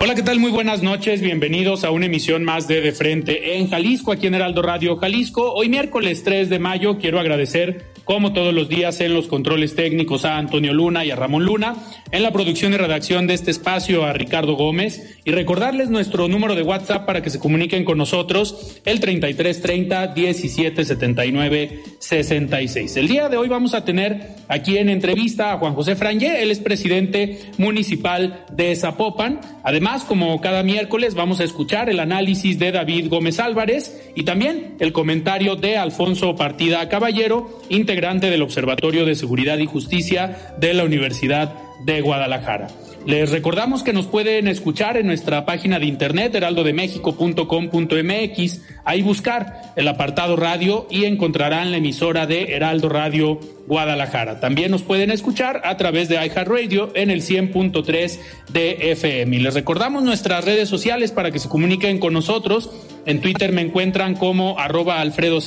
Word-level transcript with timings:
Hola, 0.00 0.14
¿qué 0.14 0.22
tal? 0.22 0.38
Muy 0.38 0.52
buenas 0.52 0.80
noches. 0.80 1.20
Bienvenidos 1.20 1.82
a 1.82 1.90
una 1.90 2.06
emisión 2.06 2.44
más 2.44 2.68
de 2.68 2.80
De 2.80 2.92
Frente 2.92 3.58
en 3.58 3.68
Jalisco, 3.68 4.12
aquí 4.12 4.28
en 4.28 4.36
Heraldo 4.36 4.62
Radio 4.62 4.96
Jalisco. 4.96 5.52
Hoy 5.52 5.68
miércoles 5.68 6.22
3 6.22 6.48
de 6.48 6.60
mayo 6.60 6.98
quiero 6.98 7.18
agradecer, 7.18 7.84
como 8.08 8.32
todos 8.32 8.54
los 8.54 8.70
días, 8.70 9.02
en 9.02 9.12
los 9.12 9.28
controles 9.28 9.74
técnicos 9.74 10.24
a 10.24 10.38
Antonio 10.38 10.72
Luna 10.72 11.04
y 11.04 11.10
a 11.10 11.16
Ramón 11.16 11.44
Luna, 11.44 11.76
en 12.10 12.22
la 12.22 12.32
producción 12.32 12.72
y 12.72 12.78
redacción 12.78 13.26
de 13.26 13.34
este 13.34 13.50
espacio 13.50 14.02
a 14.02 14.14
Ricardo 14.14 14.54
Gómez 14.54 15.18
y 15.26 15.30
recordarles 15.30 15.90
nuestro 15.90 16.26
número 16.26 16.54
de 16.54 16.62
WhatsApp 16.62 17.04
para 17.04 17.20
que 17.20 17.28
se 17.28 17.38
comuniquen 17.38 17.84
con 17.84 17.98
nosotros, 17.98 18.80
el 18.86 19.00
3330 19.00 20.14
1779 20.16 21.82
66. 21.98 22.96
El 22.96 23.08
día 23.08 23.28
de 23.28 23.36
hoy 23.36 23.48
vamos 23.48 23.74
a 23.74 23.84
tener 23.84 24.36
aquí 24.48 24.78
en 24.78 24.88
entrevista 24.88 25.52
a 25.52 25.58
Juan 25.58 25.74
José 25.74 25.94
Frangé, 25.94 26.42
él 26.42 26.50
es 26.50 26.60
presidente 26.60 27.50
municipal 27.58 28.46
de 28.50 28.74
Zapopan. 28.74 29.42
Además, 29.62 30.04
como 30.04 30.40
cada 30.40 30.62
miércoles, 30.62 31.14
vamos 31.14 31.40
a 31.40 31.44
escuchar 31.44 31.90
el 31.90 32.00
análisis 32.00 32.58
de 32.58 32.72
David 32.72 33.10
Gómez 33.10 33.38
Álvarez 33.38 34.10
y 34.14 34.22
también 34.22 34.76
el 34.80 34.94
comentario 34.94 35.56
de 35.56 35.76
Alfonso 35.76 36.36
Partida 36.36 36.88
Caballero, 36.88 37.60
integrante 37.68 37.97
del 38.00 38.42
Observatorio 38.42 39.04
de 39.04 39.16
Seguridad 39.16 39.58
y 39.58 39.66
Justicia 39.66 40.54
de 40.60 40.72
la 40.72 40.84
Universidad 40.84 41.52
de 41.84 42.00
Guadalajara. 42.00 42.68
Les 43.06 43.32
recordamos 43.32 43.82
que 43.82 43.92
nos 43.92 44.06
pueden 44.06 44.46
escuchar 44.46 44.96
en 44.96 45.08
nuestra 45.08 45.44
página 45.44 45.80
de 45.80 45.86
internet 45.86 46.32
heraldodemexico.com.mx, 46.34 48.60
ahí 48.88 49.02
buscar 49.02 49.60
el 49.76 49.86
apartado 49.86 50.34
radio 50.34 50.86
y 50.90 51.04
encontrarán 51.04 51.70
la 51.70 51.76
emisora 51.76 52.26
de 52.26 52.54
Heraldo 52.54 52.88
Radio 52.88 53.38
Guadalajara. 53.66 54.40
También 54.40 54.70
nos 54.70 54.82
pueden 54.82 55.10
escuchar 55.10 55.60
a 55.64 55.76
través 55.76 56.08
de 56.08 56.14
iHeartRadio 56.14 56.90
en 56.94 57.10
el 57.10 57.20
100.3 57.20 58.18
de 58.50 58.92
FM. 58.92 59.36
Y 59.36 59.40
les 59.40 59.52
recordamos 59.52 60.02
nuestras 60.02 60.46
redes 60.46 60.70
sociales 60.70 61.12
para 61.12 61.30
que 61.30 61.38
se 61.38 61.50
comuniquen 61.50 61.98
con 61.98 62.14
nosotros. 62.14 62.70
En 63.04 63.20
Twitter 63.20 63.52
me 63.52 63.60
encuentran 63.60 64.14
como 64.14 64.58
arroba 64.58 65.00
Alfredo 65.00 65.40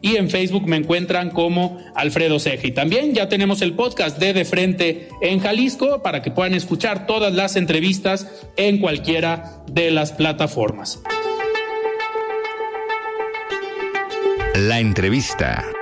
y 0.00 0.16
en 0.16 0.30
Facebook 0.30 0.66
me 0.66 0.76
encuentran 0.76 1.30
como 1.30 1.78
Alfredo 1.94 2.38
Ceja. 2.38 2.66
Y 2.66 2.72
también 2.72 3.12
ya 3.12 3.28
tenemos 3.28 3.60
el 3.60 3.74
podcast 3.74 4.18
de 4.18 4.32
De 4.32 4.46
Frente 4.46 5.10
en 5.20 5.40
Jalisco 5.40 6.02
para 6.02 6.22
que 6.22 6.30
puedan 6.30 6.54
escuchar 6.54 7.06
todas 7.06 7.34
las 7.34 7.56
entrevistas 7.56 8.26
en 8.56 8.78
cualquiera 8.78 9.62
de 9.70 9.90
las 9.90 10.12
plataformas. 10.12 11.02
La 14.56 14.80
entrevista. 14.80 15.75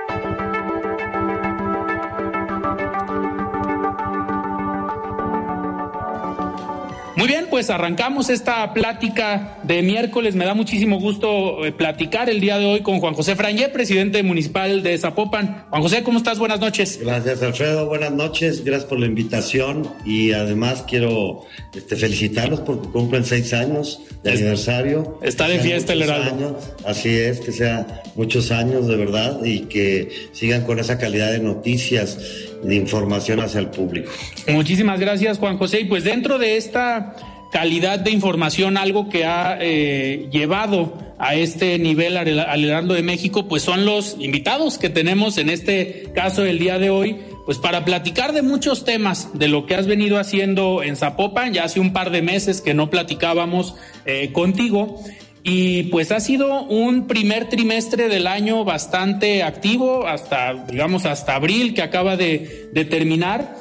Muy 7.17 7.27
bien, 7.29 7.47
pues 7.49 7.69
arrancamos 7.69 8.29
esta 8.29 8.73
plática 8.73 9.59
de 9.63 9.81
miércoles. 9.81 10.35
Me 10.35 10.43
da 10.43 10.53
muchísimo 10.53 10.99
gusto 10.99 11.65
eh, 11.65 11.71
platicar 11.71 12.29
el 12.29 12.41
día 12.41 12.57
de 12.57 12.65
hoy 12.65 12.81
con 12.81 12.99
Juan 12.99 13.13
José 13.13 13.37
Frangé, 13.37 13.69
presidente 13.69 14.21
municipal 14.21 14.83
de 14.83 14.97
Zapopan. 14.97 15.65
Juan 15.69 15.81
José, 15.81 16.03
¿cómo 16.03 16.17
estás? 16.17 16.39
Buenas 16.39 16.59
noches. 16.59 16.99
Gracias, 17.01 17.41
Alfredo. 17.41 17.85
Buenas 17.87 18.11
noches. 18.11 18.65
Gracias 18.65 18.89
por 18.89 18.99
la 18.99 19.05
invitación 19.05 19.87
y 20.05 20.33
además 20.33 20.83
quiero 20.85 21.45
este, 21.73 21.95
felicitarlos 21.95 22.59
porque 22.59 22.89
cumplen 22.89 23.23
seis 23.23 23.53
años 23.53 24.01
de 24.21 24.31
aniversario. 24.31 25.17
Está 25.21 25.47
de 25.47 25.59
fiesta 25.59 25.93
el 25.93 26.01
Heraldo. 26.01 26.59
Así 26.85 27.15
es, 27.15 27.39
que 27.39 27.53
sea 27.53 28.03
muchos 28.15 28.51
años 28.51 28.87
de 28.87 28.95
verdad 28.97 29.39
y 29.45 29.61
que 29.61 30.09
sigan 30.33 30.65
con 30.65 30.79
esa 30.79 30.97
calidad 30.97 31.31
de 31.31 31.39
noticias 31.39 32.17
de 32.65 32.75
información 32.75 33.39
hacia 33.39 33.59
el 33.59 33.67
público. 33.67 34.11
Muchísimas 34.47 34.99
gracias, 34.99 35.37
Juan 35.37 35.57
José. 35.57 35.81
Y 35.81 35.85
pues 35.85 36.03
dentro 36.03 36.37
de 36.37 36.57
esta 36.57 37.15
calidad 37.51 37.99
de 37.99 38.11
información, 38.11 38.75
algo 38.77 39.07
que 39.07 39.25
ha 39.25 39.57
eh, 39.61 40.27
llevado 40.31 40.97
a 41.17 41.35
este 41.35 41.79
nivel 41.79 42.17
al 42.17 42.87
de 42.87 43.01
México, 43.01 43.47
pues 43.47 43.63
son 43.63 43.85
los 43.85 44.17
invitados 44.19 44.77
que 44.77 44.89
tenemos 44.89 45.37
en 45.37 45.49
este 45.49 46.11
caso 46.13 46.41
del 46.41 46.59
día 46.59 46.79
de 46.79 46.89
hoy, 46.89 47.17
pues 47.45 47.57
para 47.57 47.85
platicar 47.85 48.33
de 48.33 48.41
muchos 48.41 48.83
temas, 48.83 49.29
de 49.37 49.47
lo 49.47 49.65
que 49.65 49.75
has 49.75 49.87
venido 49.87 50.19
haciendo 50.19 50.83
en 50.83 50.97
Zapopan, 50.97 51.53
ya 51.53 51.63
hace 51.63 51.79
un 51.79 51.93
par 51.93 52.11
de 52.11 52.21
meses 52.21 52.59
que 52.59 52.73
no 52.73 52.89
platicábamos 52.89 53.75
eh, 54.05 54.31
contigo. 54.33 55.01
Y 55.47 55.83
pues 55.83 56.11
ha 56.11 56.19
sido 56.19 56.63
un 56.63 57.05
primer 57.05 57.49
trimestre 57.49 58.09
del 58.09 58.25
año 58.25 58.63
bastante 58.65 59.43
activo, 59.43 60.07
hasta, 60.07 60.65
digamos, 60.65 61.05
hasta 61.05 61.35
abril 61.35 61.75
que 61.75 61.83
acaba 61.83 62.17
de, 62.17 62.71
de 62.73 62.83
terminar 62.83 63.55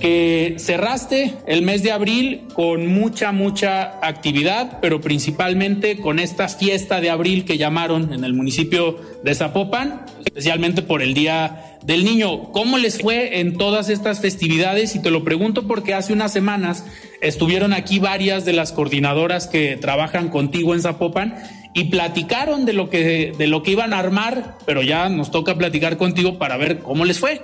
que 0.00 0.56
cerraste 0.58 1.34
el 1.46 1.62
mes 1.62 1.82
de 1.82 1.92
abril 1.92 2.44
con 2.54 2.86
mucha, 2.86 3.32
mucha 3.32 3.98
actividad, 4.06 4.78
pero 4.80 5.00
principalmente 5.00 5.98
con 5.98 6.18
esta 6.18 6.48
fiesta 6.48 7.00
de 7.00 7.10
abril 7.10 7.44
que 7.44 7.58
llamaron 7.58 8.12
en 8.12 8.24
el 8.24 8.34
municipio 8.34 8.98
de 9.22 9.34
Zapopan, 9.34 10.06
especialmente 10.24 10.82
por 10.82 11.02
el 11.02 11.14
Día 11.14 11.78
del 11.84 12.04
Niño. 12.04 12.52
¿Cómo 12.52 12.78
les 12.78 13.00
fue 13.00 13.40
en 13.40 13.56
todas 13.56 13.88
estas 13.88 14.20
festividades? 14.20 14.94
Y 14.94 15.02
te 15.02 15.10
lo 15.10 15.24
pregunto 15.24 15.66
porque 15.66 15.94
hace 15.94 16.12
unas 16.12 16.32
semanas 16.32 16.84
estuvieron 17.20 17.72
aquí 17.72 17.98
varias 17.98 18.44
de 18.44 18.52
las 18.52 18.72
coordinadoras 18.72 19.46
que 19.46 19.76
trabajan 19.76 20.28
contigo 20.28 20.74
en 20.74 20.82
Zapopan 20.82 21.36
y 21.74 21.84
platicaron 21.84 22.64
de 22.64 22.72
lo 22.72 22.90
que, 22.90 23.32
de 23.36 23.46
lo 23.46 23.62
que 23.62 23.72
iban 23.72 23.92
a 23.92 23.98
armar, 23.98 24.58
pero 24.66 24.82
ya 24.82 25.08
nos 25.08 25.30
toca 25.30 25.56
platicar 25.56 25.96
contigo 25.96 26.38
para 26.38 26.56
ver 26.56 26.80
cómo 26.80 27.04
les 27.04 27.18
fue. 27.18 27.40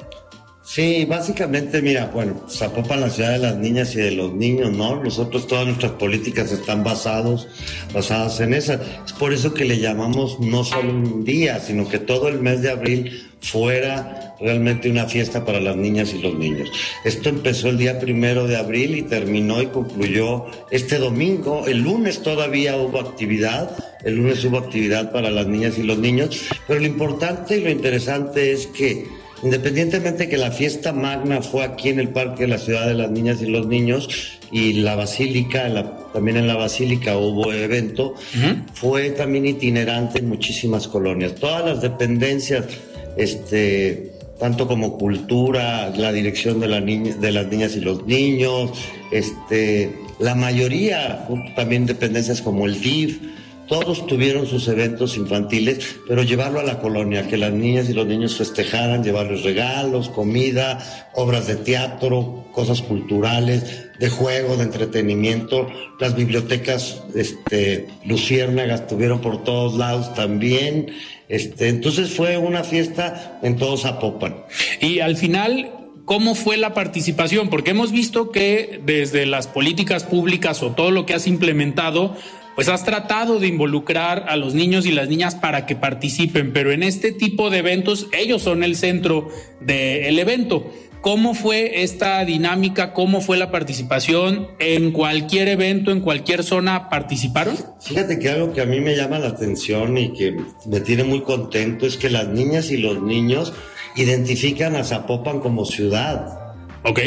Sí, 0.66 1.04
básicamente, 1.04 1.82
mira, 1.82 2.06
bueno, 2.06 2.40
Zapopan, 2.48 3.02
la 3.02 3.10
ciudad 3.10 3.32
de 3.32 3.38
las 3.38 3.56
niñas 3.58 3.94
y 3.94 3.98
de 3.98 4.12
los 4.12 4.32
niños, 4.32 4.72
¿no? 4.72 4.96
Nosotros 4.96 5.46
todas 5.46 5.66
nuestras 5.66 5.92
políticas 5.92 6.50
están 6.52 6.82
basados, 6.82 7.46
basadas 7.92 8.40
en 8.40 8.54
esa. 8.54 8.80
Es 9.04 9.12
por 9.12 9.34
eso 9.34 9.52
que 9.52 9.66
le 9.66 9.78
llamamos 9.78 10.40
no 10.40 10.64
solo 10.64 10.88
un 10.88 11.22
día, 11.22 11.60
sino 11.60 11.86
que 11.86 11.98
todo 11.98 12.28
el 12.28 12.40
mes 12.40 12.62
de 12.62 12.70
abril 12.70 13.30
fuera 13.42 14.36
realmente 14.40 14.90
una 14.90 15.04
fiesta 15.04 15.44
para 15.44 15.60
las 15.60 15.76
niñas 15.76 16.14
y 16.14 16.22
los 16.22 16.34
niños. 16.34 16.72
Esto 17.04 17.28
empezó 17.28 17.68
el 17.68 17.76
día 17.76 18.00
primero 18.00 18.46
de 18.46 18.56
abril 18.56 18.96
y 18.96 19.02
terminó 19.02 19.60
y 19.60 19.66
concluyó 19.66 20.46
este 20.70 20.96
domingo. 20.96 21.66
El 21.66 21.82
lunes 21.82 22.22
todavía 22.22 22.78
hubo 22.78 23.00
actividad, 23.00 23.70
el 24.02 24.16
lunes 24.16 24.42
hubo 24.46 24.56
actividad 24.56 25.12
para 25.12 25.30
las 25.30 25.46
niñas 25.46 25.76
y 25.76 25.82
los 25.82 25.98
niños, 25.98 26.46
pero 26.66 26.80
lo 26.80 26.86
importante 26.86 27.58
y 27.58 27.60
lo 27.60 27.70
interesante 27.70 28.50
es 28.52 28.66
que 28.66 29.23
Independientemente 29.42 30.28
que 30.28 30.38
la 30.38 30.50
fiesta 30.50 30.92
magna 30.92 31.42
fue 31.42 31.64
aquí 31.64 31.90
en 31.90 31.98
el 32.00 32.08
Parque 32.08 32.44
de 32.44 32.48
la 32.48 32.58
Ciudad 32.58 32.86
de 32.86 32.94
las 32.94 33.10
Niñas 33.10 33.42
y 33.42 33.46
los 33.46 33.66
Niños 33.66 34.08
y 34.50 34.74
la 34.74 34.94
Basílica, 34.94 35.68
también 36.12 36.36
en 36.36 36.46
la 36.46 36.54
Basílica 36.54 37.18
hubo 37.18 37.52
evento, 37.52 38.14
fue 38.72 39.10
también 39.10 39.46
itinerante 39.46 40.20
en 40.20 40.28
muchísimas 40.28 40.88
colonias. 40.88 41.34
Todas 41.34 41.64
las 41.64 41.82
dependencias, 41.82 42.64
este, 43.16 44.12
tanto 44.38 44.66
como 44.66 44.96
cultura, 44.96 45.90
la 45.96 46.12
dirección 46.12 46.60
de, 46.60 46.68
la 46.68 46.80
de 46.80 47.32
las 47.32 47.46
niñas 47.48 47.76
y 47.76 47.80
los 47.80 48.06
niños, 48.06 48.70
este, 49.10 49.92
la 50.18 50.34
mayoría, 50.34 51.26
también 51.56 51.86
dependencias 51.86 52.40
como 52.40 52.66
el 52.66 52.80
DIF, 52.80 53.18
todos 53.68 54.06
tuvieron 54.06 54.46
sus 54.46 54.68
eventos 54.68 55.16
infantiles, 55.16 55.96
pero 56.06 56.22
llevarlo 56.22 56.60
a 56.60 56.64
la 56.64 56.80
colonia, 56.80 57.26
que 57.28 57.36
las 57.36 57.52
niñas 57.52 57.88
y 57.88 57.94
los 57.94 58.06
niños 58.06 58.36
festejaran, 58.36 59.02
llevarles 59.02 59.42
regalos, 59.42 60.08
comida, 60.08 61.10
obras 61.14 61.46
de 61.46 61.56
teatro, 61.56 62.46
cosas 62.52 62.82
culturales, 62.82 63.88
de 63.98 64.08
juego, 64.10 64.56
de 64.56 64.64
entretenimiento. 64.64 65.68
Las 65.98 66.14
bibliotecas, 66.14 67.02
este, 67.14 67.88
luciérnagas 68.04 68.82
estuvieron 68.82 69.20
por 69.20 69.44
todos 69.44 69.76
lados 69.76 70.14
también. 70.14 70.92
Este, 71.28 71.68
entonces 71.68 72.10
fue 72.10 72.36
una 72.36 72.64
fiesta 72.64 73.38
en 73.42 73.56
todo 73.56 73.76
Zapopan. 73.76 74.44
Y 74.80 75.00
al 75.00 75.16
final, 75.16 75.70
¿cómo 76.04 76.34
fue 76.34 76.56
la 76.56 76.74
participación? 76.74 77.48
Porque 77.48 77.70
hemos 77.70 77.92
visto 77.92 78.30
que 78.30 78.80
desde 78.84 79.26
las 79.26 79.46
políticas 79.46 80.04
públicas 80.04 80.62
o 80.62 80.72
todo 80.72 80.90
lo 80.90 81.06
que 81.06 81.14
has 81.14 81.26
implementado, 81.26 82.16
pues 82.54 82.68
has 82.68 82.84
tratado 82.84 83.38
de 83.38 83.48
involucrar 83.48 84.26
a 84.28 84.36
los 84.36 84.54
niños 84.54 84.86
y 84.86 84.92
las 84.92 85.08
niñas 85.08 85.34
para 85.34 85.66
que 85.66 85.76
participen, 85.76 86.52
pero 86.52 86.72
en 86.72 86.82
este 86.82 87.12
tipo 87.12 87.50
de 87.50 87.58
eventos 87.58 88.08
ellos 88.12 88.42
son 88.42 88.62
el 88.62 88.76
centro 88.76 89.28
del 89.60 90.18
evento. 90.18 90.70
¿Cómo 91.04 91.34
fue 91.34 91.82
esta 91.82 92.24
dinámica? 92.24 92.94
¿Cómo 92.94 93.20
fue 93.20 93.36
la 93.36 93.50
participación? 93.50 94.48
¿En 94.58 94.90
cualquier 94.90 95.48
evento, 95.48 95.90
en 95.90 96.00
cualquier 96.00 96.42
zona 96.42 96.88
participaron? 96.88 97.58
Fíjate 97.78 98.18
que 98.18 98.30
algo 98.30 98.54
que 98.54 98.62
a 98.62 98.64
mí 98.64 98.80
me 98.80 98.96
llama 98.96 99.18
la 99.18 99.28
atención 99.28 99.98
y 99.98 100.14
que 100.14 100.34
me 100.64 100.80
tiene 100.80 101.04
muy 101.04 101.20
contento 101.20 101.84
es 101.84 101.98
que 101.98 102.08
las 102.08 102.28
niñas 102.28 102.70
y 102.70 102.78
los 102.78 103.02
niños 103.02 103.52
identifican 103.96 104.76
a 104.76 104.84
Zapopan 104.84 105.40
como 105.40 105.66
ciudad. 105.66 106.56
Ok. 106.84 107.00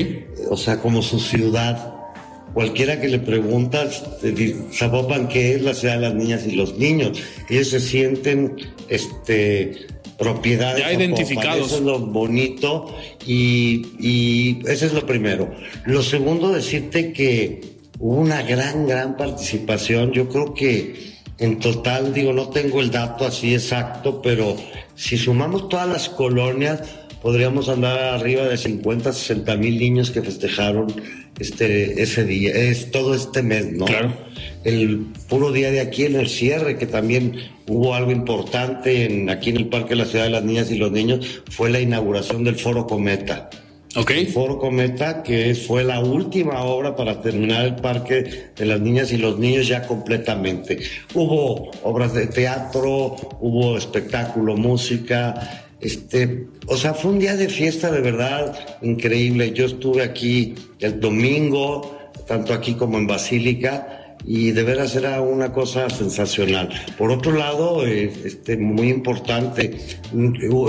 O 0.51 0.57
sea, 0.57 0.79
como 0.79 1.01
su 1.01 1.19
ciudad 1.19 1.96
cualquiera 2.57 3.00
que 3.00 3.07
le 3.07 3.19
preguntas, 3.19 4.04
Zapopan, 4.74 5.27
¿qué 5.27 5.54
es 5.54 5.62
la 5.62 5.75
ciudad 5.75 5.94
de 5.94 6.01
las 6.01 6.15
niñas 6.15 6.48
y 6.48 6.54
los 6.54 6.80
niños? 6.80 7.21
Ellos 7.51 7.68
se 7.69 7.80
sienten 7.80 8.56
este, 8.89 9.86
propiedades. 10.18 10.83
Ya 10.83 10.92
identificados. 10.92 11.68
Eso 11.68 11.75
es 11.75 11.83
lo 11.83 12.00
bonito 12.00 12.98
y, 13.27 13.86
y 14.00 14.59
eso 14.68 14.88
es 14.88 14.94
lo 14.94 15.06
primero. 15.06 15.51
Lo 15.86 16.01
segundo, 16.01 16.51
decirte 16.51 17.13
que 17.13 17.62
hubo 18.00 18.21
una 18.21 18.42
gran, 18.42 18.88
gran 18.88 19.18
participación. 19.18 20.12
Yo 20.12 20.27
creo 20.27 20.56
que 20.56 21.13
en 21.38 21.59
total, 21.59 22.12
digo, 22.12 22.33
no 22.33 22.50
tengo 22.50 22.81
el 22.81 22.89
dato 22.89 23.27
así 23.27 23.54
exacto, 23.54 24.19
pero 24.19 24.57
si 24.95 25.15
sumamos 25.15 25.69
todas 25.69 25.88
las 25.88 26.09
colonias, 26.09 26.81
podríamos 27.21 27.69
andar 27.69 28.00
arriba 28.00 28.45
de 28.45 28.57
50, 28.57 29.13
60 29.13 29.56
mil 29.57 29.77
niños 29.77 30.09
que 30.09 30.24
festejaron 30.24 30.88
este, 31.39 32.01
ese 32.01 32.23
día, 32.25 32.51
es 32.51 32.91
todo 32.91 33.13
este 33.13 33.41
mes, 33.41 33.71
¿no? 33.71 33.85
Claro. 33.85 34.13
El 34.63 35.07
puro 35.29 35.51
día 35.51 35.71
de 35.71 35.79
aquí 35.79 36.05
en 36.05 36.15
el 36.15 36.27
cierre, 36.27 36.77
que 36.77 36.87
también 36.87 37.35
hubo 37.67 37.93
algo 37.93 38.11
importante 38.11 39.05
en, 39.05 39.29
aquí 39.29 39.51
en 39.51 39.57
el 39.57 39.67
Parque 39.67 39.89
de 39.89 39.97
la 39.97 40.05
Ciudad 40.05 40.25
de 40.25 40.31
las 40.31 40.43
Niñas 40.43 40.71
y 40.71 40.77
los 40.77 40.91
Niños, 40.91 41.41
fue 41.49 41.69
la 41.69 41.79
inauguración 41.79 42.43
del 42.43 42.55
Foro 42.55 42.87
Cometa. 42.87 43.49
Ok. 43.95 44.11
El 44.11 44.27
Foro 44.27 44.59
Cometa, 44.59 45.23
que 45.23 45.55
fue 45.55 45.83
la 45.83 45.99
última 45.99 46.61
obra 46.63 46.95
para 46.95 47.21
terminar 47.21 47.65
el 47.65 47.75
Parque 47.75 48.51
de 48.55 48.65
las 48.65 48.79
Niñas 48.79 49.11
y 49.11 49.17
los 49.17 49.39
Niños 49.39 49.67
ya 49.67 49.87
completamente. 49.87 50.79
Hubo 51.13 51.71
obras 51.83 52.13
de 52.13 52.27
teatro, 52.27 53.15
hubo 53.39 53.77
espectáculo, 53.77 54.55
música, 54.55 55.66
este, 55.79 56.47
o 56.68 56.77
sea, 56.77 56.94
fue 56.94 57.12
un 57.12 57.19
día 57.19 57.35
de 57.35 57.50
fiesta 57.50 57.91
de 57.91 58.01
verdad 58.01 58.57
increíble. 58.81 59.51
Yo 59.51 59.65
estuve 59.65 60.03
aquí 60.03 60.56
el 60.79 61.00
domingo, 61.00 61.97
tanto 62.27 62.53
aquí 62.53 62.74
como 62.74 62.97
en 62.97 63.07
Basílica, 63.07 64.15
y 64.25 64.51
de 64.51 64.63
veras 64.63 64.95
era 64.95 65.21
una 65.21 65.53
cosa 65.53 65.89
sensacional. 65.89 66.69
Por 66.97 67.12
otro 67.12 67.31
lado, 67.33 67.85
eh, 67.85 68.12
este, 68.25 68.57
muy 68.57 68.89
importante, 68.89 69.77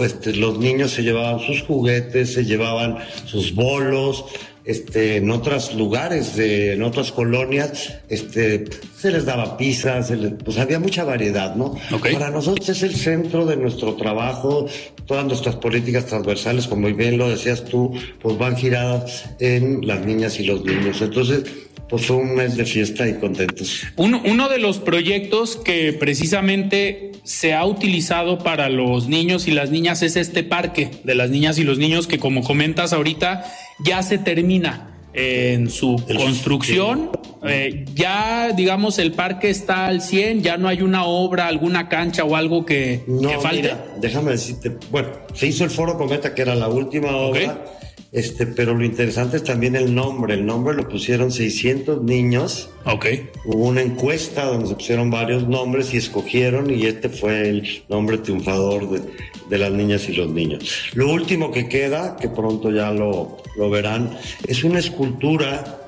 este, 0.03 0.37
los 0.37 0.59
niños 0.59 0.93
se 0.93 1.03
llevaban 1.03 1.41
sus 1.41 1.63
juguetes, 1.63 2.35
se 2.35 2.45
llevaban 2.45 2.99
sus 3.25 3.55
bolos, 3.55 4.27
este, 4.69 5.17
en 5.17 5.31
otros 5.31 5.75
lugares, 5.75 6.39
en 6.39 6.83
otras 6.83 7.11
colonias, 7.11 8.01
este, 8.11 8.67
se 8.99 9.11
les 9.11 9.25
daba 9.25 9.57
pizza, 9.57 10.07
pues 10.45 10.59
había 10.59 10.79
mucha 10.79 11.05
variedad, 11.05 11.57
¿no? 11.57 11.75
Para 12.13 12.31
nosotros 12.31 12.69
es 12.69 12.83
el 12.83 12.95
centro 12.95 13.47
de 13.47 13.57
nuestro 13.57 13.95
trabajo, 13.95 14.67
todas 15.07 15.25
nuestras 15.25 15.57
políticas 15.57 16.05
transversales, 16.05 16.67
como 16.67 16.87
bien 16.95 17.17
lo 17.17 17.31
decías 17.31 17.65
tú, 17.65 17.95
pues 18.21 18.37
van 18.37 18.59
giradas 18.59 19.31
en 19.41 19.87
las 19.87 20.05
niñas 20.05 20.39
y 20.39 20.45
los 20.45 20.63
niños. 20.63 21.01
Entonces, 21.01 21.45
pues 21.89 22.05
fue 22.05 22.17
un 22.17 22.35
mes 22.35 22.59
de 22.59 22.67
fiesta 22.67 23.09
y 23.09 23.15
contentos. 23.15 23.85
Uno, 23.97 24.21
uno 24.27 24.51
de 24.51 24.59
los 24.59 24.77
proyectos 24.77 25.57
que 25.57 25.95
precisamente 25.95 27.13
se 27.25 27.55
ha 27.55 27.65
utilizado 27.65 28.37
para 28.37 28.69
los 28.69 29.09
niños 29.09 29.49
y 29.49 29.53
las 29.53 29.71
niñas 29.71 30.03
es 30.03 30.17
este 30.17 30.43
parque 30.43 30.91
de 31.05 31.15
las 31.15 31.31
niñas 31.31 31.57
y 31.59 31.65
los 31.65 31.79
niños 31.79 32.07
que 32.07 32.19
como 32.19 32.43
comentas 32.43 32.93
ahorita 32.93 33.51
ya 33.85 34.03
se 34.03 34.19
termina 34.19 34.89
en 35.13 35.71
su 35.71 36.03
construcción. 36.07 37.11
Eh, 37.45 37.85
ya, 37.95 38.53
digamos, 38.57 38.99
el 38.99 39.13
parque 39.13 39.51
está 39.51 39.87
al 39.87 40.03
100, 40.03 40.43
ya 40.43 40.57
no 40.57 40.69
hay 40.69 40.83
una 40.83 41.05
obra, 41.05 41.47
alguna 41.47 41.89
cancha 41.89 42.25
o 42.25 42.37
algo 42.37 42.67
que, 42.67 43.05
no, 43.07 43.41
falte. 43.41 43.75
déjame 44.01 44.33
decirte, 44.33 44.77
bueno, 44.91 45.09
se 45.35 45.47
hizo 45.47 45.65
el 45.65 45.71
Foro 45.71 45.97
Cometa, 45.97 46.35
que 46.35 46.43
era 46.43 46.55
la 46.55 46.69
última 46.69 47.17
obra. 47.17 47.65
Este, 48.11 48.47
pero 48.47 48.75
lo 48.75 48.85
interesante 48.87 49.37
es 49.37 49.45
también 49.45 49.77
el 49.77 49.95
nombre. 49.95 50.35
El 50.35 50.47
nombre 50.47 50.75
lo 50.75 50.89
pusieron 50.89 51.31
600 51.31 52.03
niños. 52.03 52.71
Ok. 52.87 53.07
Hubo 53.45 53.67
una 53.67 53.83
encuesta 53.83 54.47
donde 54.47 54.67
se 54.69 54.75
pusieron 54.75 55.11
varios 55.11 55.47
nombres 55.47 55.93
y 55.93 55.99
escogieron 55.99 56.71
y 56.71 56.87
este 56.87 57.11
fue 57.11 57.51
el 57.51 57.85
nombre 57.89 58.17
triunfador 58.17 58.89
de, 58.91 59.03
de 59.49 59.59
las 59.59 59.73
niñas 59.73 60.09
y 60.09 60.15
los 60.15 60.29
niños. 60.31 60.91
Lo 60.95 61.13
último 61.13 61.51
que 61.51 61.69
queda, 61.69 62.17
que 62.17 62.29
pronto 62.29 62.71
ya 62.71 62.91
lo, 62.91 63.39
lo 63.57 63.71
verán, 63.71 64.17
es 64.47 64.65
una 64.65 64.79
escultura 64.79 65.79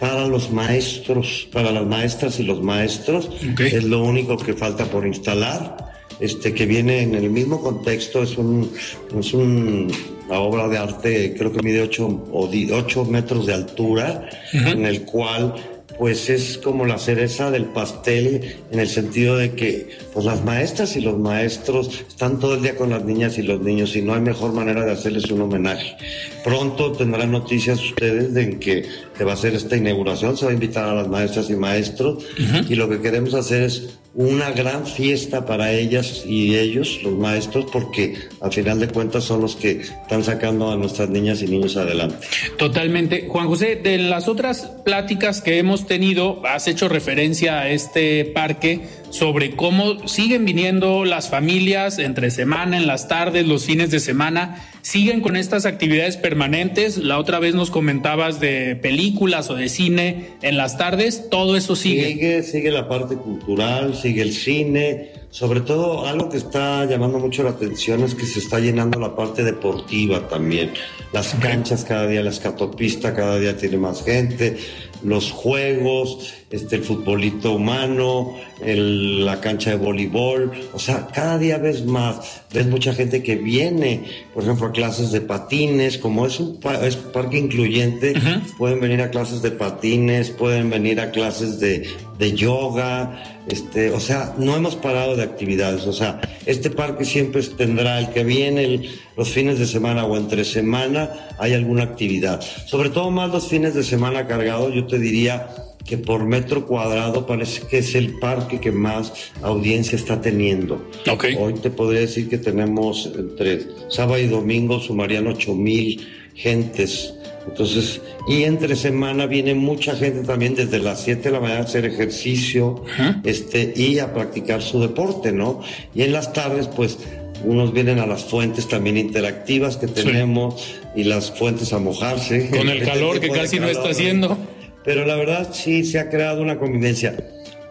para 0.00 0.26
los 0.26 0.50
maestros, 0.50 1.48
para 1.52 1.72
las 1.72 1.86
maestras 1.86 2.38
y 2.38 2.44
los 2.44 2.62
maestros. 2.62 3.30
Es 3.58 3.84
lo 3.84 4.02
único 4.02 4.36
que 4.36 4.54
falta 4.54 4.84
por 4.84 5.06
instalar. 5.06 5.88
Este, 6.20 6.52
que 6.52 6.66
viene 6.66 7.02
en 7.02 7.14
el 7.14 7.30
mismo 7.30 7.60
contexto, 7.60 8.24
es 8.24 8.36
un, 8.36 8.72
es 9.16 9.32
un 9.32 9.92
la 10.28 10.40
obra 10.40 10.68
de 10.68 10.76
arte 10.76 11.34
creo 11.38 11.52
que 11.52 11.62
mide 11.62 11.80
8 11.82 12.06
o 12.32 12.50
8 12.72 13.04
metros 13.06 13.46
de 13.46 13.54
altura, 13.54 14.28
en 14.52 14.84
el 14.84 15.02
cual 15.02 15.54
pues 15.98 16.30
es 16.30 16.58
como 16.58 16.86
la 16.86 16.98
cereza 16.98 17.50
del 17.50 17.64
pastel 17.64 18.56
en 18.70 18.78
el 18.78 18.88
sentido 18.88 19.36
de 19.36 19.52
que 19.52 19.90
pues 20.14 20.24
las 20.24 20.44
maestras 20.44 20.96
y 20.96 21.00
los 21.00 21.18
maestros 21.18 22.04
están 22.08 22.38
todo 22.38 22.54
el 22.54 22.62
día 22.62 22.76
con 22.76 22.90
las 22.90 23.04
niñas 23.04 23.36
y 23.38 23.42
los 23.42 23.60
niños 23.60 23.96
y 23.96 24.02
no 24.02 24.14
hay 24.14 24.20
mejor 24.20 24.52
manera 24.52 24.84
de 24.84 24.92
hacerles 24.92 25.30
un 25.30 25.42
homenaje. 25.42 25.96
Pronto 26.44 26.92
tendrán 26.92 27.32
noticias 27.32 27.82
ustedes 27.82 28.32
de 28.32 28.58
que 28.58 28.86
se 29.16 29.24
va 29.24 29.32
a 29.32 29.34
hacer 29.34 29.54
esta 29.54 29.76
inauguración, 29.76 30.36
se 30.36 30.44
va 30.44 30.52
a 30.52 30.54
invitar 30.54 30.88
a 30.88 30.94
las 30.94 31.08
maestras 31.08 31.50
y 31.50 31.56
maestros 31.56 32.24
y 32.68 32.74
lo 32.76 32.88
que 32.88 33.00
queremos 33.00 33.34
hacer 33.34 33.62
es 33.62 33.97
una 34.14 34.50
gran 34.50 34.86
fiesta 34.86 35.44
para 35.46 35.72
ellas 35.72 36.24
y 36.26 36.56
ellos, 36.56 37.00
los 37.02 37.14
maestros, 37.14 37.66
porque 37.70 38.16
al 38.40 38.52
final 38.52 38.80
de 38.80 38.88
cuentas 38.88 39.24
son 39.24 39.40
los 39.40 39.54
que 39.54 39.82
están 39.82 40.24
sacando 40.24 40.70
a 40.70 40.76
nuestras 40.76 41.08
niñas 41.08 41.42
y 41.42 41.46
niños 41.46 41.76
adelante. 41.76 42.26
Totalmente. 42.56 43.26
Juan 43.28 43.46
José, 43.46 43.76
de 43.76 43.98
las 43.98 44.26
otras 44.26 44.62
pláticas 44.84 45.40
que 45.40 45.58
hemos 45.58 45.86
tenido, 45.86 46.44
has 46.46 46.66
hecho 46.68 46.88
referencia 46.88 47.60
a 47.60 47.68
este 47.68 48.24
parque 48.24 48.80
sobre 49.10 49.56
cómo 49.56 50.06
siguen 50.08 50.44
viniendo 50.44 51.04
las 51.04 51.30
familias 51.30 51.98
entre 51.98 52.30
semana, 52.30 52.76
en 52.76 52.86
las 52.86 53.08
tardes, 53.08 53.46
los 53.46 53.64
fines 53.64 53.90
de 53.90 54.00
semana, 54.00 54.62
siguen 54.82 55.20
con 55.20 55.36
estas 55.36 55.66
actividades 55.66 56.16
permanentes. 56.16 56.98
La 56.98 57.18
otra 57.18 57.38
vez 57.38 57.54
nos 57.54 57.70
comentabas 57.70 58.40
de 58.40 58.76
películas 58.76 59.50
o 59.50 59.54
de 59.54 59.68
cine 59.68 60.30
en 60.42 60.56
las 60.56 60.78
tardes, 60.78 61.28
todo 61.30 61.56
eso 61.56 61.76
sigue. 61.76 62.06
Sigue, 62.08 62.42
sigue 62.42 62.70
la 62.70 62.88
parte 62.88 63.16
cultural, 63.16 63.94
sigue 63.94 64.22
el 64.22 64.32
cine. 64.32 65.12
Sobre 65.30 65.60
todo 65.60 66.06
algo 66.06 66.30
que 66.30 66.38
está 66.38 66.86
llamando 66.86 67.18
mucho 67.18 67.42
la 67.42 67.50
atención 67.50 68.02
es 68.02 68.14
que 68.14 68.24
se 68.24 68.38
está 68.38 68.60
llenando 68.60 68.98
la 68.98 69.14
parte 69.14 69.44
deportiva 69.44 70.26
también. 70.26 70.72
Las 71.12 71.34
canchas 71.34 71.84
cada 71.84 72.06
día, 72.06 72.22
la 72.22 72.30
escatopista 72.30 73.14
cada 73.14 73.38
día 73.38 73.56
tiene 73.56 73.76
más 73.76 74.02
gente 74.02 74.56
los 75.02 75.30
juegos, 75.30 76.34
este, 76.50 76.76
el 76.76 76.82
futbolito 76.82 77.52
humano, 77.52 78.36
el, 78.64 79.24
la 79.24 79.40
cancha 79.40 79.70
de 79.70 79.76
voleibol, 79.76 80.52
o 80.72 80.78
sea, 80.78 81.06
cada 81.08 81.38
día 81.38 81.58
ves 81.58 81.84
más, 81.84 82.42
ves 82.52 82.66
mucha 82.66 82.94
gente 82.94 83.22
que 83.22 83.36
viene, 83.36 84.04
por 84.34 84.42
ejemplo, 84.44 84.66
a 84.66 84.72
clases 84.72 85.12
de 85.12 85.20
patines, 85.20 85.98
como 85.98 86.26
es 86.26 86.40
un 86.40 86.58
es 86.82 86.96
parque 86.96 87.38
incluyente, 87.38 88.14
pueden 88.56 88.80
venir 88.80 89.02
a 89.02 89.10
clases 89.10 89.42
de 89.42 89.50
patines, 89.50 90.30
pueden 90.30 90.70
venir 90.70 91.00
a 91.00 91.10
clases 91.10 91.60
de, 91.60 91.88
de 92.18 92.32
yoga, 92.32 93.44
este, 93.46 93.90
o 93.92 94.00
sea, 94.00 94.34
no 94.38 94.56
hemos 94.56 94.74
parado 94.74 95.16
de 95.16 95.22
actividades, 95.22 95.86
o 95.86 95.92
sea, 95.92 96.20
este 96.46 96.70
parque 96.70 97.04
siempre 97.04 97.42
tendrá 97.42 97.98
el 98.00 98.10
que 98.10 98.24
viene 98.24 98.90
los 99.16 99.30
fines 99.30 99.58
de 99.58 99.66
semana 99.66 100.04
o 100.04 100.16
entre 100.16 100.44
semana 100.44 101.10
hay 101.38 101.54
alguna 101.54 101.84
actividad, 101.84 102.40
sobre 102.40 102.90
todo 102.90 103.10
más 103.10 103.30
los 103.30 103.48
fines 103.48 103.74
de 103.74 103.84
semana 103.84 104.26
cargados, 104.26 104.74
yo 104.74 104.86
te 104.86 104.98
diría 104.98 105.48
que 105.88 105.96
por 105.96 106.26
metro 106.26 106.66
cuadrado 106.66 107.26
parece 107.26 107.66
que 107.66 107.78
es 107.78 107.94
el 107.94 108.18
parque 108.18 108.60
que 108.60 108.70
más 108.70 109.30
audiencia 109.40 109.96
está 109.96 110.20
teniendo. 110.20 110.86
Ok. 111.10 111.26
Hoy 111.38 111.54
te 111.54 111.70
podría 111.70 112.00
decir 112.00 112.28
que 112.28 112.36
tenemos 112.36 113.10
entre 113.16 113.66
sábado 113.88 114.18
y 114.18 114.26
domingo 114.26 114.80
sumarían 114.80 115.26
8 115.26 115.54
mil 115.54 116.06
gentes. 116.34 117.14
Entonces, 117.48 118.00
y 118.28 118.44
entre 118.44 118.76
semana 118.76 119.26
viene 119.26 119.54
mucha 119.54 119.96
gente 119.96 120.26
también 120.26 120.54
desde 120.54 120.78
las 120.78 121.02
7 121.02 121.22
de 121.22 121.30
la 121.30 121.40
mañana 121.40 121.60
a 121.60 121.64
hacer 121.64 121.84
ejercicio 121.86 122.84
este, 123.24 123.72
y 123.74 123.98
a 123.98 124.12
practicar 124.12 124.62
su 124.62 124.80
deporte, 124.80 125.32
¿no? 125.32 125.62
Y 125.94 126.02
en 126.02 126.12
las 126.12 126.32
tardes, 126.32 126.68
pues, 126.68 126.98
unos 127.44 127.72
vienen 127.72 128.00
a 128.00 128.06
las 128.06 128.24
fuentes 128.24 128.68
también 128.68 128.96
interactivas 128.96 129.76
que 129.76 129.86
tenemos 129.86 130.74
y 130.94 131.04
las 131.04 131.30
fuentes 131.30 131.72
a 131.72 131.78
mojarse. 131.78 132.50
Con 132.50 132.68
el 132.68 132.82
calor 132.84 133.20
que 133.20 133.30
casi 133.30 133.60
no 133.60 133.68
está 133.68 133.90
haciendo. 133.90 134.36
Pero 134.84 135.04
la 135.04 135.16
verdad 135.16 135.48
sí 135.52 135.84
se 135.84 135.98
ha 135.98 136.08
creado 136.08 136.42
una 136.42 136.58
convivencia. 136.58 137.16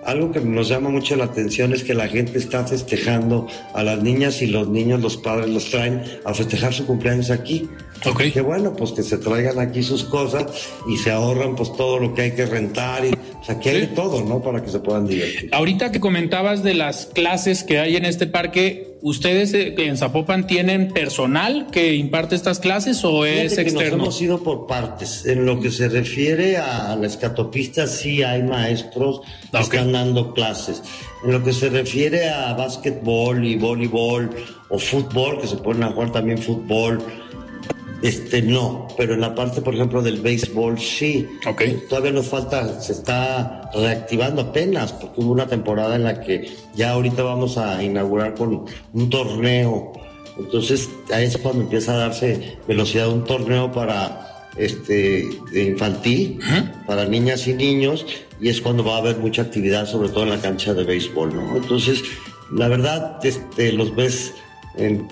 Algo 0.08 0.32
que 0.32 0.40
nos 0.40 0.70
llama 0.70 0.90
mucho 0.90 1.18
la 1.18 1.26
atención 1.26 1.74
es 1.74 1.84
que 1.84 1.94
la 1.94 2.08
gente 2.08 2.38
está 2.38 2.66
festejando 2.66 3.46
a 3.74 3.84
las 3.84 4.02
niñas 4.02 4.42
y 4.42 4.48
los 4.48 4.70
niños, 4.70 5.02
los 5.02 5.18
padres 5.18 5.50
los 5.50 5.70
traen 5.70 6.02
a 6.24 6.34
festejar 6.34 6.74
su 6.74 6.86
cumpleaños 6.86 7.30
aquí. 7.30 7.70
Ok. 8.06 8.32
Que 8.32 8.40
bueno, 8.40 8.74
pues 8.74 8.94
que 8.94 9.04
se 9.04 9.18
traigan 9.18 9.60
aquí 9.60 9.84
sus 9.84 10.06
cosas 10.06 10.46
y 10.88 10.96
se 10.96 11.12
ahorran 11.12 11.58
pues 11.58 11.76
todo 11.76 12.00
lo 12.00 12.14
que 12.14 12.22
hay 12.22 12.32
que 12.32 12.46
rentar 12.46 13.04
y 13.04 13.10
o 13.10 13.44
sea, 13.44 13.60
que 13.60 13.70
hay 13.70 13.82
de 13.82 13.88
todo, 13.88 14.24
¿no? 14.24 14.42
Para 14.42 14.64
que 14.64 14.70
se 14.70 14.80
puedan 14.80 15.08
divertir. 15.08 15.50
Ahorita 15.52 15.92
que 15.92 16.00
comentabas 16.00 16.64
de 16.64 16.74
las 16.74 17.08
clases 17.08 17.66
que 17.66 17.80
hay 17.80 17.98
en 17.98 18.06
este 18.06 18.28
parque, 18.28 18.87
¿ustedes 19.02 19.54
eh, 19.54 19.74
en 19.78 19.98
Zapopan 19.98 20.48
tienen 20.48 20.90
personal 20.94 21.68
que 21.72 21.96
imparte 21.96 22.36
estas 22.36 22.60
clases 22.60 23.04
o 23.04 23.26
es 23.26 23.52
Fíjate 23.52 23.56
que 23.66 23.72
nos 23.72 23.82
externo? 23.82 24.04
hemos 24.04 24.22
ido 24.22 24.44
por 24.44 24.68
partes. 24.68 25.26
En 25.26 25.46
lo 25.46 25.60
que 25.60 25.72
se 25.72 25.90
refiere 25.90 26.58
a 26.58 26.96
la 26.96 27.08
escatopista, 27.08 27.88
sí 27.88 28.24
hay 28.24 28.44
maestros 28.44 29.22
que 29.52 29.58
Ah, 29.58 29.62
están 29.62 29.92
dando 29.92 30.34
clases. 30.34 30.84
En 31.24 31.32
lo 31.32 31.44
que 31.44 31.54
se 31.54 31.70
refiere 31.70 32.30
a 32.30 32.54
básquetbol 32.54 33.44
y 33.46 33.56
voleibol 33.56 34.30
o 34.70 34.78
fútbol, 34.80 35.40
que 35.42 35.48
se 35.48 35.58
ponen 35.58 35.84
a 35.84 35.92
jugar 35.92 36.12
también 36.12 36.38
fútbol, 36.38 37.02
este 38.02 38.42
no. 38.42 38.88
Pero 38.98 39.14
en 39.14 39.22
la 39.22 39.36
parte, 39.36 39.62
por 39.62 39.74
ejemplo, 39.74 40.02
del 40.02 40.22
béisbol, 40.22 40.80
sí. 40.80 41.28
Ok. 41.46 41.64
Todavía 41.90 42.12
nos 42.12 42.28
falta, 42.28 42.80
se 42.82 42.94
está 42.94 43.70
reactivando 43.74 44.42
apenas, 44.42 44.94
porque 44.94 45.22
hubo 45.22 45.32
una 45.32 45.48
temporada 45.48 45.96
en 45.96 46.04
la 46.04 46.22
que 46.22 46.52
ya 46.76 46.92
ahorita 46.92 47.24
vamos 47.24 47.58
a 47.58 47.84
inaugurar 47.84 48.36
con 48.36 48.66
un 48.94 49.10
torneo. 49.10 49.94
Entonces, 50.38 50.90
ahí 51.14 51.26
es 51.26 51.38
cuando 51.38 51.64
empieza 51.64 51.94
a 51.94 51.98
darse 51.98 52.58
velocidad 52.68 53.10
un 53.10 53.24
torneo 53.24 53.72
para 53.72 54.50
este 54.56 55.28
infantil, 55.54 56.40
para 56.86 57.06
niñas 57.06 57.48
y 57.48 57.54
niños, 57.54 58.06
y 58.40 58.50
es 58.50 58.62
cuando 58.62 58.84
va 58.84 58.96
a 58.96 58.98
haber 59.00 59.18
mucha 59.18 59.44
actividad, 59.44 59.88
sobre 59.88 60.10
todo 60.10 60.24
en 60.24 60.32
la 60.32 60.42
cancha 60.42 60.74
de 60.74 60.84
béisbol, 60.84 61.36
¿no? 61.36 61.58
Entonces, 61.58 62.04
la 62.52 62.68
verdad, 62.68 63.20
este, 63.24 63.72
los 63.74 63.96
ves 63.96 64.34
en 64.78 65.08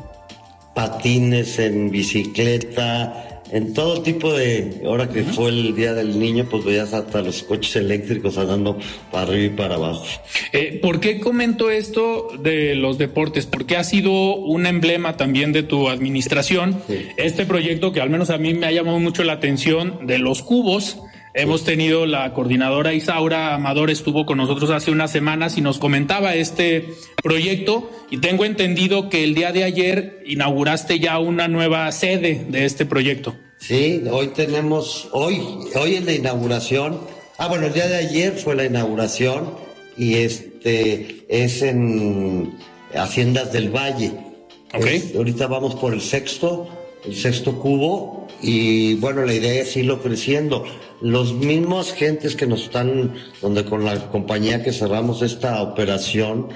patines, 0.75 1.57
en 1.57 1.89
bicicleta, 1.89 3.41
en 3.51 3.73
todo 3.73 4.01
tipo 4.01 4.33
de. 4.33 4.81
Ahora 4.85 5.09
que 5.09 5.23
fue 5.23 5.49
el 5.49 5.75
Día 5.75 5.93
del 5.93 6.19
Niño, 6.19 6.47
pues 6.49 6.65
veías 6.65 6.93
hasta 6.93 7.21
los 7.21 7.43
coches 7.43 7.75
eléctricos 7.77 8.37
andando 8.37 8.77
para 9.11 9.23
arriba 9.27 9.45
y 9.45 9.55
para 9.55 9.75
abajo. 9.75 10.05
Eh, 10.51 10.79
¿Por 10.81 10.99
qué 10.99 11.19
comento 11.19 11.71
esto 11.71 12.27
de 12.39 12.75
los 12.75 12.97
deportes? 12.97 13.45
Porque 13.45 13.77
ha 13.77 13.83
sido 13.83 14.11
un 14.35 14.65
emblema 14.65 15.15
también 15.15 15.53
de 15.53 15.63
tu 15.63 15.89
administración. 15.89 16.81
Sí. 16.87 17.07
Este 17.17 17.45
proyecto 17.45 17.91
que 17.91 18.01
al 18.01 18.09
menos 18.09 18.29
a 18.29 18.37
mí 18.37 18.53
me 18.53 18.65
ha 18.65 18.71
llamado 18.71 18.99
mucho 18.99 19.23
la 19.23 19.33
atención 19.33 20.05
de 20.05 20.17
los 20.17 20.41
cubos. 20.41 20.99
Hemos 21.37 21.65
tenido 21.65 22.05
la 22.05 22.31
coordinadora 22.33 22.93
Isaura 22.93 23.53
Amador 23.55 23.89
estuvo 23.89 24.25
con 24.25 24.37
nosotros 24.37 24.69
hace 24.69 24.89
unas 24.89 25.11
semanas 25.11 25.57
y 25.57 25.61
nos 25.61 25.79
comentaba 25.79 26.33
este 26.33 26.93
proyecto 27.21 27.89
y 28.09 28.19
tengo 28.19 28.45
entendido 28.45 29.09
que 29.09 29.25
el 29.25 29.35
día 29.35 29.51
de 29.51 29.65
ayer 29.65 30.23
inauguraste 30.25 30.97
ya 30.99 31.19
una 31.19 31.49
nueva 31.49 31.91
sede 31.91 32.45
de 32.47 32.63
este 32.63 32.85
proyecto. 32.85 33.35
Sí, 33.57 34.01
hoy 34.09 34.27
tenemos, 34.27 35.09
hoy, 35.11 35.41
hoy 35.75 35.95
es 35.95 36.05
la 36.05 36.13
inauguración. 36.13 36.99
Ah, 37.37 37.49
bueno, 37.49 37.65
el 37.67 37.73
día 37.73 37.87
de 37.87 37.97
ayer 37.97 38.31
fue 38.37 38.55
la 38.55 38.63
inauguración 38.63 39.55
y 39.97 40.13
este 40.15 41.25
es 41.27 41.61
en 41.61 42.53
Haciendas 42.95 43.51
del 43.51 43.75
Valle. 43.75 44.13
Ok. 44.73 44.85
Es- 44.85 45.13
ahorita 45.13 45.47
vamos 45.47 45.75
por 45.75 45.93
el 45.93 45.99
sexto, 45.99 46.69
el 47.03 47.13
sexto 47.13 47.59
cubo 47.59 48.24
y 48.45 48.93
bueno, 48.95 49.25
la 49.25 49.33
idea 49.33 49.61
es 49.63 49.75
irlo 49.75 50.01
creciendo. 50.01 50.63
Los 51.01 51.33
mismos 51.33 51.91
gentes 51.93 52.35
que 52.35 52.45
nos 52.47 52.63
están, 52.63 53.13
donde 53.41 53.65
con 53.65 53.83
la 53.83 54.09
compañía 54.11 54.63
que 54.63 54.71
cerramos 54.71 55.21
esta 55.21 55.61
operación, 55.61 56.47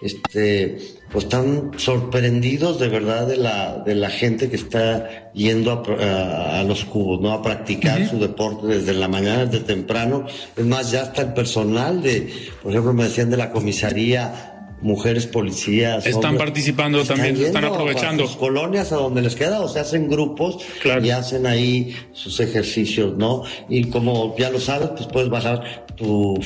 este, 0.00 0.78
pues 1.10 1.24
están 1.24 1.72
sorprendidos 1.76 2.78
de 2.78 2.88
verdad 2.88 3.26
de 3.26 3.36
la, 3.36 3.78
de 3.84 3.94
la 3.96 4.10
gente 4.10 4.48
que 4.48 4.56
está 4.56 5.32
yendo 5.32 5.72
a, 5.72 6.04
a- 6.04 6.60
a 6.60 6.62
los 6.64 6.84
cubos, 6.84 7.20
¿no? 7.20 7.32
A 7.32 7.42
practicar 7.42 8.08
su 8.08 8.18
deporte 8.20 8.66
desde 8.68 8.92
la 8.94 9.08
mañana, 9.08 9.46
desde 9.46 9.64
temprano. 9.64 10.26
Es 10.56 10.64
más, 10.66 10.92
ya 10.92 11.02
está 11.02 11.22
el 11.22 11.32
personal 11.34 12.02
de, 12.02 12.32
por 12.62 12.70
ejemplo, 12.72 12.92
me 12.92 13.04
decían 13.04 13.30
de 13.30 13.36
la 13.38 13.50
comisaría, 13.50 14.57
mujeres 14.80 15.26
policías. 15.26 16.06
Están 16.06 16.36
participando 16.36 17.02
también, 17.04 17.36
están 17.36 17.64
aprovechando. 17.64 18.24
a 18.24 18.26
sus 18.26 18.36
colonias 18.36 18.92
a 18.92 18.96
donde 18.96 19.22
les 19.22 19.34
queda, 19.34 19.60
o 19.60 19.68
se 19.68 19.80
hacen 19.80 20.08
grupos 20.08 20.58
Claro. 20.82 21.04
y 21.04 21.10
hacen 21.10 21.46
ahí 21.46 21.96
sus 22.12 22.38
ejercicios, 22.40 23.16
¿no? 23.16 23.42
Y 23.68 23.84
como 23.84 24.36
ya 24.38 24.50
lo 24.50 24.60
sabes, 24.60 24.90
pues 24.96 25.06
puedes 25.08 25.28
bajar 25.28 25.86
tu, 25.96 26.38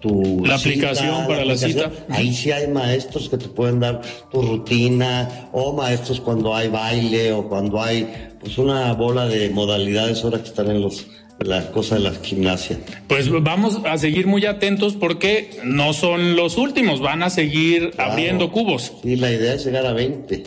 tu 0.00 0.42
La 0.44 0.56
aplicación 0.56 1.26
para 1.26 1.44
la 1.44 1.56
cita. 1.56 1.90
Ahí 2.10 2.34
sí 2.34 2.52
hay 2.52 2.68
maestros 2.68 3.28
que 3.28 3.38
te 3.38 3.48
pueden 3.48 3.80
dar 3.80 4.02
tu 4.30 4.42
rutina, 4.42 5.48
o 5.52 5.72
maestros 5.72 6.20
cuando 6.20 6.54
hay 6.54 6.68
baile, 6.68 7.32
o 7.32 7.48
cuando 7.48 7.80
hay 7.82 8.28
pues 8.40 8.58
una 8.58 8.92
bola 8.94 9.26
de 9.26 9.50
modalidades 9.50 10.24
ahora 10.24 10.38
que 10.42 10.48
están 10.48 10.68
en 10.70 10.80
los 10.80 11.06
la 11.46 11.70
cosa 11.70 11.96
de 11.96 12.00
la 12.02 12.12
gimnasia. 12.12 12.78
Pues 13.08 13.30
vamos 13.30 13.80
a 13.84 13.98
seguir 13.98 14.26
muy 14.26 14.44
atentos 14.46 14.94
porque 14.94 15.50
no 15.64 15.92
son 15.92 16.36
los 16.36 16.56
últimos, 16.58 17.00
van 17.00 17.22
a 17.22 17.30
seguir 17.30 17.90
Claro. 17.90 18.12
abriendo 18.12 18.50
cubos 18.52 18.92
Y 19.04 19.16
la 19.16 19.30
idea 19.32 19.54
es 19.54 19.64
llegar 19.64 19.86
a 19.86 19.92
20 19.92 20.42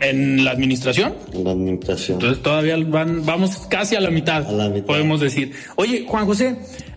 en 0.00 0.44
la 0.44 0.50
administración. 0.50 1.14
en 1.32 1.44
la 1.44 1.52
administración. 1.52 2.16
Entonces 2.20 2.42
todavía 2.42 2.76
van, 2.76 3.24
vamos 3.24 3.56
casi 3.68 3.94
a 3.96 4.00
la 4.00 4.10
mitad, 4.10 4.46
A 4.48 4.52
la 4.52 4.68
mitad. 4.68 4.86
podemos 4.86 5.20
decir. 5.20 5.52
Oye, 5.76 6.04
Juan 6.08 6.26
José, 6.26 6.56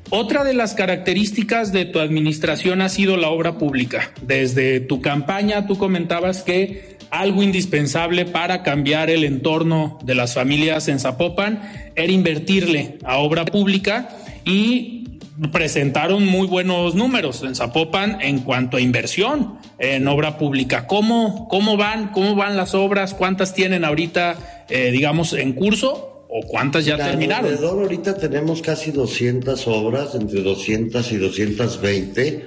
otra 0.09 0.43
de 0.43 0.53
las 0.55 0.73
características 0.73 1.71
de 1.71 1.85
tu 1.85 1.99
administración 1.99 2.81
ha 2.81 2.89
sido 2.89 3.15
la 3.17 3.29
obra 3.29 3.57
pública. 3.59 4.11
Desde 4.23 4.79
tu 4.79 5.01
campaña 5.01 5.67
tú 5.67 5.77
comentabas 5.77 6.41
que 6.41 6.94
algo 7.11 7.43
indispensable 7.43 8.25
para 8.25 8.63
cambiar 8.63 9.09
el 9.09 9.23
entorno 9.23 9.99
de 10.03 10.15
las 10.15 10.33
familias 10.33 10.87
en 10.87 10.99
Zapopan 10.99 11.91
era 11.95 12.11
invertirle 12.11 12.97
a 13.03 13.17
obra 13.17 13.45
pública 13.45 14.09
y 14.45 15.19
presentaron 15.51 16.25
muy 16.25 16.47
buenos 16.47 16.95
números 16.95 17.43
en 17.43 17.55
Zapopan 17.55 18.21
en 18.21 18.39
cuanto 18.39 18.77
a 18.77 18.81
inversión 18.81 19.59
en 19.79 20.07
obra 20.07 20.37
pública. 20.37 20.87
¿Cómo, 20.87 21.47
cómo 21.49 21.77
van? 21.77 22.09
¿Cómo 22.09 22.35
van 22.35 22.55
las 22.55 22.73
obras? 22.73 23.13
¿Cuántas 23.13 23.53
tienen 23.53 23.83
ahorita, 23.83 24.65
eh, 24.69 24.91
digamos, 24.91 25.33
en 25.33 25.53
curso 25.53 26.25
o 26.29 26.41
cuántas 26.47 26.85
ya 26.85 26.95
Mira, 26.95 27.09
terminaron? 27.09 27.45
Alrededor 27.45 27.83
ahorita 27.83 28.17
tenemos 28.17 28.61
casi 28.61 28.91
200 28.91 29.67
obras, 29.67 30.15
entre 30.15 30.41
200 30.41 31.11
y 31.11 31.17
220, 31.17 32.45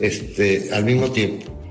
este, 0.00 0.70
al 0.72 0.84
mismo 0.84 1.10
tiempo. 1.10 1.63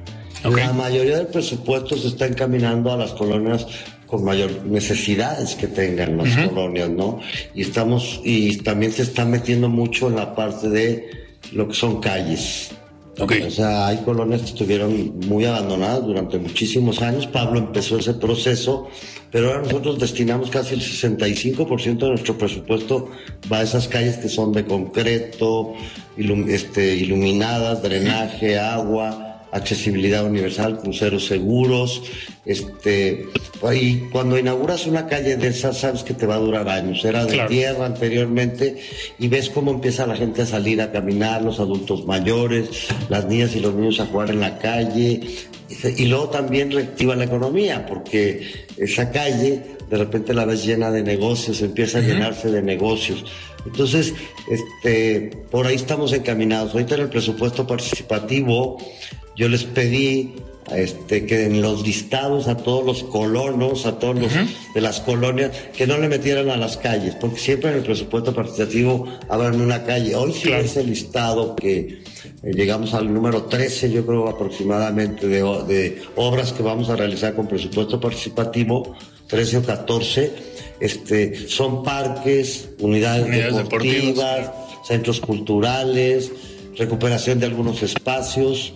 La 0.44 0.74
mayoría 0.74 1.18
del 1.18 1.28
presupuesto 1.28 1.98
se 1.98 2.08
está 2.10 2.26
encaminando 2.28 2.92
a 2.92 2.98
las 2.98 3.12
colonias 3.12 3.66
con 4.06 4.24
mayor 4.24 4.66
necesidades 4.66 5.56
que 5.56 5.68
tengan 5.68 6.18
las 6.18 6.36
colonias, 6.50 6.90
¿no? 6.90 7.20
Y 7.56 7.62
estamos, 7.62 8.22
y 8.24 8.58
también 8.58 8.92
se 8.92 9.02
está 9.04 9.26
metiendo 9.26 9.70
mucho 9.70 10.08
en 10.10 10.18
la 10.18 10.36
parte 10.36 10.70
de 10.70 11.10
lo 11.54 11.68
que 11.68 11.74
son 11.74 12.00
calles. 12.00 12.72
Ok. 13.20 13.34
O 13.48 13.52
sea, 13.52 13.88
hay 13.88 13.98
colonias 13.98 14.42
que 14.42 14.48
estuvieron 14.48 15.20
muy 15.28 15.46
abandonadas 15.46 16.04
durante 16.06 16.38
muchísimos 16.40 17.02
años. 17.02 17.28
Pablo 17.28 17.60
empezó 17.60 17.98
ese 18.00 18.16
proceso, 18.16 18.88
pero 19.32 19.48
ahora 19.50 19.62
nosotros 19.64 20.00
destinamos 20.00 20.50
casi 20.50 20.74
el 20.74 20.82
65% 20.82 21.98
de 22.00 22.10
nuestro 22.10 22.38
presupuesto 22.38 23.10
va 23.52 23.60
a 23.60 23.64
esas 23.64 23.88
calles 23.88 24.18
que 24.18 24.30
son 24.30 24.52
de 24.52 24.66
concreto, 24.66 25.74
ilum- 26.18 26.50
este, 26.50 26.96
iluminadas, 26.96 27.82
drenaje, 27.84 28.58
agua, 28.60 29.33
accesibilidad 29.54 30.26
universal, 30.26 30.80
cruceros 30.80 31.26
seguros. 31.28 32.02
Este, 32.46 33.28
y 33.74 34.00
cuando 34.12 34.38
inauguras 34.38 34.86
una 34.88 35.08
calle 35.08 35.38
de 35.38 35.48
esas, 35.48 35.78
sabes 35.78 36.04
que 36.04 36.14
te 36.14 36.26
va 36.26 36.36
a 36.36 36.40
durar 36.40 36.68
años. 36.68 37.06
Era 37.06 37.26
de 37.26 37.34
Claro. 37.34 37.50
tierra 37.50 37.86
anteriormente 37.86 38.78
y 39.20 39.28
ves 39.28 39.50
cómo 39.50 39.72
empieza 39.72 40.06
la 40.06 40.16
gente 40.16 40.42
a 40.42 40.46
salir 40.46 40.82
a 40.82 40.92
caminar, 40.92 41.42
los 41.42 41.60
adultos 41.60 42.06
mayores, 42.06 42.68
las 43.10 43.26
niñas 43.26 43.56
y 43.56 43.60
los 43.60 43.74
niños 43.74 44.00
a 44.00 44.08
jugar 44.08 44.32
en 44.32 44.40
la 44.42 44.58
calle. 44.58 45.22
Y 45.98 46.06
luego 46.06 46.30
también 46.30 46.72
reactiva 46.72 47.16
la 47.16 47.24
economía, 47.26 47.86
porque 47.86 48.66
esa 48.78 49.12
calle 49.12 49.62
de 49.90 49.98
repente 49.98 50.34
la 50.34 50.46
ves 50.46 50.66
llena 50.66 50.92
de 50.92 51.04
negocios, 51.04 51.62
empieza 51.62 52.00
a 52.00 52.02
llenarse 52.02 52.50
de 52.50 52.62
negocios. 52.64 53.26
Entonces, 53.66 54.14
este, 54.50 55.32
por 55.52 55.68
ahí 55.68 55.76
estamos 55.76 56.12
encaminados. 56.14 56.74
Ahorita 56.74 56.96
en 56.96 57.02
el 57.02 57.10
presupuesto 57.10 57.66
participativo 57.66 58.78
yo 59.36 59.50
les 59.50 59.64
pedí 59.64 60.36
este, 60.72 61.26
que 61.26 61.46
en 61.46 61.62
los 61.62 61.86
listados 61.86 62.48
a 62.48 62.58
todos 62.58 62.86
los 62.86 63.04
colonos, 63.04 63.86
a 63.86 64.00
todos 64.00 64.18
los 64.18 64.32
de 64.74 64.82
las 64.82 65.02
colonias, 65.02 65.52
que 65.76 65.86
no 65.86 65.98
le 65.98 66.08
metieran 66.08 66.50
a 66.50 66.58
las 66.58 66.78
calles, 66.78 67.16
porque 67.16 67.40
siempre 67.40 67.72
en 67.72 67.78
el 67.78 67.84
presupuesto 67.84 68.34
participativo 68.34 69.08
en 69.30 69.62
una 69.62 69.84
calle. 69.84 70.16
Hoy 70.16 70.34
sí 70.34 70.52
es 70.52 70.78
el 70.78 70.88
listado 70.88 71.56
que 71.56 71.78
eh, 72.44 72.54
llegamos 72.54 72.94
al 72.94 73.14
número 73.14 73.44
13, 73.44 73.92
yo 73.92 74.06
creo 74.06 74.30
aproximadamente, 74.30 75.28
de, 75.28 75.42
de 75.68 76.02
obras 76.16 76.54
que 76.54 76.64
vamos 76.64 76.90
a 76.90 76.96
realizar 76.96 77.36
con 77.36 77.48
presupuesto 77.48 78.00
participativo, 78.00 78.96
13 79.28 79.58
o 79.58 79.64
14, 79.64 80.32
este, 80.80 81.48
son 81.50 81.84
parques, 81.84 82.70
unidades, 82.80 83.56
deportivas, 83.56 84.52
centros 84.88 85.20
culturales, 85.20 86.32
recuperación 86.78 87.40
de 87.40 87.48
algunos 87.48 87.84
espacios, 87.84 88.74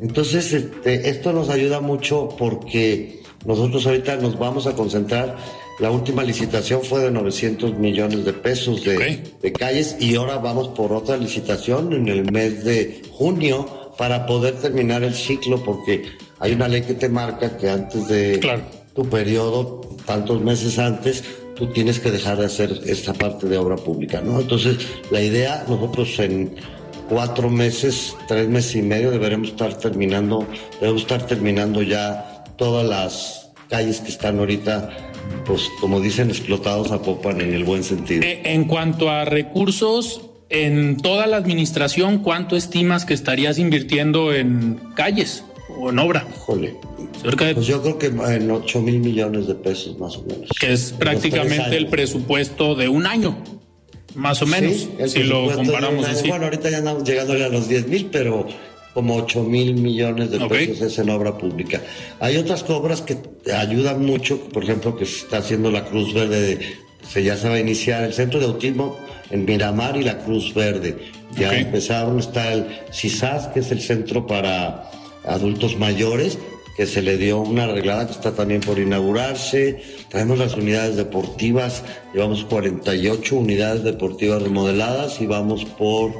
entonces, 0.00 0.52
este, 0.52 1.10
esto 1.10 1.32
nos 1.32 1.50
ayuda 1.50 1.80
mucho 1.80 2.28
porque 2.38 3.22
nosotros 3.44 3.86
ahorita 3.86 4.16
nos 4.16 4.38
vamos 4.38 4.66
a 4.66 4.74
concentrar. 4.74 5.36
La 5.78 5.90
última 5.90 6.22
licitación 6.22 6.82
fue 6.82 7.00
de 7.00 7.10
900 7.10 7.78
millones 7.78 8.24
de 8.24 8.32
pesos 8.32 8.84
de, 8.84 9.52
calles 9.58 9.96
y 9.98 10.14
ahora 10.14 10.36
vamos 10.36 10.68
por 10.68 10.92
otra 10.92 11.16
licitación 11.16 11.92
en 11.92 12.08
el 12.08 12.30
mes 12.30 12.64
de 12.64 13.02
junio 13.12 13.66
para 13.96 14.26
poder 14.26 14.54
terminar 14.56 15.02
el 15.02 15.14
ciclo 15.14 15.62
porque 15.62 16.04
hay 16.38 16.52
una 16.52 16.68
ley 16.68 16.82
que 16.82 16.94
te 16.94 17.08
marca 17.08 17.56
que 17.56 17.68
antes 17.70 18.08
de 18.08 18.40
tu 18.94 19.08
periodo, 19.08 19.80
tantos 20.04 20.42
meses 20.42 20.78
antes, 20.78 21.24
tú 21.54 21.66
tienes 21.68 21.98
que 21.98 22.10
dejar 22.10 22.38
de 22.38 22.46
hacer 22.46 22.80
esta 22.86 23.14
parte 23.14 23.46
de 23.46 23.56
obra 23.56 23.76
pública, 23.76 24.20
¿no? 24.20 24.40
Entonces, 24.40 24.78
la 25.10 25.22
idea, 25.22 25.64
nosotros 25.68 26.18
en 26.18 26.56
cuatro 27.10 27.50
meses, 27.50 28.16
tres 28.28 28.48
meses 28.48 28.76
y 28.76 28.82
medio 28.82 29.10
deberemos 29.10 29.48
estar 29.48 29.74
terminando, 29.74 30.46
debemos 30.80 31.02
estar 31.02 31.26
terminando 31.26 31.82
ya 31.82 32.44
todas 32.56 32.88
las 32.88 33.50
calles 33.68 34.00
que 34.00 34.08
están 34.08 34.38
ahorita, 34.38 34.90
pues 35.44 35.68
como 35.80 36.00
dicen, 36.00 36.30
explotados 36.30 36.92
a 36.92 37.02
Popan 37.02 37.40
en 37.40 37.52
el 37.52 37.64
buen 37.64 37.82
sentido. 37.82 38.22
Eh, 38.22 38.42
en 38.44 38.64
cuanto 38.64 39.10
a 39.10 39.24
recursos, 39.24 40.22
en 40.50 40.96
toda 40.98 41.26
la 41.26 41.36
administración, 41.36 42.18
¿cuánto 42.18 42.56
estimas 42.56 43.04
que 43.04 43.14
estarías 43.14 43.58
invirtiendo 43.58 44.32
en 44.32 44.80
calles 44.94 45.44
o 45.68 45.90
en 45.90 45.98
obra? 45.98 46.26
Híjole. 46.32 46.76
Pues 47.22 47.66
yo 47.66 47.82
creo 47.82 47.98
que 47.98 48.06
en 48.06 48.50
8 48.50 48.80
mil 48.80 49.00
millones 49.00 49.46
de 49.46 49.54
pesos 49.54 49.98
más 49.98 50.16
o 50.16 50.22
menos. 50.22 50.48
Que 50.58 50.72
es 50.72 50.92
prácticamente 50.92 51.76
el 51.76 51.88
presupuesto 51.88 52.74
de 52.76 52.88
un 52.88 53.06
año 53.06 53.36
más 54.14 54.42
o 54.42 54.46
menos, 54.46 54.88
si 55.06 55.22
lo 55.22 55.50
comparamos 55.52 56.06
así. 56.06 56.28
Bueno, 56.28 56.44
ahorita 56.44 56.70
ya 56.70 56.78
andamos 56.78 57.04
llegándole 57.04 57.44
a 57.44 57.48
los 57.48 57.68
10 57.68 57.88
mil, 57.88 58.06
pero 58.06 58.46
como 58.94 59.16
8 59.16 59.44
mil 59.44 59.74
millones 59.74 60.30
de 60.30 60.40
pesos 60.48 60.80
es 60.80 60.98
en 60.98 61.10
obra 61.10 61.38
pública. 61.38 61.80
Hay 62.18 62.36
otras 62.36 62.68
obras 62.68 63.02
que 63.02 63.18
ayudan 63.52 64.04
mucho, 64.04 64.40
por 64.48 64.64
ejemplo, 64.64 64.96
que 64.96 65.06
se 65.06 65.18
está 65.18 65.38
haciendo 65.38 65.70
la 65.70 65.84
Cruz 65.84 66.12
Verde, 66.12 66.58
se 67.08 67.22
ya 67.22 67.36
se 67.36 67.48
va 67.48 67.54
a 67.54 67.60
iniciar 67.60 68.02
el 68.04 68.12
centro 68.12 68.40
de 68.40 68.46
autismo 68.46 68.98
en 69.30 69.44
Miramar 69.44 69.96
y 69.96 70.02
la 70.02 70.18
Cruz 70.18 70.52
Verde. 70.54 70.96
Ya 71.36 71.56
empezaron, 71.56 72.18
está 72.18 72.52
el 72.52 72.66
CISAS, 72.92 73.48
que 73.48 73.60
es 73.60 73.70
el 73.70 73.80
centro 73.80 74.26
para 74.26 74.90
adultos 75.24 75.78
mayores, 75.78 76.38
que 76.76 76.86
se 76.86 77.02
le 77.02 77.16
dio 77.16 77.40
una 77.40 77.64
arreglada 77.64 78.06
que 78.06 78.12
está 78.12 78.32
también 78.32 78.60
por 78.60 78.78
inaugurarse. 78.78 79.82
Traemos 80.08 80.38
las 80.38 80.54
unidades 80.54 80.96
deportivas, 80.96 81.84
llevamos 82.14 82.44
48 82.44 83.36
unidades 83.36 83.84
deportivas 83.84 84.42
remodeladas 84.42 85.20
y 85.20 85.26
vamos 85.26 85.64
por, 85.64 86.12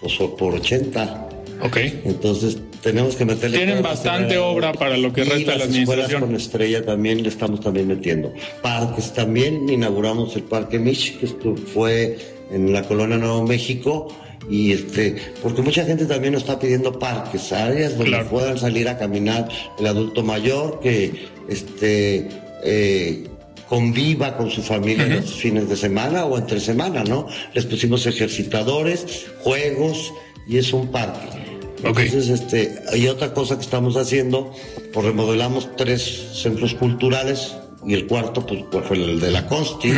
pues, 0.00 0.14
por 0.38 0.54
80. 0.54 1.28
Ok. 1.62 1.76
Entonces 2.04 2.58
tenemos 2.82 3.16
que 3.16 3.24
meterle. 3.24 3.58
Tienen 3.58 3.82
bastante 3.82 4.38
obra 4.38 4.72
para 4.72 4.96
lo 4.96 5.12
que 5.12 5.24
resta 5.24 5.52
de 5.52 5.58
la 5.58 5.64
administración. 5.64 6.20
con 6.20 6.34
estrella 6.34 6.84
también 6.84 7.22
le 7.22 7.28
estamos 7.28 7.60
también 7.60 7.88
metiendo. 7.88 8.32
Parques 8.62 9.12
también, 9.12 9.68
inauguramos 9.68 10.36
el 10.36 10.44
Parque 10.44 10.78
Mich, 10.78 11.18
que 11.18 11.26
esto 11.26 11.56
fue 11.56 12.18
en 12.50 12.72
la 12.72 12.82
colonia 12.82 13.16
Nuevo 13.16 13.46
México 13.46 14.08
y 14.48 14.72
este 14.72 15.16
porque 15.42 15.62
mucha 15.62 15.84
gente 15.84 16.06
también 16.06 16.32
nos 16.32 16.42
está 16.42 16.58
pidiendo 16.58 16.98
parques 16.98 17.52
áreas 17.52 17.96
donde 17.96 18.24
puedan 18.24 18.58
salir 18.58 18.88
a 18.88 18.98
caminar 18.98 19.48
el 19.78 19.86
adulto 19.86 20.22
mayor 20.22 20.80
que 20.80 21.28
este 21.48 22.28
eh, 22.64 23.26
conviva 23.68 24.36
con 24.36 24.50
su 24.50 24.62
familia 24.62 25.06
los 25.06 25.34
fines 25.34 25.68
de 25.68 25.76
semana 25.76 26.24
o 26.24 26.38
entre 26.38 26.60
semana 26.60 27.04
no 27.04 27.28
les 27.54 27.66
pusimos 27.66 28.06
ejercitadores 28.06 29.26
juegos 29.42 30.12
y 30.46 30.56
es 30.56 30.72
un 30.72 30.88
parque. 30.88 31.28
Entonces 31.84 32.28
este 32.28 32.78
hay 32.90 33.06
otra 33.06 33.34
cosa 33.34 33.56
que 33.56 33.62
estamos 33.62 33.96
haciendo 33.96 34.52
pues 34.92 35.06
remodelamos 35.06 35.76
tres 35.76 36.30
centros 36.32 36.74
culturales 36.74 37.54
y 37.86 37.94
el 37.94 38.06
cuarto 38.06 38.44
pues, 38.44 38.64
fue 38.86 38.96
el 38.96 39.20
de 39.20 39.30
la 39.30 39.46
Consti 39.46 39.92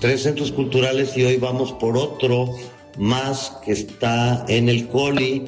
tres 0.00 0.22
centros 0.22 0.52
culturales 0.52 1.16
y 1.16 1.24
hoy 1.24 1.36
vamos 1.36 1.72
por 1.72 1.96
otro 1.96 2.54
más 2.98 3.52
que 3.64 3.72
está 3.72 4.44
en 4.48 4.68
el 4.68 4.88
Coli, 4.88 5.44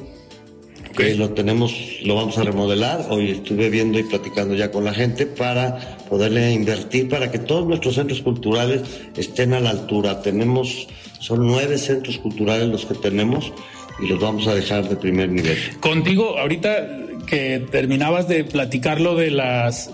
que 0.95 1.15
lo 1.15 1.29
tenemos, 1.29 1.73
lo 2.03 2.15
vamos 2.15 2.37
a 2.37 2.43
remodelar. 2.43 3.05
Hoy 3.09 3.31
estuve 3.31 3.69
viendo 3.69 3.99
y 3.99 4.03
platicando 4.03 4.55
ya 4.55 4.71
con 4.71 4.83
la 4.83 4.93
gente 4.93 5.25
para 5.25 5.97
poderle 6.09 6.51
invertir 6.51 7.07
para 7.09 7.31
que 7.31 7.39
todos 7.39 7.67
nuestros 7.67 7.95
centros 7.95 8.21
culturales 8.21 8.81
estén 9.15 9.53
a 9.53 9.59
la 9.59 9.69
altura. 9.69 10.21
Tenemos, 10.21 10.87
son 11.19 11.47
nueve 11.47 11.77
centros 11.77 12.17
culturales 12.17 12.67
los 12.67 12.85
que 12.85 12.95
tenemos 12.95 13.53
y 14.01 14.07
los 14.07 14.19
vamos 14.19 14.47
a 14.47 14.55
dejar 14.55 14.89
de 14.89 14.95
primer 14.95 15.29
nivel. 15.29 15.57
Contigo, 15.79 16.37
ahorita 16.37 16.87
que 17.27 17.65
terminabas 17.71 18.27
de 18.27 18.43
platicar 18.43 18.99
lo 18.99 19.15
de 19.15 19.31
las 19.31 19.87
eh, 19.87 19.91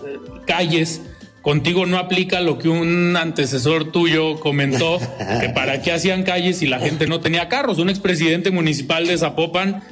calles, 0.48 1.02
Contigo 1.46 1.86
no 1.86 2.00
aplica 2.00 2.42
lo 2.42 2.58
que 2.58 2.70
un 2.70 3.16
antecesor 3.16 3.92
tuyo 3.92 4.40
comentó, 4.40 4.98
que 5.40 5.50
para 5.50 5.80
qué 5.84 5.92
hacían 5.92 6.24
calles 6.24 6.58
si 6.58 6.66
la 6.66 6.80
gente 6.80 7.06
no 7.06 7.20
tenía 7.20 7.50
carros. 7.50 7.78
Un 7.78 7.92
expresidente 7.92 8.50
municipal 8.50 9.06
de 9.06 9.16
Zapopan, 9.16 9.84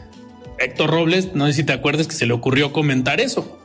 Héctor 0.58 0.90
Robles, 0.90 1.36
no 1.36 1.46
sé 1.46 1.54
si 1.54 1.64
te 1.64 1.72
acuerdas 1.72 2.08
que 2.08 2.16
se 2.16 2.26
le 2.26 2.34
ocurrió 2.34 2.74
comentar 2.74 3.22
eso. 3.22 3.60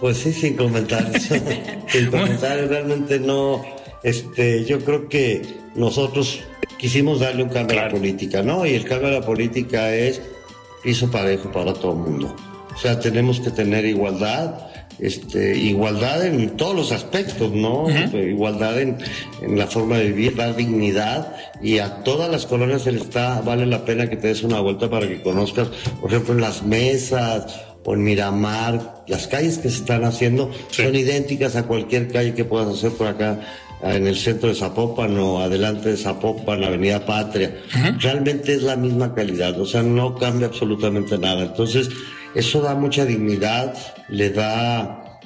Pues 0.00 0.16
sí, 0.16 0.32
sin 0.32 0.56
comentarios. 0.56 1.24
sin 1.88 2.06
comentarios, 2.10 2.70
realmente 2.70 3.20
no. 3.20 3.62
Este, 4.02 4.64
yo 4.64 4.80
creo 4.80 5.10
que 5.10 5.42
nosotros 5.74 6.40
quisimos 6.78 7.20
darle 7.20 7.42
un 7.42 7.50
cambio 7.50 7.78
a 7.78 7.84
la 7.84 7.90
política, 7.90 8.42
¿no? 8.42 8.64
Y 8.64 8.72
el 8.72 8.84
cambio 8.86 9.08
a 9.08 9.12
la 9.12 9.20
política 9.20 9.94
es 9.94 10.22
piso 10.82 11.10
parejo 11.10 11.52
para 11.52 11.74
todo 11.74 11.92
el 11.92 11.98
mundo. 11.98 12.34
O 12.74 12.78
sea, 12.78 12.98
tenemos 12.98 13.40
que 13.40 13.50
tener 13.50 13.84
igualdad 13.84 14.54
este, 14.98 15.56
igualdad 15.56 16.24
en 16.24 16.56
todos 16.56 16.74
los 16.74 16.92
aspectos, 16.92 17.52
¿no? 17.52 17.86
Igualdad 18.12 18.80
en, 18.80 18.96
la 19.46 19.66
forma 19.66 19.98
de 19.98 20.06
vivir, 20.06 20.36
dar 20.36 20.56
dignidad 20.56 21.34
y 21.62 21.78
a 21.78 22.02
todas 22.02 22.30
las 22.30 22.46
colonias 22.46 22.82
se 22.82 22.92
les 22.92 23.02
está, 23.02 23.40
vale 23.42 23.66
la 23.66 23.84
pena 23.84 24.08
que 24.08 24.16
te 24.16 24.28
des 24.28 24.42
una 24.42 24.60
vuelta 24.60 24.88
para 24.88 25.06
que 25.06 25.22
conozcas, 25.22 25.68
por 26.00 26.10
ejemplo, 26.10 26.34
en 26.34 26.40
las 26.40 26.62
mesas 26.62 27.60
o 27.84 27.94
en 27.94 28.02
Miramar, 28.02 29.04
las 29.06 29.28
calles 29.28 29.58
que 29.58 29.70
se 29.70 29.78
están 29.78 30.04
haciendo 30.04 30.50
son 30.70 30.94
idénticas 30.94 31.56
a 31.56 31.64
cualquier 31.64 32.08
calle 32.08 32.34
que 32.34 32.44
puedas 32.44 32.68
hacer 32.68 32.90
por 32.92 33.06
acá 33.06 33.40
en 33.82 34.06
el 34.06 34.16
centro 34.16 34.48
de 34.48 34.54
Zapopan 34.54 35.18
o 35.18 35.40
adelante 35.40 35.90
de 35.90 35.96
Zapopan, 35.96 36.64
Avenida 36.64 37.04
Patria. 37.04 37.54
Realmente 38.00 38.54
es 38.54 38.62
la 38.62 38.76
misma 38.76 39.14
calidad, 39.14 39.58
o 39.60 39.66
sea, 39.66 39.82
no 39.82 40.16
cambia 40.16 40.48
absolutamente 40.48 41.18
nada. 41.18 41.42
Entonces, 41.42 41.90
eso 42.34 42.60
da 42.60 42.74
mucha 42.74 43.04
dignidad, 43.04 43.74
le 44.08 44.30
da, 44.30 45.20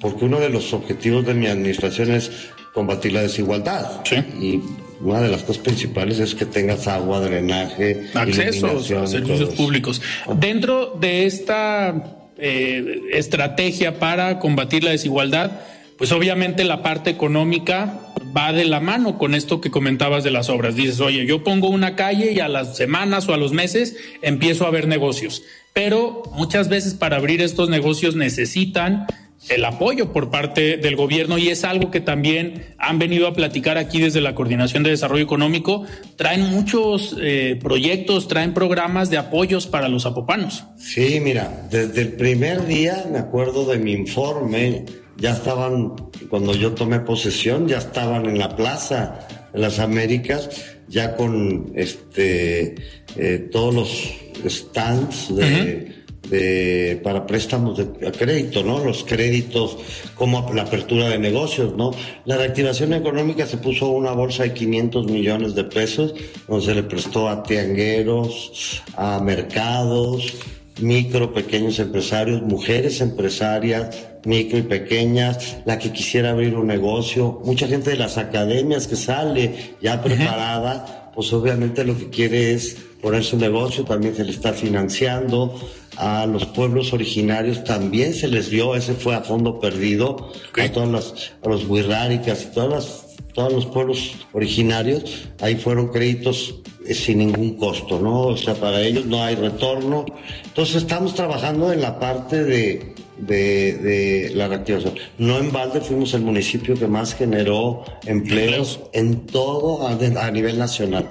porque 0.00 0.24
uno 0.24 0.40
de 0.40 0.50
los 0.50 0.72
objetivos 0.72 1.26
de 1.26 1.34
mi 1.34 1.46
administración 1.46 2.10
es 2.12 2.30
combatir 2.74 3.12
la 3.12 3.22
desigualdad. 3.22 4.02
Sí. 4.04 4.16
Y 4.40 4.60
una 5.00 5.20
de 5.20 5.28
las 5.28 5.42
cosas 5.42 5.62
principales 5.62 6.18
es 6.18 6.34
que 6.34 6.46
tengas 6.46 6.86
agua, 6.88 7.20
drenaje, 7.20 8.06
acceso 8.14 8.78
a 9.02 9.06
servicios 9.06 9.50
públicos. 9.54 10.00
Dentro 10.38 10.96
de 10.98 11.26
esta 11.26 12.30
eh, 12.38 13.00
estrategia 13.12 13.98
para 13.98 14.38
combatir 14.38 14.84
la 14.84 14.90
desigualdad, 14.90 15.60
pues 15.98 16.12
obviamente 16.12 16.64
la 16.64 16.82
parte 16.82 17.10
económica 17.10 18.00
va 18.36 18.52
de 18.52 18.64
la 18.64 18.80
mano 18.80 19.16
con 19.18 19.34
esto 19.34 19.60
que 19.60 19.70
comentabas 19.70 20.24
de 20.24 20.30
las 20.30 20.48
obras. 20.48 20.76
Dices, 20.76 21.00
oye, 21.00 21.26
yo 21.26 21.42
pongo 21.42 21.68
una 21.68 21.96
calle 21.96 22.32
y 22.32 22.40
a 22.40 22.48
las 22.48 22.76
semanas 22.76 23.28
o 23.28 23.34
a 23.34 23.38
los 23.38 23.52
meses 23.52 23.96
empiezo 24.22 24.66
a 24.66 24.70
ver 24.70 24.88
negocios. 24.88 25.42
Pero 25.76 26.22
muchas 26.32 26.70
veces 26.70 26.94
para 26.94 27.18
abrir 27.18 27.42
estos 27.42 27.68
negocios 27.68 28.16
necesitan 28.16 29.06
el 29.50 29.62
apoyo 29.62 30.10
por 30.10 30.30
parte 30.30 30.78
del 30.78 30.96
gobierno 30.96 31.36
y 31.36 31.50
es 31.50 31.64
algo 31.64 31.90
que 31.90 32.00
también 32.00 32.74
han 32.78 32.98
venido 32.98 33.26
a 33.26 33.34
platicar 33.34 33.76
aquí 33.76 34.00
desde 34.00 34.22
la 34.22 34.34
Coordinación 34.34 34.84
de 34.84 34.88
Desarrollo 34.88 35.22
Económico. 35.22 35.84
Traen 36.16 36.40
muchos 36.46 37.14
eh, 37.20 37.58
proyectos, 37.62 38.26
traen 38.26 38.54
programas 38.54 39.10
de 39.10 39.18
apoyos 39.18 39.66
para 39.66 39.90
los 39.90 40.06
apopanos. 40.06 40.64
Sí, 40.78 41.20
mira, 41.20 41.68
desde 41.70 42.00
el 42.00 42.12
primer 42.14 42.66
día 42.66 43.04
me 43.12 43.18
acuerdo 43.18 43.66
de 43.66 43.76
mi 43.78 43.92
informe 43.92 44.86
ya 45.18 45.32
estaban, 45.32 45.94
cuando 46.30 46.54
yo 46.54 46.72
tomé 46.72 47.00
posesión, 47.00 47.68
ya 47.68 47.76
estaban 47.76 48.24
en 48.24 48.38
la 48.38 48.56
plaza 48.56 49.28
de 49.52 49.58
las 49.60 49.78
Américas 49.78 50.48
ya 50.88 51.16
con 51.16 51.72
este 51.74 52.76
eh, 53.16 53.48
todos 53.50 53.74
los 53.74 54.14
stands 54.46 55.34
de, 55.34 57.00
para 57.02 57.26
préstamos 57.26 57.78
de 57.78 57.86
crédito, 58.12 58.62
¿no? 58.64 58.84
Los 58.84 59.04
créditos, 59.04 59.78
como 60.14 60.52
la 60.52 60.62
apertura 60.62 61.08
de 61.08 61.18
negocios, 61.18 61.76
¿no? 61.76 61.92
La 62.24 62.36
reactivación 62.36 62.92
económica 62.94 63.46
se 63.46 63.58
puso 63.58 63.90
una 63.90 64.12
bolsa 64.12 64.42
de 64.42 64.52
500 64.52 65.06
millones 65.06 65.54
de 65.54 65.64
pesos, 65.64 66.14
donde 66.48 66.64
se 66.64 66.74
le 66.74 66.82
prestó 66.82 67.28
a 67.28 67.42
tiangueros, 67.42 68.82
a 68.96 69.20
mercados, 69.20 70.34
micro, 70.80 71.32
pequeños 71.32 71.78
empresarios, 71.78 72.42
mujeres 72.42 73.00
empresarias, 73.00 74.06
micro 74.24 74.58
y 74.58 74.62
pequeñas, 74.62 75.58
la 75.64 75.78
que 75.78 75.92
quisiera 75.92 76.30
abrir 76.30 76.54
un 76.56 76.66
negocio, 76.66 77.40
mucha 77.44 77.68
gente 77.68 77.90
de 77.90 77.96
las 77.96 78.18
academias 78.18 78.86
que 78.86 78.96
sale 78.96 79.76
ya 79.80 80.02
preparada, 80.02 81.12
pues 81.14 81.32
obviamente 81.32 81.84
lo 81.84 81.96
que 81.96 82.10
quiere 82.10 82.52
es 82.52 82.76
poner 83.06 83.22
su 83.22 83.36
negocio, 83.36 83.84
también 83.84 84.16
se 84.16 84.24
le 84.24 84.32
está 84.32 84.52
financiando, 84.52 85.54
a 85.96 86.26
los 86.26 86.44
pueblos 86.44 86.92
originarios 86.92 87.62
también 87.62 88.12
se 88.12 88.26
les 88.26 88.50
dio, 88.50 88.74
ese 88.74 88.94
fue 88.94 89.14
a 89.14 89.20
fondo 89.20 89.60
perdido, 89.60 90.32
a 90.60 90.68
todas 90.72 90.88
las, 90.88 91.32
a 91.40 91.48
los 91.48 91.68
huirráricas 91.68 92.42
y 92.42 92.52
todas 92.52 92.68
las, 92.68 93.16
todos 93.32 93.52
los 93.52 93.66
pueblos 93.66 94.16
originarios, 94.32 95.28
ahí 95.40 95.54
fueron 95.54 95.92
créditos 95.92 96.56
eh, 96.84 96.94
sin 96.94 97.18
ningún 97.18 97.54
costo, 97.54 98.00
¿no? 98.00 98.22
O 98.22 98.36
sea, 98.36 98.54
para 98.54 98.80
ellos 98.80 99.06
no 99.06 99.22
hay 99.22 99.36
retorno. 99.36 100.04
Entonces 100.44 100.74
estamos 100.74 101.14
trabajando 101.14 101.72
en 101.72 101.82
la 101.82 102.00
parte 102.00 102.42
de, 102.42 102.92
de, 103.18 104.32
la 104.34 104.48
reactivación. 104.48 104.94
No 105.18 105.38
en 105.38 105.52
balde 105.52 105.80
fuimos 105.80 106.12
el 106.14 106.22
municipio 106.22 106.74
que 106.74 106.88
más 106.88 107.14
generó 107.14 107.84
empleos 108.04 108.80
en 108.92 109.26
todo 109.26 109.86
a 109.86 110.30
nivel 110.32 110.58
nacional, 110.58 111.08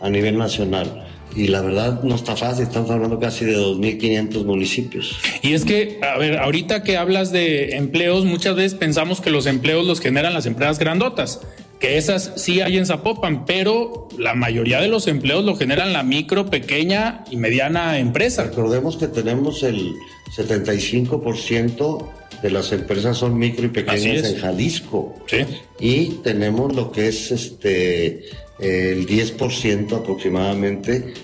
a 0.00 0.10
nivel 0.10 0.36
nacional 0.36 1.05
y 1.36 1.48
la 1.48 1.60
verdad 1.60 2.02
no 2.02 2.14
está 2.14 2.34
fácil, 2.34 2.64
estamos 2.64 2.90
hablando 2.90 3.20
casi 3.20 3.44
de 3.44 3.56
2.500 3.58 4.44
municipios. 4.44 5.16
Y 5.42 5.52
es 5.52 5.66
que, 5.66 6.00
a 6.02 6.16
ver, 6.16 6.38
ahorita 6.38 6.82
que 6.82 6.96
hablas 6.96 7.30
de 7.30 7.76
empleos, 7.76 8.24
muchas 8.24 8.56
veces 8.56 8.74
pensamos 8.74 9.20
que 9.20 9.28
los 9.28 9.46
empleos 9.46 9.86
los 9.86 10.00
generan 10.00 10.32
las 10.32 10.46
empresas 10.46 10.78
grandotas, 10.78 11.42
que 11.78 11.98
esas 11.98 12.32
sí 12.36 12.62
hay 12.62 12.78
en 12.78 12.86
Zapopan, 12.86 13.44
pero 13.44 14.08
la 14.18 14.34
mayoría 14.34 14.80
de 14.80 14.88
los 14.88 15.06
empleos 15.08 15.44
lo 15.44 15.56
generan 15.56 15.92
la 15.92 16.02
micro, 16.02 16.46
pequeña 16.46 17.24
y 17.30 17.36
mediana 17.36 17.98
empresa. 17.98 18.44
Recordemos 18.44 18.96
que 18.96 19.08
tenemos 19.08 19.62
el 19.62 19.92
75% 20.34 22.08
de 22.42 22.50
las 22.50 22.72
empresas 22.72 23.18
son 23.18 23.38
micro 23.38 23.66
y 23.66 23.68
pequeñas 23.68 24.24
en 24.24 24.38
Jalisco. 24.38 25.14
Sí. 25.26 25.38
Y 25.80 26.06
tenemos 26.22 26.74
lo 26.74 26.92
que 26.92 27.08
es 27.08 27.30
este 27.30 28.24
el 28.58 29.06
10% 29.06 29.92
aproximadamente, 29.92 31.14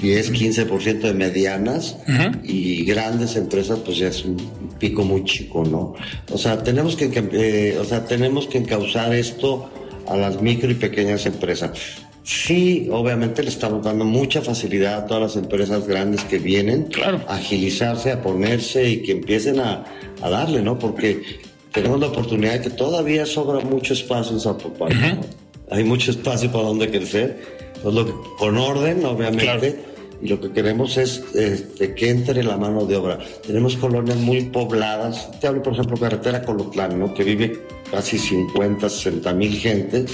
10, 0.00 0.32
15% 0.32 1.00
de 1.00 1.14
medianas 1.14 1.96
y 2.42 2.84
grandes 2.84 3.36
empresas, 3.36 3.78
pues 3.84 3.98
ya 3.98 4.08
es 4.08 4.24
un 4.24 4.36
pico 4.78 5.04
muy 5.04 5.24
chico, 5.24 5.64
¿no? 5.64 5.94
O 6.30 6.38
sea, 6.38 6.62
tenemos 6.62 6.96
que, 6.96 7.10
eh, 7.32 7.78
o 7.78 7.84
sea, 7.84 8.04
tenemos 8.04 8.46
que 8.46 8.58
encauzar 8.58 9.14
esto 9.14 9.70
a 10.08 10.16
las 10.16 10.42
micro 10.42 10.70
y 10.70 10.74
pequeñas 10.74 11.26
empresas. 11.26 11.70
Sí, 12.24 12.88
obviamente 12.90 13.42
le 13.42 13.50
estamos 13.50 13.84
dando 13.84 14.04
mucha 14.04 14.40
facilidad 14.40 14.94
a 14.94 15.06
todas 15.06 15.22
las 15.22 15.36
empresas 15.36 15.86
grandes 15.86 16.24
que 16.24 16.38
vienen 16.38 16.88
a 17.28 17.34
agilizarse, 17.34 18.12
a 18.12 18.22
ponerse 18.22 18.88
y 18.88 19.02
que 19.02 19.12
empiecen 19.12 19.60
a, 19.60 19.84
a 20.22 20.30
darle, 20.30 20.62
¿no? 20.62 20.78
Porque 20.78 21.22
tenemos 21.70 22.00
la 22.00 22.06
oportunidad 22.06 22.54
de 22.54 22.60
que 22.62 22.70
todavía 22.70 23.26
sobra 23.26 23.60
mucho 23.60 23.92
espacio 23.92 24.32
en 24.32 24.40
Zapopan 24.40 25.20
hay 25.70 25.84
mucho 25.84 26.10
espacio 26.10 26.50
para 26.50 26.64
donde 26.64 26.90
crecer, 26.90 27.40
pues 27.82 27.94
con 28.38 28.56
orden, 28.56 29.04
obviamente. 29.04 29.94
Y 30.22 30.28
lo 30.28 30.40
que 30.40 30.52
queremos 30.52 30.96
es 30.96 31.22
este, 31.34 31.94
que 31.94 32.08
entre 32.08 32.42
la 32.42 32.56
mano 32.56 32.86
de 32.86 32.96
obra. 32.96 33.18
Tenemos 33.46 33.76
colonias 33.76 34.16
muy 34.16 34.42
pobladas. 34.44 35.38
Te 35.40 35.48
hablo, 35.48 35.62
por 35.62 35.74
ejemplo, 35.74 35.96
carretera 35.98 36.42
Colotlán, 36.42 36.98
¿no? 36.98 37.12
que 37.12 37.24
vive 37.24 37.60
casi 37.90 38.18
50, 38.18 38.88
60 38.88 39.34
mil 39.34 39.54
gente. 39.58 40.06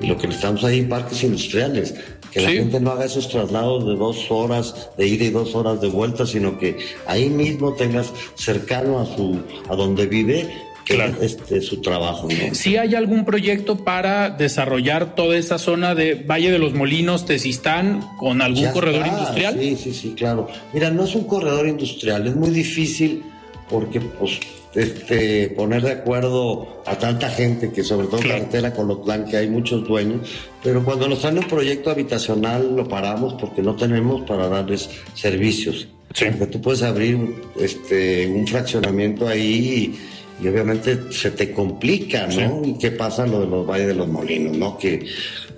Y 0.00 0.08
lo 0.08 0.18
que 0.18 0.26
necesitamos 0.26 0.62
ahí, 0.64 0.82
parques 0.82 1.22
industriales. 1.22 1.94
Que 2.32 2.42
la 2.42 2.50
gente 2.50 2.80
no 2.80 2.90
haga 2.90 3.06
esos 3.06 3.30
traslados 3.30 3.86
de 3.86 3.94
dos 3.94 4.26
horas 4.28 4.90
de 4.98 5.06
ida 5.06 5.24
y 5.24 5.30
dos 5.30 5.54
horas 5.54 5.80
de 5.80 5.88
vuelta, 5.88 6.26
sino 6.26 6.58
que 6.58 6.76
ahí 7.06 7.30
mismo 7.30 7.72
tengas 7.72 8.12
cercano 8.34 9.00
a, 9.00 9.06
su, 9.06 9.40
a 9.70 9.74
donde 9.74 10.06
vive 10.06 10.46
claro. 10.94 11.16
este, 11.20 11.60
su 11.60 11.80
trabajo. 11.80 12.28
¿Si 12.52 12.76
hay 12.76 12.94
algún 12.94 13.24
proyecto 13.24 13.84
para 13.84 14.30
desarrollar 14.30 15.14
toda 15.14 15.36
esa 15.36 15.58
zona 15.58 15.94
de 15.94 16.14
Valle 16.14 16.50
de 16.50 16.58
los 16.58 16.72
Molinos, 16.72 17.26
Tezistán, 17.26 18.00
con 18.18 18.40
algún 18.40 18.66
corredor 18.68 19.06
industrial? 19.06 19.58
Sí, 19.58 19.76
sí, 19.76 19.92
sí, 19.92 20.14
claro. 20.16 20.48
Mira, 20.72 20.90
no 20.90 21.04
es 21.04 21.14
un 21.14 21.24
corredor 21.24 21.66
industrial, 21.66 22.26
es 22.26 22.36
muy 22.36 22.50
difícil 22.50 23.22
porque 23.68 24.00
pues, 24.00 24.38
este, 24.74 25.48
poner 25.48 25.82
de 25.82 25.92
acuerdo 25.92 26.82
a 26.86 26.96
tanta 26.96 27.28
gente, 27.30 27.72
que 27.72 27.82
sobre 27.82 28.06
todo 28.06 28.20
claro. 28.20 28.40
carretera 28.40 28.72
Colotlán, 28.72 29.24
que 29.24 29.36
hay 29.36 29.48
muchos 29.48 29.86
dueños, 29.86 30.28
pero 30.62 30.84
cuando 30.84 31.08
nos 31.08 31.20
sale 31.20 31.40
un 31.40 31.48
proyecto 31.48 31.90
habitacional 31.90 32.76
lo 32.76 32.86
paramos 32.86 33.34
porque 33.34 33.62
no 33.62 33.74
tenemos 33.74 34.22
para 34.22 34.48
darles 34.48 34.88
servicios. 35.14 35.88
Sí. 36.14 36.26
Porque 36.30 36.46
tú 36.46 36.60
puedes 36.62 36.82
abrir 36.82 37.18
este, 37.60 38.26
un 38.26 38.46
fraccionamiento 38.46 39.28
ahí 39.28 39.92
y 39.94 40.15
y 40.42 40.48
obviamente 40.48 40.98
se 41.10 41.30
te 41.30 41.52
complica, 41.52 42.26
¿no? 42.26 42.62
¿Y 42.64 42.74
qué 42.78 42.90
pasa 42.90 43.26
lo 43.26 43.40
de 43.40 43.46
los 43.46 43.66
valles 43.66 43.88
de 43.88 43.94
los 43.94 44.08
molinos, 44.08 44.56
¿no? 44.56 44.76
Que 44.76 45.06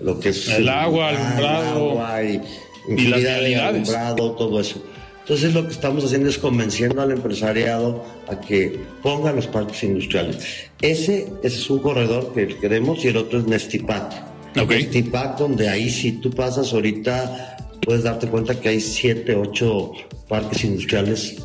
lo 0.00 0.20
que 0.20 0.28
es 0.28 0.48
el 0.48 0.68
agua, 0.68 1.10
el 1.10 1.16
alumbrado, 1.16 1.90
agua 1.90 2.22
y, 2.22 2.40
y 2.96 3.08
las 3.08 3.22
realidades. 3.22 3.88
alumbrado, 3.90 4.32
todo 4.32 4.60
eso. 4.60 4.82
Entonces 5.20 5.52
lo 5.52 5.66
que 5.66 5.72
estamos 5.72 6.04
haciendo 6.04 6.28
es 6.28 6.38
convenciendo 6.38 7.02
al 7.02 7.10
empresariado 7.10 8.02
a 8.28 8.40
que 8.40 8.78
ponga 9.02 9.32
los 9.32 9.46
parques 9.46 9.82
industriales. 9.82 10.38
Ese, 10.80 11.26
ese 11.42 11.56
es 11.56 11.68
un 11.68 11.80
corredor 11.80 12.32
que 12.32 12.46
queremos 12.46 13.04
y 13.04 13.08
el 13.08 13.18
otro 13.18 13.40
es 13.40 13.46
Nestipac. 13.46 14.10
Okay. 14.58 14.84
Nestipac, 14.84 15.38
donde 15.38 15.68
ahí 15.68 15.90
si 15.90 16.12
tú 16.12 16.30
pasas 16.30 16.72
ahorita 16.72 17.58
puedes 17.82 18.04
darte 18.04 18.28
cuenta 18.28 18.58
que 18.58 18.70
hay 18.70 18.80
siete, 18.80 19.34
ocho 19.34 19.92
parques 20.28 20.64
industriales 20.64 21.36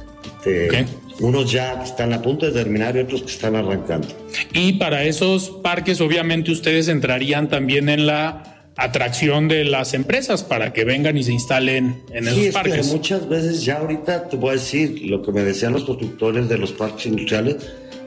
este, 0.46 0.86
unos 1.20 1.52
ya 1.52 1.84
están 1.84 2.14
a 2.14 2.22
punto 2.22 2.46
de 2.46 2.52
terminar 2.52 2.96
y 2.96 3.00
otros 3.00 3.22
que 3.22 3.32
están 3.32 3.56
arrancando. 3.56 4.08
Y 4.54 4.74
para 4.74 5.04
esos 5.04 5.50
parques, 5.50 6.02
obviamente, 6.02 6.52
ustedes 6.52 6.88
entrarían 6.88 7.50
también 7.50 7.90
en 7.90 8.08
la 8.08 8.54
atracción 8.76 9.48
de 9.48 9.66
las 9.66 9.94
empresas 9.94 10.44
para 10.44 10.74
que 10.74 10.84
vengan 10.84 11.16
y 11.18 11.24
se 11.24 11.32
instalen 11.32 12.02
en 12.12 12.28
esos 12.28 12.48
parques. 12.54 12.92
muchas 12.92 13.30
veces 13.30 13.64
ya 13.64 13.78
ahorita 13.78 14.30
te 14.30 14.38
voy 14.38 14.52
a 14.52 14.54
decir 14.54 15.04
lo 15.06 15.22
que 15.22 15.32
me 15.32 15.44
decían 15.44 15.74
los 15.74 15.84
constructores 15.84 16.50
de 16.50 16.58
los 16.58 16.72
parques 16.72 17.06
industriales 17.06 17.58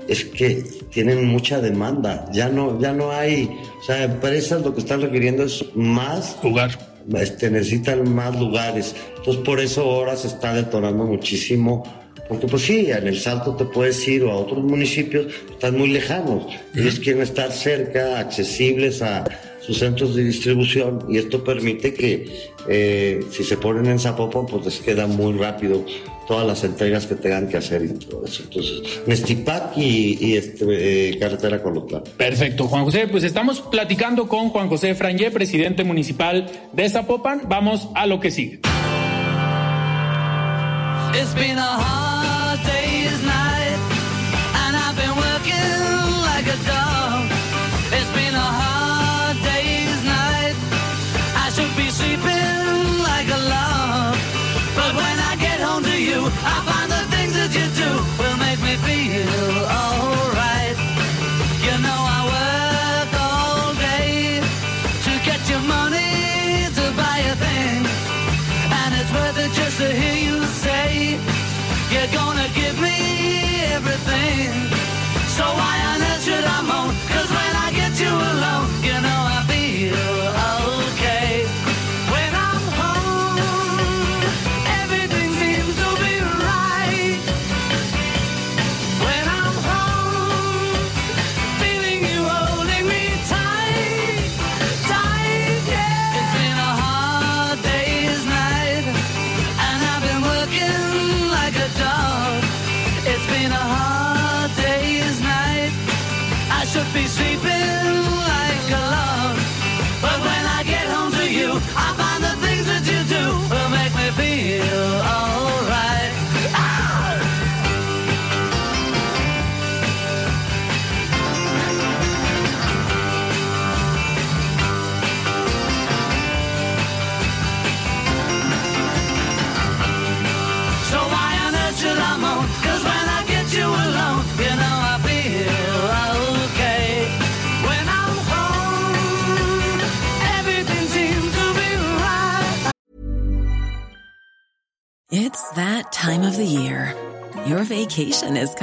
es 0.08 0.24
que 0.24 0.64
tienen 0.90 1.26
mucha 1.26 1.60
demanda. 1.60 2.26
Ya 2.32 2.48
no, 2.48 2.80
ya 2.80 2.92
no 2.92 3.10
hay, 3.10 3.50
o 3.80 3.82
sea, 3.82 4.04
empresas 4.04 4.62
lo 4.62 4.74
que 4.74 4.80
están 4.80 5.00
requiriendo 5.00 5.44
es 5.44 5.64
más 5.74 6.36
lugar. 6.42 6.78
Este, 7.14 7.50
necesitan 7.50 8.12
más 8.12 8.38
lugares. 8.38 8.96
Entonces 9.16 9.42
por 9.44 9.60
eso 9.60 9.82
ahora 9.82 10.16
se 10.16 10.26
está 10.26 10.52
detonando 10.54 11.04
muchísimo 11.04 11.84
porque 12.28 12.46
pues 12.46 12.62
sí, 12.62 12.90
en 12.90 13.06
el 13.06 13.18
Salto 13.18 13.54
te 13.54 13.64
puedes 13.64 14.06
ir 14.08 14.24
o 14.24 14.30
a 14.30 14.36
otros 14.36 14.62
municipios, 14.62 15.26
están 15.50 15.76
muy 15.76 15.88
lejanos. 15.88 16.46
Ellos 16.74 16.98
quieren 17.00 17.22
estar 17.22 17.52
cerca, 17.52 18.18
accesibles 18.18 19.02
a 19.02 19.24
sus 19.60 19.78
centros 19.78 20.14
de 20.14 20.24
distribución 20.24 21.06
y 21.08 21.18
esto 21.18 21.42
permite 21.42 21.92
que 21.92 22.28
eh, 22.68 23.20
si 23.30 23.42
se 23.42 23.56
ponen 23.56 23.86
en 23.86 23.98
Zapopan, 23.98 24.46
pues 24.46 24.64
les 24.64 24.78
queda 24.78 25.06
muy 25.06 25.32
rápido 25.32 25.84
todas 26.26 26.46
las 26.46 26.64
entregas 26.64 27.06
que 27.06 27.14
tengan 27.14 27.48
que 27.48 27.56
hacer 27.56 27.84
y 27.84 27.88
todo 27.90 28.24
eso. 28.24 28.42
Entonces, 28.44 29.00
Nestipac 29.06 29.76
y, 29.76 30.36
este, 30.36 31.10
eh, 31.10 31.18
Carretera 31.18 31.62
Colotlán. 31.62 32.02
Perfecto, 32.16 32.66
Juan 32.66 32.84
José. 32.84 33.06
Pues 33.08 33.24
estamos 33.24 33.60
platicando 33.60 34.28
con 34.28 34.50
Juan 34.50 34.68
José 34.68 34.94
Frangé, 34.94 35.30
presidente 35.30 35.84
municipal 35.84 36.50
de 36.72 36.88
Zapopan. 36.88 37.42
Vamos 37.48 37.88
a 37.94 38.06
lo 38.06 38.20
que 38.20 38.30
sigue. 38.30 38.60
It's 41.18 41.32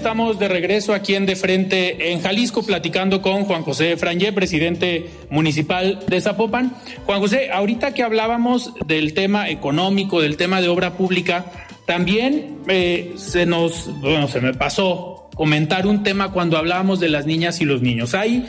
Estamos 0.00 0.38
de 0.38 0.48
regreso 0.48 0.94
aquí 0.94 1.14
en 1.14 1.26
De 1.26 1.36
Frente 1.36 2.10
en 2.10 2.22
Jalisco, 2.22 2.62
platicando 2.62 3.20
con 3.20 3.44
Juan 3.44 3.62
José 3.62 3.98
Frangé, 3.98 4.32
presidente 4.32 5.10
municipal 5.28 6.00
de 6.08 6.22
Zapopan. 6.22 6.72
Juan 7.04 7.20
José, 7.20 7.50
ahorita 7.52 7.92
que 7.92 8.02
hablábamos 8.02 8.72
del 8.86 9.12
tema 9.12 9.50
económico, 9.50 10.22
del 10.22 10.38
tema 10.38 10.62
de 10.62 10.68
obra 10.68 10.94
pública, 10.94 11.44
también 11.84 12.60
eh, 12.66 13.12
se 13.16 13.44
nos, 13.44 13.90
bueno, 14.00 14.26
se 14.26 14.40
me 14.40 14.54
pasó 14.54 15.28
comentar 15.34 15.86
un 15.86 16.02
tema 16.02 16.32
cuando 16.32 16.56
hablábamos 16.56 16.98
de 16.98 17.10
las 17.10 17.26
niñas 17.26 17.60
y 17.60 17.66
los 17.66 17.82
niños. 17.82 18.14
Hay 18.14 18.46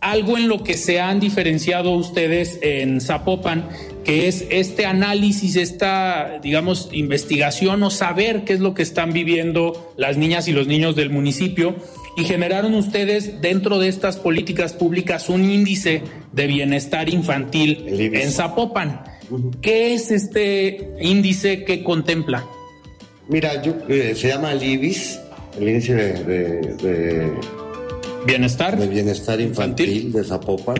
algo 0.00 0.36
en 0.38 0.48
lo 0.48 0.62
que 0.64 0.74
se 0.78 0.98
han 1.00 1.20
diferenciado 1.20 1.92
ustedes 1.92 2.58
en 2.62 3.00
Zapopan, 3.00 3.68
que 4.04 4.28
es 4.28 4.46
este 4.50 4.86
análisis, 4.86 5.56
esta, 5.56 6.38
digamos, 6.42 6.88
investigación 6.92 7.82
o 7.82 7.90
saber 7.90 8.44
qué 8.44 8.54
es 8.54 8.60
lo 8.60 8.72
que 8.74 8.82
están 8.82 9.12
viviendo 9.12 9.92
las 9.96 10.16
niñas 10.16 10.48
y 10.48 10.52
los 10.52 10.66
niños 10.66 10.96
del 10.96 11.10
municipio. 11.10 11.76
Y 12.16 12.24
generaron 12.24 12.74
ustedes 12.74 13.40
dentro 13.40 13.78
de 13.78 13.88
estas 13.88 14.16
políticas 14.16 14.72
públicas 14.72 15.28
un 15.28 15.48
índice 15.50 16.02
de 16.32 16.46
bienestar 16.46 17.08
infantil 17.08 17.84
en 17.88 18.32
Zapopan. 18.32 19.02
¿Qué 19.62 19.94
es 19.94 20.10
este 20.10 20.90
índice 21.00 21.64
que 21.64 21.84
contempla? 21.84 22.44
Mira, 23.28 23.62
yo, 23.62 23.74
eh, 23.88 24.14
se 24.16 24.26
llama 24.28 24.52
el 24.52 24.62
IBIS, 24.62 25.20
el 25.60 25.68
índice 25.68 25.94
de, 25.94 26.12
de- 26.24 26.74
de- 26.76 27.32
Bienestar. 28.26 28.78
de 28.78 28.86
bienestar 28.86 29.40
infantil, 29.40 29.88
Infantil. 29.88 30.12
de 30.12 30.24
Zapopan. 30.24 30.76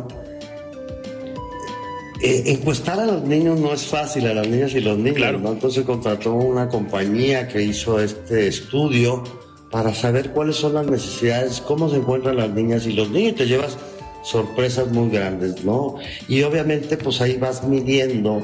Eh, 2.22 2.42
encuestar 2.46 3.00
a 3.00 3.06
los 3.06 3.22
niños 3.22 3.58
no 3.58 3.72
es 3.72 3.86
fácil, 3.86 4.26
a 4.26 4.34
las 4.34 4.46
niñas 4.46 4.74
y 4.74 4.80
los 4.80 4.98
niños, 4.98 5.16
Claro. 5.16 5.38
¿no? 5.38 5.52
Entonces 5.52 5.84
contrató 5.84 6.34
una 6.34 6.68
compañía 6.68 7.48
que 7.48 7.62
hizo 7.62 7.98
este 7.98 8.46
estudio 8.46 9.24
para 9.70 9.94
saber 9.94 10.30
cuáles 10.32 10.56
son 10.56 10.74
las 10.74 10.86
necesidades, 10.86 11.62
cómo 11.62 11.88
se 11.88 11.96
encuentran 11.96 12.36
las 12.36 12.50
niñas 12.50 12.84
y 12.86 12.92
los 12.92 13.10
niños. 13.10 13.36
Te 13.36 13.46
llevas 13.46 13.78
sorpresas 14.22 14.88
muy 14.92 15.08
grandes, 15.08 15.64
¿no? 15.64 15.94
Y 16.28 16.42
obviamente 16.42 16.98
pues 16.98 17.22
ahí 17.22 17.38
vas 17.38 17.64
midiendo 17.66 18.42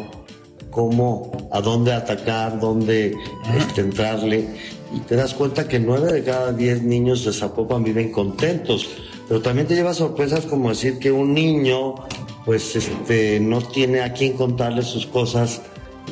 cómo, 0.70 1.32
a 1.52 1.60
dónde 1.60 1.92
atacar, 1.92 2.58
dónde 2.58 3.14
este, 3.58 3.82
entrarle. 3.82 4.48
Y 4.94 5.00
te 5.00 5.16
das 5.16 5.34
cuenta 5.34 5.66
que 5.66 5.78
nueve 5.80 6.12
de 6.12 6.22
cada 6.22 6.52
diez 6.52 6.82
niños 6.82 7.24
de 7.24 7.32
Zapopan 7.32 7.82
viven 7.82 8.12
contentos. 8.12 8.88
Pero 9.28 9.42
también 9.42 9.66
te 9.66 9.74
lleva 9.74 9.92
sorpresas 9.92 10.46
como 10.46 10.68
decir 10.68 10.98
que 10.98 11.10
un 11.10 11.34
niño, 11.34 11.96
pues, 12.44 12.76
este, 12.76 13.40
no 13.40 13.60
tiene 13.60 14.00
a 14.02 14.12
quien 14.12 14.34
contarle 14.34 14.82
sus 14.82 15.06
cosas. 15.06 15.62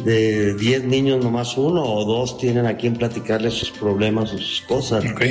De 0.04 0.54
10 0.56 0.84
niños, 0.86 1.22
nomás 1.24 1.56
uno 1.56 1.84
o 1.84 2.04
dos 2.04 2.36
tienen 2.36 2.66
a 2.66 2.76
quien 2.76 2.94
platicarle 2.94 3.52
sus 3.52 3.70
problemas 3.70 4.32
o 4.32 4.38
sus 4.38 4.60
cosas 4.62 5.04
Ok. 5.04 5.22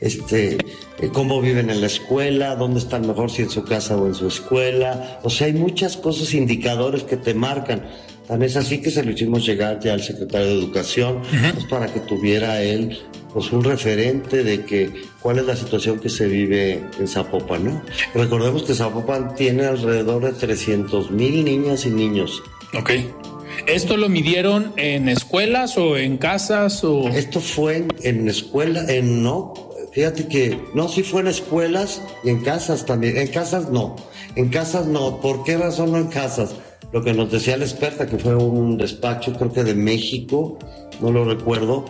este, 0.00 0.58
eh, 0.98 1.10
cómo 1.12 1.40
viven 1.40 1.70
en 1.70 1.80
la 1.80 1.86
escuela, 1.86 2.56
dónde 2.56 2.80
están 2.80 3.06
mejor 3.06 3.30
si 3.30 3.42
en 3.42 3.50
su 3.50 3.62
casa 3.62 3.96
o 3.96 4.08
en 4.08 4.14
su 4.16 4.26
escuela. 4.26 5.20
O 5.22 5.30
sea, 5.30 5.46
hay 5.46 5.52
muchas 5.52 5.96
cosas, 5.96 6.34
indicadores 6.34 7.04
que 7.04 7.16
te 7.16 7.32
marcan. 7.32 7.84
Tan 8.28 8.42
es 8.42 8.56
así 8.56 8.82
que 8.82 8.90
se 8.90 9.02
lo 9.02 9.10
hicimos 9.10 9.46
llegar 9.46 9.80
ya 9.80 9.94
al 9.94 10.02
secretario 10.02 10.48
de 10.48 10.52
Educación, 10.52 11.22
pues, 11.54 11.64
para 11.64 11.86
que 11.86 12.00
tuviera 12.00 12.62
él 12.62 12.98
pues 13.32 13.52
un 13.52 13.64
referente 13.64 14.44
de 14.44 14.64
que 14.64 14.90
cuál 15.20 15.38
es 15.38 15.46
la 15.46 15.56
situación 15.56 15.98
que 15.98 16.08
se 16.08 16.26
vive 16.26 16.82
en 16.98 17.08
Zapopan, 17.08 17.64
¿no? 17.64 17.82
Recordemos 18.14 18.62
que 18.62 18.74
Zapopan 18.74 19.34
tiene 19.34 19.64
alrededor 19.64 20.24
de 20.24 20.32
300 20.32 21.10
mil 21.10 21.44
niñas 21.44 21.86
y 21.86 21.90
niños. 21.90 22.42
Ok. 22.74 22.90
¿Esto 23.66 23.96
lo 23.96 24.08
midieron 24.08 24.72
en 24.76 25.08
escuelas 25.08 25.76
o 25.76 25.96
en 25.96 26.16
casas 26.16 26.84
o...? 26.84 27.08
Esto 27.08 27.40
fue 27.40 27.76
en, 27.76 27.88
en 28.02 28.28
escuela, 28.28 28.84
en 28.88 29.22
no, 29.22 29.52
fíjate 29.92 30.28
que 30.28 30.58
no, 30.74 30.88
sí 30.88 31.02
fue 31.02 31.22
en 31.22 31.28
escuelas 31.28 32.02
y 32.24 32.30
en 32.30 32.42
casas 32.42 32.86
también. 32.86 33.16
En 33.16 33.28
casas 33.28 33.70
no, 33.70 33.96
en 34.36 34.48
casas 34.48 34.86
no. 34.86 35.20
¿Por 35.20 35.44
qué 35.44 35.56
razón 35.56 35.92
no 35.92 35.98
en 35.98 36.06
casas? 36.06 36.54
Lo 36.92 37.02
que 37.02 37.12
nos 37.12 37.30
decía 37.30 37.56
la 37.56 37.64
experta, 37.64 38.06
que 38.06 38.18
fue 38.18 38.34
un 38.34 38.78
despacho, 38.78 39.34
creo 39.34 39.52
que 39.52 39.64
de 39.64 39.74
México, 39.74 40.58
no 41.00 41.12
lo 41.12 41.24
recuerdo, 41.24 41.84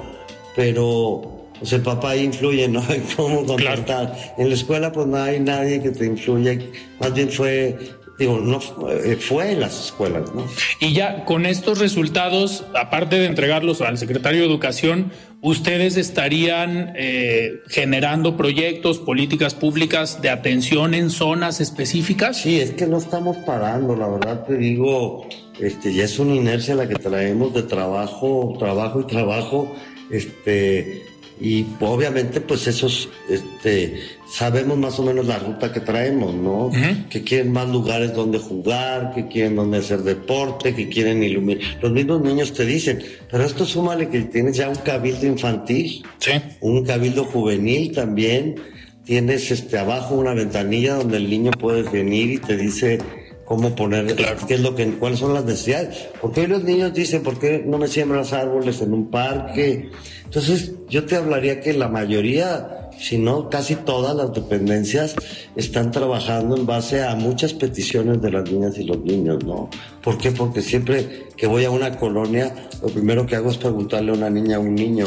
pero 0.56 1.38
pues 1.58 1.72
el 1.72 1.82
papá 1.82 2.16
influye, 2.16 2.68
¿no? 2.68 2.82
En 2.90 3.02
cómo 3.16 3.44
contactar. 3.44 4.14
En 4.38 4.48
la 4.48 4.54
escuela, 4.54 4.92
pues 4.92 5.06
no 5.06 5.16
hay 5.16 5.40
nadie 5.40 5.82
que 5.82 5.90
te 5.90 6.06
influya. 6.06 6.58
Más 7.00 7.14
bien 7.14 7.30
fue, 7.30 7.76
digo, 8.18 8.38
no 8.38 8.60
fue, 8.60 9.16
fue 9.16 9.52
en 9.52 9.60
las 9.60 9.86
escuelas, 9.86 10.34
¿no? 10.34 10.44
Y 10.80 10.92
ya 10.92 11.24
con 11.24 11.46
estos 11.46 11.78
resultados, 11.78 12.64
aparte 12.74 13.18
de 13.18 13.26
entregarlos 13.26 13.80
al 13.80 13.98
secretario 13.98 14.40
de 14.40 14.46
Educación, 14.46 15.12
¿ustedes 15.40 15.96
estarían 15.96 16.92
eh, 16.96 17.60
generando 17.68 18.36
proyectos, 18.36 18.98
políticas 18.98 19.54
públicas 19.54 20.20
de 20.20 20.30
atención 20.30 20.94
en 20.94 21.10
zonas 21.10 21.60
específicas? 21.60 22.38
Sí, 22.38 22.60
es 22.60 22.72
que 22.72 22.86
no 22.86 22.98
estamos 22.98 23.36
parando, 23.38 23.96
la 23.96 24.08
verdad 24.08 24.44
te 24.44 24.56
digo, 24.56 25.26
este, 25.60 25.92
ya 25.92 26.04
es 26.04 26.18
una 26.18 26.34
inercia 26.34 26.74
la 26.74 26.88
que 26.88 26.96
traemos 26.96 27.54
de 27.54 27.62
trabajo, 27.62 28.56
trabajo 28.58 29.00
y 29.00 29.04
trabajo, 29.04 29.74
este, 30.10 31.02
y 31.40 31.66
obviamente 31.80 32.40
pues 32.40 32.66
esos, 32.66 33.08
este, 33.28 34.00
sabemos 34.28 34.76
más 34.76 34.98
o 34.98 35.02
menos 35.04 35.26
la 35.26 35.38
ruta 35.38 35.72
que 35.72 35.80
traemos, 35.80 36.34
¿no? 36.34 36.70
Que 37.08 37.22
quieren 37.22 37.52
más 37.52 37.68
lugares 37.68 38.12
donde 38.14 38.38
jugar, 38.38 39.12
que 39.14 39.28
quieren 39.28 39.56
donde 39.56 39.78
hacer 39.78 40.00
deporte, 40.02 40.74
que 40.74 40.88
quieren 40.88 41.22
iluminar. 41.22 41.62
Los 41.80 41.92
mismos 41.92 42.22
niños 42.22 42.52
te 42.52 42.64
dicen, 42.66 43.02
pero 43.30 43.44
esto 43.44 43.64
súmale 43.64 44.08
que 44.08 44.22
tienes 44.22 44.56
ya 44.56 44.68
un 44.68 44.76
cabildo 44.76 45.26
infantil 45.26 46.02
Sí. 46.18 46.32
un 46.60 46.84
cabildo 46.84 47.24
juvenil 47.24 47.92
también. 47.92 48.56
Tienes 49.04 49.50
este 49.50 49.78
abajo 49.78 50.16
una 50.16 50.34
ventanilla 50.34 50.94
donde 50.94 51.16
el 51.16 51.30
niño 51.30 51.50
puede 51.52 51.82
venir 51.82 52.30
y 52.30 52.38
te 52.38 52.56
dice 52.58 52.98
cómo 53.48 53.74
poner, 53.74 54.14
qué 54.14 54.54
es 54.54 54.60
lo 54.60 54.74
que, 54.74 54.86
cuáles 54.98 55.20
son 55.20 55.32
las 55.32 55.46
necesidades. 55.46 56.08
Porque 56.20 56.42
hoy 56.42 56.48
los 56.48 56.64
niños 56.64 56.92
dicen, 56.92 57.22
¿por 57.22 57.38
qué 57.38 57.64
no 57.66 57.78
me 57.78 57.88
siembras 57.88 58.34
árboles 58.34 58.82
en 58.82 58.92
un 58.92 59.10
parque? 59.10 59.90
Entonces, 60.24 60.74
yo 60.90 61.06
te 61.06 61.16
hablaría 61.16 61.60
que 61.60 61.72
la 61.72 61.88
mayoría, 61.88 62.90
si 63.00 63.16
no 63.16 63.48
casi 63.48 63.74
todas 63.74 64.14
las 64.14 64.34
dependencias, 64.34 65.16
están 65.56 65.90
trabajando 65.90 66.58
en 66.58 66.66
base 66.66 67.02
a 67.02 67.14
muchas 67.14 67.54
peticiones 67.54 68.20
de 68.20 68.32
las 68.32 68.50
niñas 68.50 68.76
y 68.76 68.84
los 68.84 68.98
niños, 68.98 69.42
¿no? 69.42 69.70
¿Por 70.02 70.18
qué? 70.18 70.30
Porque 70.30 70.60
siempre 70.60 71.28
que 71.34 71.46
voy 71.46 71.64
a 71.64 71.70
una 71.70 71.96
colonia, 71.96 72.54
lo 72.82 72.88
primero 72.88 73.24
que 73.24 73.34
hago 73.34 73.50
es 73.50 73.56
preguntarle 73.56 74.10
a 74.10 74.14
una 74.14 74.28
niña, 74.28 74.56
a 74.56 74.60
un 74.60 74.74
niño, 74.74 75.06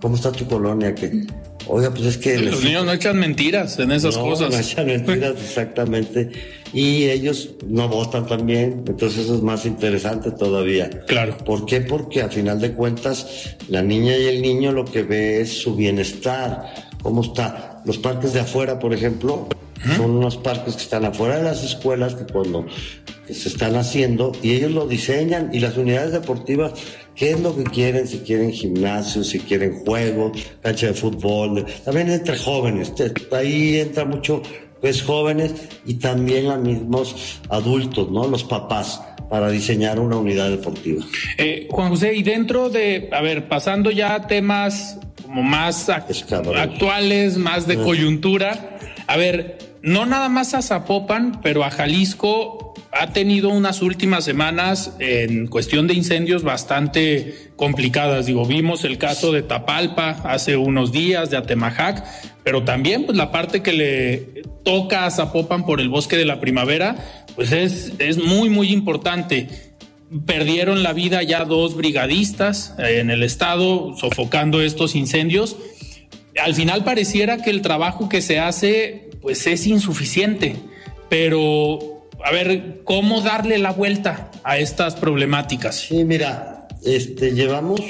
¿cómo 0.00 0.16
está 0.16 0.32
tu 0.32 0.48
colonia? 0.48 0.96
Que, 0.96 1.28
oiga, 1.66 1.90
pues 1.90 2.06
es 2.06 2.18
que... 2.18 2.38
Los 2.38 2.62
niños 2.62 2.84
no 2.84 2.92
echan 2.92 3.18
mentiras 3.18 3.78
en 3.78 3.92
esas 3.92 4.16
no, 4.16 4.22
cosas. 4.22 4.50
No 4.50 4.58
echan 4.58 4.86
mentiras, 4.86 5.34
exactamente. 5.42 6.30
Y 6.72 7.04
ellos 7.04 7.50
no 7.66 7.88
votan 7.88 8.26
también, 8.26 8.84
entonces 8.86 9.24
eso 9.24 9.36
es 9.36 9.42
más 9.42 9.64
interesante 9.66 10.30
todavía. 10.30 10.90
Claro. 11.06 11.36
¿Por 11.38 11.66
qué? 11.66 11.80
Porque 11.80 12.22
a 12.22 12.28
final 12.28 12.60
de 12.60 12.72
cuentas 12.72 13.56
la 13.68 13.82
niña 13.82 14.16
y 14.16 14.26
el 14.26 14.42
niño 14.42 14.72
lo 14.72 14.84
que 14.84 15.02
ve 15.02 15.40
es 15.40 15.62
su 15.62 15.74
bienestar, 15.74 16.64
cómo 17.02 17.22
está. 17.22 17.82
Los 17.84 17.98
parques 17.98 18.32
de 18.34 18.40
afuera, 18.40 18.78
por 18.78 18.92
ejemplo, 18.92 19.48
son 19.96 20.10
unos 20.10 20.36
parques 20.36 20.74
que 20.74 20.82
están 20.82 21.04
afuera 21.04 21.36
de 21.36 21.44
las 21.44 21.64
escuelas 21.64 22.14
que 22.14 22.30
cuando 22.30 22.66
se 23.26 23.48
están 23.48 23.76
haciendo 23.76 24.32
y 24.42 24.52
ellos 24.52 24.72
lo 24.72 24.86
diseñan 24.86 25.50
y 25.52 25.60
las 25.60 25.76
unidades 25.76 26.12
deportivas, 26.12 26.72
¿qué 27.18 27.32
es 27.32 27.40
lo 27.40 27.54
que 27.54 27.64
quieren? 27.64 28.06
Si 28.06 28.18
quieren 28.18 28.52
gimnasio, 28.52 29.24
si 29.24 29.40
quieren 29.40 29.80
juegos, 29.80 30.38
cancha 30.62 30.86
de 30.86 30.94
fútbol, 30.94 31.66
también 31.84 32.10
entre 32.10 32.38
jóvenes, 32.38 32.92
ahí 33.32 33.80
entra 33.80 34.04
mucho 34.04 34.42
pues 34.80 35.02
jóvenes 35.02 35.54
y 35.84 35.94
también 35.94 36.46
los 36.46 36.60
mismos 36.60 37.40
adultos, 37.48 38.10
¿no? 38.12 38.28
Los 38.28 38.44
papás 38.44 39.02
para 39.28 39.50
diseñar 39.50 39.98
una 39.98 40.16
unidad 40.16 40.48
deportiva. 40.50 41.04
Eh, 41.36 41.66
Juan 41.70 41.90
José, 41.90 42.14
y 42.14 42.22
dentro 42.22 42.70
de, 42.70 43.08
a 43.12 43.20
ver, 43.20 43.48
pasando 43.48 43.90
ya 43.90 44.14
a 44.14 44.26
temas 44.26 44.98
como 45.22 45.42
más 45.42 45.88
actuales, 45.88 47.36
más 47.36 47.66
de 47.66 47.76
coyuntura, 47.76 48.78
a 49.06 49.16
ver, 49.16 49.58
no 49.82 50.06
nada 50.06 50.28
más 50.28 50.54
a 50.54 50.62
Zapopan, 50.62 51.40
pero 51.42 51.64
a 51.64 51.70
Jalisco 51.70 52.74
ha 52.92 53.12
tenido 53.12 53.50
unas 53.50 53.82
últimas 53.82 54.24
semanas 54.24 54.94
en 54.98 55.46
cuestión 55.46 55.86
de 55.86 55.94
incendios 55.94 56.42
bastante 56.42 57.50
complicadas. 57.56 58.26
Digo, 58.26 58.44
vimos 58.44 58.84
el 58.84 58.98
caso 58.98 59.32
de 59.32 59.42
Tapalpa 59.42 60.10
hace 60.24 60.56
unos 60.56 60.90
días, 60.90 61.30
de 61.30 61.36
Atemajac, 61.36 62.04
pero 62.42 62.64
también 62.64 63.04
pues 63.04 63.16
la 63.16 63.30
parte 63.30 63.62
que 63.62 63.72
le 63.72 64.42
toca 64.64 65.06
a 65.06 65.10
Zapopan 65.10 65.66
por 65.66 65.80
el 65.80 65.88
bosque 65.88 66.16
de 66.16 66.24
la 66.24 66.40
primavera, 66.40 66.96
pues 67.36 67.52
es, 67.52 67.92
es 67.98 68.18
muy, 68.18 68.48
muy 68.48 68.72
importante. 68.72 69.48
Perdieron 70.24 70.82
la 70.82 70.94
vida 70.94 71.22
ya 71.22 71.44
dos 71.44 71.76
brigadistas 71.76 72.74
en 72.78 73.10
el 73.10 73.22
estado 73.22 73.94
sofocando 73.96 74.62
estos 74.62 74.94
incendios. 74.94 75.56
Al 76.42 76.54
final 76.54 76.84
pareciera 76.84 77.36
que 77.38 77.50
el 77.50 77.60
trabajo 77.60 78.08
que 78.08 78.22
se 78.22 78.38
hace 78.38 79.07
pues 79.20 79.46
es 79.46 79.66
insuficiente, 79.66 80.56
pero 81.08 81.78
a 82.24 82.32
ver, 82.32 82.80
¿cómo 82.84 83.20
darle 83.20 83.58
la 83.58 83.72
vuelta 83.72 84.30
a 84.44 84.58
estas 84.58 84.94
problemáticas? 84.96 85.76
Sí, 85.76 86.04
mira, 86.04 86.68
este, 86.84 87.32
llevamos, 87.32 87.80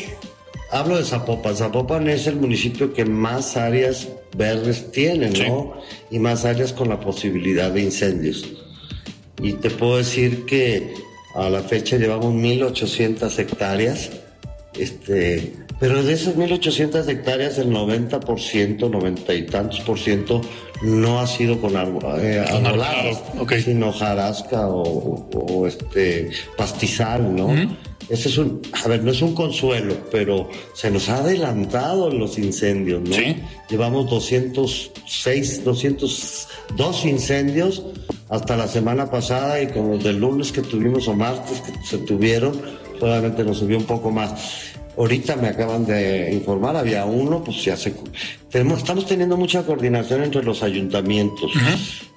hablo 0.70 0.98
de 0.98 1.04
Zapopan, 1.04 1.56
Zapopan 1.56 2.08
es 2.08 2.26
el 2.26 2.36
municipio 2.36 2.92
que 2.92 3.04
más 3.04 3.56
áreas 3.56 4.08
verdes 4.36 4.92
tiene, 4.92 5.30
¿no? 5.30 5.74
Y 6.10 6.18
más 6.18 6.44
áreas 6.44 6.72
con 6.72 6.88
la 6.88 7.00
posibilidad 7.00 7.70
de 7.70 7.82
incendios. 7.82 8.46
Y 9.42 9.54
te 9.54 9.70
puedo 9.70 9.98
decir 9.98 10.44
que 10.44 10.94
a 11.34 11.48
la 11.48 11.62
fecha 11.62 11.96
llevamos 11.96 12.34
1.800 12.34 13.38
hectáreas 13.38 14.10
este, 14.78 15.54
Pero 15.80 16.02
de 16.02 16.12
esas 16.12 16.36
1.800 16.36 17.08
hectáreas, 17.08 17.58
el 17.58 17.70
90%, 17.70 18.90
90 18.90 19.34
y 19.34 19.46
tantos 19.46 19.80
por 19.80 19.98
ciento, 19.98 20.40
no 20.82 21.20
ha 21.20 21.26
sido 21.26 21.60
con 21.60 21.74
eh, 22.20 22.44
ok. 23.38 23.52
sino 23.64 23.92
jarasca 23.92 24.68
o, 24.68 25.28
o, 25.32 25.66
este 25.66 26.30
pastizal, 26.56 27.34
¿no? 27.34 27.52
Ese 28.08 28.30
es 28.30 28.38
un, 28.38 28.62
a 28.84 28.88
ver, 28.88 29.04
no 29.04 29.10
es 29.10 29.20
un 29.20 29.34
consuelo, 29.34 29.94
pero 30.10 30.48
se 30.72 30.90
nos 30.90 31.10
ha 31.10 31.18
adelantado 31.18 32.10
los 32.10 32.38
incendios, 32.38 33.02
¿no? 33.06 33.14
Sí. 33.14 33.36
Llevamos 33.68 34.08
206, 34.08 35.64
202 35.64 37.04
incendios 37.04 37.82
hasta 38.30 38.56
la 38.56 38.66
semana 38.66 39.10
pasada 39.10 39.60
y 39.60 39.68
con 39.68 39.90
los 39.90 40.04
del 40.04 40.18
lunes 40.18 40.52
que 40.52 40.62
tuvimos 40.62 41.06
o 41.08 41.14
martes 41.14 41.60
que 41.60 41.72
se 41.84 41.98
tuvieron, 41.98 42.58
solamente 42.98 43.44
nos 43.44 43.58
subió 43.58 43.76
un 43.76 43.84
poco 43.84 44.10
más. 44.10 44.67
Ahorita 44.98 45.36
me 45.36 45.46
acaban 45.46 45.86
de 45.86 46.32
informar, 46.32 46.76
había 46.76 47.04
uno, 47.04 47.44
pues 47.44 47.64
ya 47.64 47.76
se... 47.76 47.94
Tenemos, 48.50 48.78
estamos 48.78 49.06
teniendo 49.06 49.36
mucha 49.36 49.62
coordinación 49.64 50.24
entre 50.24 50.42
los 50.42 50.64
ayuntamientos 50.64 51.52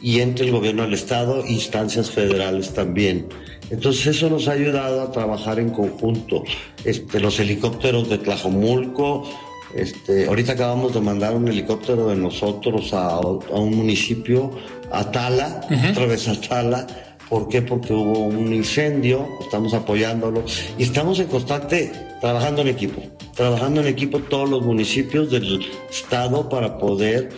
y 0.02 0.20
entre 0.20 0.48
el 0.48 0.52
gobierno 0.52 0.82
del 0.82 0.96
estado, 0.96 1.46
instancias 1.46 2.10
federales 2.10 2.74
también. 2.74 3.28
Entonces 3.70 4.08
eso 4.08 4.32
nos 4.32 4.48
ha 4.48 4.54
ayudado 4.54 5.04
a 5.04 5.12
trabajar 5.12 5.60
en 5.60 5.70
conjunto. 5.70 6.44
Este, 6.84 7.20
los 7.20 7.40
helicópteros 7.40 8.10
de 8.10 8.18
Tlajomulco, 8.18 9.30
este, 9.76 10.26
ahorita 10.26 10.54
acabamos 10.54 10.96
de 10.96 11.02
mandar 11.02 11.36
un 11.36 11.48
helicóptero 11.48 12.08
de 12.08 12.16
nosotros 12.16 12.94
a, 12.94 13.18
a 13.18 13.60
un 13.60 13.76
municipio, 13.76 14.50
a 14.92 15.12
Tala, 15.12 15.62
otra 15.92 16.08
vez 16.08 16.28
a 16.28 16.42
Tala. 16.42 16.88
¿Por 17.30 17.48
qué? 17.48 17.62
Porque 17.62 17.94
hubo 17.94 18.20
un 18.20 18.52
incendio, 18.52 19.28
estamos 19.40 19.74
apoyándolo 19.76 20.44
y 20.80 20.84
estamos 20.84 21.20
en 21.20 21.28
constante 21.28 22.11
trabajando 22.22 22.62
en 22.62 22.70
equipo, 22.70 23.02
trabajando 23.36 23.82
en 23.82 23.88
equipo 23.88 24.20
todos 24.20 24.50
los 24.50 24.64
municipios 24.64 25.32
del 25.32 25.66
estado 25.90 26.48
para 26.48 26.78
poder 26.78 27.30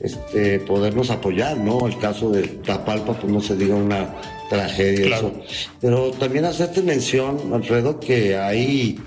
este, 0.00 0.58
podernos 0.60 1.10
apoyar, 1.10 1.58
¿no? 1.58 1.86
El 1.86 1.98
caso 1.98 2.30
de 2.30 2.42
Tapalpa, 2.42 3.12
pues 3.12 3.30
no 3.30 3.40
se 3.40 3.54
diga 3.54 3.74
una 3.74 4.14
tragedia. 4.48 5.06
Claro. 5.06 5.28
eso. 5.28 5.72
Pero 5.80 6.10
también 6.12 6.46
hacerte 6.46 6.82
mención, 6.82 7.52
Alfredo, 7.52 8.00
que 8.00 8.36
hay 8.36 8.98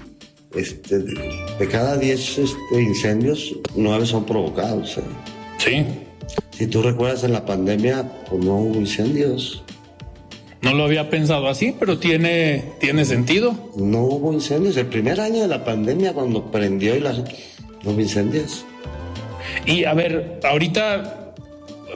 este, 0.55 0.99
de, 0.99 1.45
de 1.57 1.67
cada 1.67 1.97
10 1.97 2.37
este, 2.37 2.81
incendios, 2.81 3.55
9 3.75 4.05
son 4.05 4.25
provocados. 4.25 4.97
¿eh? 4.97 5.01
Sí. 5.57 5.85
Si 6.51 6.67
tú 6.67 6.83
recuerdas 6.83 7.23
en 7.23 7.33
la 7.33 7.45
pandemia, 7.45 8.09
pues 8.29 8.43
no 8.45 8.55
hubo 8.57 8.79
incendios. 8.79 9.63
No 10.63 10.73
lo 10.73 10.85
había 10.85 11.09
pensado 11.09 11.47
así, 11.47 11.75
pero 11.77 11.99
tiene, 11.99 12.63
tiene 12.79 13.05
sentido. 13.05 13.53
No 13.75 13.99
hubo 14.03 14.31
incendios. 14.33 14.77
El 14.77 14.87
primer 14.87 15.19
año 15.19 15.41
de 15.41 15.47
la 15.47 15.63
pandemia, 15.63 16.13
cuando 16.13 16.51
prendió 16.51 16.95
y 16.95 16.99
las... 17.01 17.17
No 17.17 17.91
hubo 17.91 17.99
incendios. 17.99 18.63
Y 19.65 19.83
a 19.83 19.93
ver, 19.93 20.39
ahorita, 20.43 21.33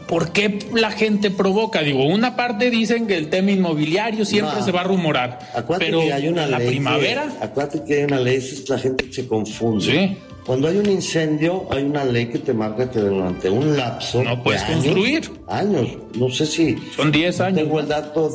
¿por 0.07 0.31
qué 0.33 0.59
la 0.73 0.91
gente 0.91 1.31
provoca? 1.31 1.81
Digo, 1.81 2.05
una 2.05 2.35
parte 2.35 2.69
dicen 2.69 3.07
que 3.07 3.15
el 3.15 3.29
tema 3.29 3.51
inmobiliario 3.51 4.25
siempre 4.25 4.55
No. 4.59 4.65
se 4.65 4.71
va 4.73 4.81
a 4.81 4.83
rumorar. 4.83 5.39
Acuérdate 5.55 5.85
pero 5.85 6.01
que 6.01 6.11
hay 6.13 6.27
una 6.27 6.45
la 6.45 6.57
ley. 6.59 6.67
que- 6.67 6.71
primavera, 6.73 7.27
acuérdate 7.41 7.83
que 7.85 7.99
hay 7.99 8.03
una 8.03 8.19
ley, 8.19 8.35
es 8.35 8.67
la 8.69 8.77
gente 8.79 9.11
se 9.11 9.27
confunde. 9.27 9.85
Sí. 9.85 10.17
Cuando 10.45 10.69
hay 10.69 10.77
un 10.77 10.89
incendio, 10.89 11.67
hay 11.71 11.83
una 11.83 12.05
ley 12.05 12.27
que 12.27 12.39
te 12.39 12.53
marca 12.53 12.89
que 12.89 12.99
durante 12.99 13.49
un 13.49 13.75
lapso. 13.75 14.23
No 14.23 14.41
puedes 14.43 14.61
de 14.65 14.73
años- 14.73 14.83
construir. 14.85 15.31
Años. 15.47 15.87
No 16.17 16.29
sé 16.29 16.45
si. 16.45 16.77
son 16.95 17.11
10 17.11 17.41
años. 17.41 17.59
Tengo 17.63 17.79
el 17.81 17.87
dato 17.89 18.29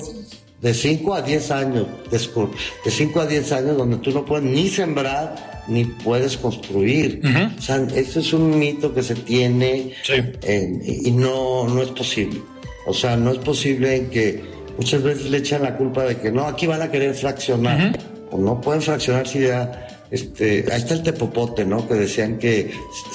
de 0.63 0.73
5 0.73 1.15
a 1.15 1.23
10 1.23 1.51
años. 1.51 1.87
De 2.11 2.91
5 2.91 3.21
a 3.21 3.27
10 3.27 3.53
años 3.53 3.77
donde 3.77 3.97
tú 3.99 4.11
no 4.13 4.25
puedes 4.25 4.45
ni 4.45 4.69
sembrar 4.69 5.65
ni 5.69 5.85
puedes 5.85 6.37
construir. 6.37 7.21
O 7.59 7.61
sea, 7.61 7.77
eso 7.95 8.21
es 8.21 8.33
un 8.33 8.59
mito 8.59 8.95
que 8.95 9.03
se 9.03 9.15
tiene 9.15 9.93
Sí. 10.05 10.15
eh, 10.43 11.01
y 11.05 11.11
no, 11.11 11.69
no 11.69 11.83
es 11.83 11.89
posible. 11.91 12.41
O 12.87 12.95
sea, 12.95 13.17
no 13.17 13.31
es 13.33 13.39
posible 13.39 14.09
que 14.11 14.43
muchas 14.77 15.03
veces 15.03 15.31
le 15.31 15.39
echan 15.39 15.63
la 15.63 15.77
culpa 15.77 16.05
de 16.05 16.17
que 16.17 16.33
no, 16.33 16.47
aquí 16.47 16.67
van 16.67 16.83
a 16.83 16.91
querer 16.91 17.15
fraccionar. 17.15 17.99
O 18.31 18.39
no 18.39 18.61
pueden 18.61 18.81
fraccionar 18.83 19.27
si 19.29 19.41
ya. 19.41 19.89
Este, 20.11 20.65
ahí 20.71 20.81
está 20.81 20.95
el 20.95 21.03
tepopote, 21.03 21.65
¿no? 21.65 21.89
Que 21.89 21.95
decían 21.95 22.39
que 22.39 22.71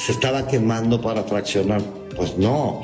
se 0.06 0.12
estaba 0.12 0.48
quemando 0.48 1.00
para 1.02 1.24
fraccionar. 1.24 1.82
Pues 2.16 2.38
no. 2.38 2.82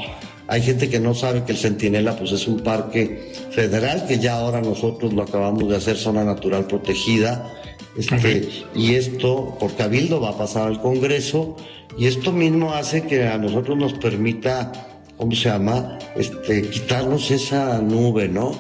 Hay 0.54 0.62
gente 0.62 0.88
que 0.88 1.00
no 1.00 1.16
sabe 1.16 1.44
que 1.46 1.52
el 1.54 1.58
Centinela 1.58 2.16
pues 2.16 2.32
es 2.32 2.48
un 2.48 2.60
parque 2.60 3.32
federal 3.50 4.06
que 4.08 4.20
ya 4.20 4.38
ahora 4.38 4.62
nosotros 4.62 5.12
lo 5.12 5.24
acabamos 5.24 5.68
de 5.68 5.76
hacer 5.78 5.98
zona 5.98 6.24
natural 6.24 6.68
protegida. 6.68 7.52
Este, 7.98 8.48
Y 8.76 8.94
esto 8.94 9.58
por 9.60 9.74
cabildo 9.76 10.22
va 10.22 10.30
a 10.30 10.38
pasar 10.38 10.68
al 10.68 10.80
Congreso 10.80 11.58
y 11.98 12.06
esto 12.06 12.32
mismo 12.32 12.72
hace 12.72 13.02
que 13.02 13.24
a 13.28 13.40
nosotros 13.40 13.76
nos 13.80 13.94
permita, 13.94 14.72
¿cómo 15.18 15.32
se 15.32 15.50
llama? 15.50 15.98
Este, 16.16 16.62
quitarnos 16.70 17.32
esa 17.32 17.80
nube, 17.82 18.28
¿no? 18.30 18.52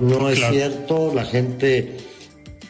No 0.00 0.28
es 0.28 0.40
Claro. 0.40 0.52
cierto, 0.54 1.12
la 1.14 1.24
gente, 1.24 1.96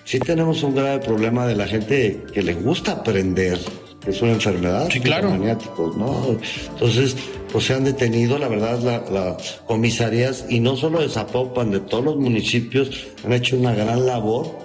sí 0.05 0.19
tenemos 0.19 0.63
un 0.63 0.75
grave 0.75 0.99
problema 0.99 1.47
de 1.47 1.57
la 1.57 1.67
gente 1.67 2.23
que 2.31 2.43
le 2.43 2.53
gusta 2.53 2.93
aprender, 2.93 3.59
que 4.05 4.11
es 4.11 4.21
una 4.21 4.33
enfermedad, 4.33 4.89
Sí, 4.93 5.01
claro. 5.01 5.31
maniáticos, 5.31 5.97
¿no? 5.97 6.37
Entonces, 6.75 7.17
pues 7.57 7.69
se 7.69 7.73
han 7.73 7.85
detenido, 7.85 8.39
la 8.39 8.49
verdad, 8.49 8.79
la- 8.83 9.03
las 9.11 9.61
comisarías, 9.67 10.45
y 10.51 10.61
no 10.61 10.77
solo 10.77 11.01
de 11.01 11.09
Zapopan, 11.09 11.71
de 11.71 11.81
todos 11.81 12.05
los 12.05 12.17
municipios, 12.17 12.91
han 13.25 13.33
hecho 13.33 13.57
una 13.57 13.75
gran 13.75 14.05
labor 14.05 14.59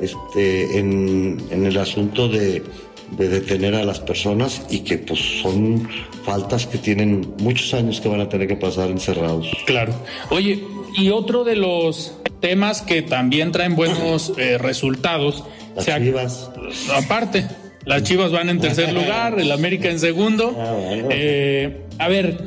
este, 0.00 0.78
en, 0.78 1.42
en 1.50 1.66
el 1.66 1.76
asunto 1.76 2.28
de, 2.28 2.62
de 3.18 3.28
detener 3.28 3.74
a 3.74 3.84
las 3.84 3.98
personas 3.98 4.62
y 4.70 4.78
que 4.84 4.98
pues 4.98 5.18
son 5.42 5.88
faltas 6.24 6.68
que 6.68 6.78
tienen 6.78 7.34
muchos 7.40 7.74
años 7.74 8.00
que 8.00 8.08
van 8.08 8.20
a 8.20 8.28
tener 8.28 8.46
que 8.46 8.54
pasar 8.54 8.90
encerrados. 8.90 9.48
Claro. 9.66 9.92
Oye, 10.30 10.62
y 10.96 11.10
otro 11.10 11.42
de 11.42 11.56
los 11.56 12.14
temas 12.38 12.80
que 12.80 13.02
también 13.02 13.50
traen 13.50 13.74
buenos 13.74 14.34
eh, 14.38 14.56
resultados. 14.56 15.42
Las 15.74 15.84
se 15.84 15.98
chivas. 15.98 16.48
Aparte, 16.94 17.44
las 17.90 18.04
Chivas 18.04 18.30
van 18.30 18.48
en 18.48 18.60
tercer 18.60 18.92
lugar, 18.92 19.40
el 19.40 19.50
América 19.50 19.90
en 19.90 19.98
segundo. 19.98 20.56
Ah. 20.56 21.08
Eh, 21.10 21.86
a 21.98 22.06
ver, 22.06 22.38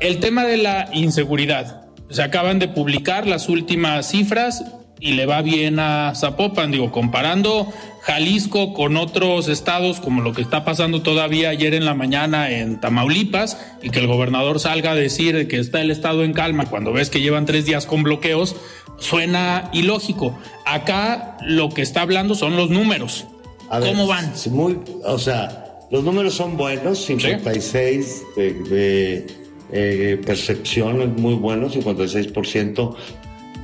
el 0.00 0.20
tema 0.20 0.44
de 0.44 0.56
la 0.56 0.88
inseguridad. 0.94 1.82
Se 2.08 2.22
acaban 2.22 2.58
de 2.58 2.68
publicar 2.68 3.26
las 3.26 3.50
últimas 3.50 4.08
cifras 4.08 4.64
y 4.98 5.12
le 5.12 5.26
va 5.26 5.42
bien 5.42 5.80
a 5.80 6.14
Zapopan. 6.16 6.70
Digo, 6.70 6.92
comparando 6.92 7.70
Jalisco 8.04 8.72
con 8.72 8.96
otros 8.96 9.48
estados, 9.48 10.00
como 10.00 10.22
lo 10.22 10.32
que 10.32 10.40
está 10.40 10.64
pasando 10.64 11.02
todavía 11.02 11.50
ayer 11.50 11.74
en 11.74 11.84
la 11.84 11.92
mañana 11.92 12.48
en 12.50 12.80
Tamaulipas, 12.80 13.60
y 13.82 13.90
que 13.90 13.98
el 13.98 14.06
gobernador 14.06 14.60
salga 14.60 14.92
a 14.92 14.94
decir 14.94 15.46
que 15.46 15.58
está 15.58 15.82
el 15.82 15.90
estado 15.90 16.24
en 16.24 16.32
calma 16.32 16.70
cuando 16.70 16.94
ves 16.94 17.10
que 17.10 17.20
llevan 17.20 17.44
tres 17.44 17.66
días 17.66 17.84
con 17.84 18.02
bloqueos, 18.02 18.56
suena 18.98 19.68
ilógico. 19.74 20.38
Acá 20.64 21.36
lo 21.42 21.68
que 21.68 21.82
está 21.82 22.00
hablando 22.00 22.34
son 22.34 22.56
los 22.56 22.70
números. 22.70 23.26
A 23.70 23.78
ver, 23.78 23.90
¿Cómo 23.90 24.06
van? 24.06 24.36
sí, 24.36 24.50
Muy, 24.50 24.78
o 25.04 25.18
sea, 25.18 25.80
los 25.90 26.04
números 26.04 26.34
son 26.34 26.56
buenos, 26.56 27.04
56 27.04 28.22
de, 28.36 28.52
de, 28.54 29.26
eh, 29.72 30.20
percepción 30.24 31.02
es 31.02 31.20
muy 31.20 31.34
bueno, 31.34 31.68
56%, 31.68 32.94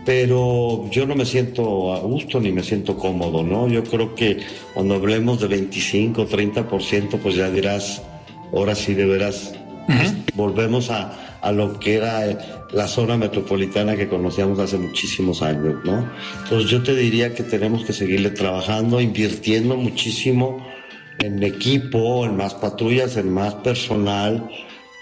pero 0.04 0.88
yo 0.90 1.06
no 1.06 1.14
me 1.14 1.24
siento 1.24 1.94
a 1.94 2.00
gusto 2.00 2.40
ni 2.40 2.50
me 2.50 2.62
siento 2.62 2.96
cómodo, 2.96 3.42
¿no? 3.42 3.68
Yo 3.68 3.84
creo 3.84 4.14
que 4.14 4.38
cuando 4.74 4.94
hablemos 4.94 5.40
de 5.40 5.46
25, 5.48 6.28
30%, 6.28 7.18
pues 7.18 7.36
ya 7.36 7.50
dirás, 7.50 8.02
ahora 8.52 8.74
sí 8.74 8.94
de 8.94 9.06
veras 9.06 9.54
volvemos 10.34 10.90
a, 10.90 11.31
a 11.42 11.50
lo 11.50 11.78
que 11.78 11.96
era 11.96 12.66
la 12.70 12.86
zona 12.86 13.16
metropolitana 13.16 13.96
que 13.96 14.08
conocíamos 14.08 14.58
hace 14.60 14.78
muchísimos 14.78 15.42
años, 15.42 15.74
¿no? 15.84 16.08
Entonces 16.44 16.70
yo 16.70 16.82
te 16.82 16.94
diría 16.94 17.34
que 17.34 17.42
tenemos 17.42 17.84
que 17.84 17.92
seguirle 17.92 18.30
trabajando, 18.30 19.00
invirtiendo 19.00 19.76
muchísimo 19.76 20.64
en 21.18 21.42
equipo, 21.42 22.24
en 22.24 22.36
más 22.36 22.54
patrullas, 22.54 23.16
en 23.16 23.30
más 23.32 23.54
personal, 23.56 24.48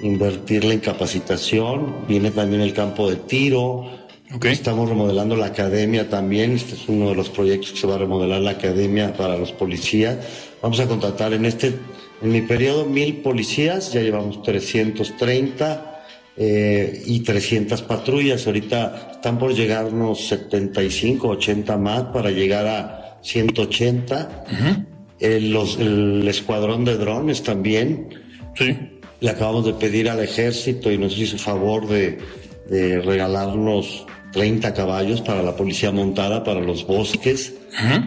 invertirle 0.01 0.75
en 0.75 0.81
capacitación, 0.81 2.07
viene 2.09 2.31
también 2.31 2.63
el 2.63 2.73
campo 2.73 3.09
de 3.09 3.17
tiro, 3.17 4.01
Ok. 4.33 4.45
Estamos 4.45 4.89
remodelando 4.89 5.35
la 5.35 5.47
academia 5.47 6.09
también. 6.09 6.53
Este 6.53 6.77
es 6.77 6.89
uno 6.89 7.09
de 7.09 7.17
los 7.17 7.29
proyectos 7.31 7.73
que 7.73 7.79
se 7.79 7.87
va 7.89 7.97
a 7.97 7.99
remodelar 7.99 8.41
la 8.41 8.53
academia 8.53 9.13
para 9.13 9.37
los 9.37 9.51
policías. 9.51 10.19
Vamos 10.63 10.79
a 10.79 10.87
contratar 10.87 11.33
en 11.33 11.47
este, 11.47 11.75
en 12.23 12.31
mi 12.31 12.41
periodo, 12.41 12.87
mil 12.87 13.23
policías. 13.23 13.93
Ya 13.93 14.03
llevamos 14.03 14.41
330 14.45 15.90
eh, 16.37 17.03
y 17.07 17.21
300 17.21 17.83
patrullas. 17.83 18.47
Ahorita 18.47 19.11
están 19.13 19.39
por 19.39 19.55
llegarnos 19.55 20.27
75, 20.29 21.29
80 21.29 21.77
más 21.77 22.03
para 22.05 22.31
llegar 22.31 22.67
a 22.67 23.19
180. 23.23 24.45
Eh, 25.19 25.41
los- 25.41 25.79
el 25.79 26.27
escuadrón 26.29 26.85
de 26.85 26.97
drones 26.97 27.43
también. 27.43 28.09
Sí. 28.55 28.77
Le 29.21 29.31
acabamos 29.31 29.67
de 29.67 29.75
pedir 29.75 30.09
al 30.09 30.21
ejército 30.21 30.91
y 30.91 30.97
nos 30.97 31.19
hizo 31.19 31.37
favor 31.37 31.87
de, 31.87 32.19
de 32.71 33.01
regalarnos 33.03 34.07
30 34.33 34.73
caballos 34.73 35.21
para 35.21 35.43
la 35.43 35.55
policía 35.57 35.91
montada, 35.93 36.43
para 36.43 36.61
los 36.61 36.87
bosques. 36.87 37.55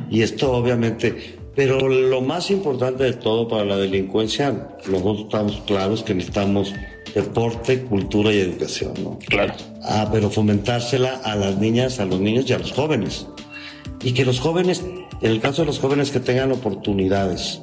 Y 0.10 0.22
esto 0.24 0.52
obviamente, 0.54 1.36
Pero 1.56 1.88
lo 1.88 2.20
más 2.22 2.50
importante 2.50 3.04
de 3.04 3.14
todo 3.14 3.48
para 3.48 3.64
la 3.64 3.78
delincuencia, 3.78 4.70
nosotros 4.90 5.20
estamos 5.26 5.62
claros 5.68 6.02
que 6.02 6.16
necesitamos 6.16 6.74
deporte, 7.14 7.82
cultura 7.84 8.32
y 8.32 8.40
educación, 8.40 8.94
¿no? 9.04 9.20
Claro. 9.28 9.54
Ah, 9.84 10.10
pero 10.12 10.30
fomentársela 10.30 11.22
a 11.24 11.36
las 11.36 11.58
niñas, 11.58 12.00
a 12.00 12.06
los 12.06 12.20
niños 12.20 12.50
y 12.50 12.54
a 12.54 12.60
los 12.60 12.72
jóvenes. 12.72 13.28
Y 14.04 14.14
que 14.14 14.26
los 14.26 14.40
jóvenes, 14.40 14.84
en 15.22 15.32
el 15.32 15.40
caso 15.40 15.62
de 15.62 15.68
los 15.68 15.80
jóvenes, 15.80 16.12
que 16.12 16.20
tengan 16.20 16.52
oportunidades. 16.52 17.62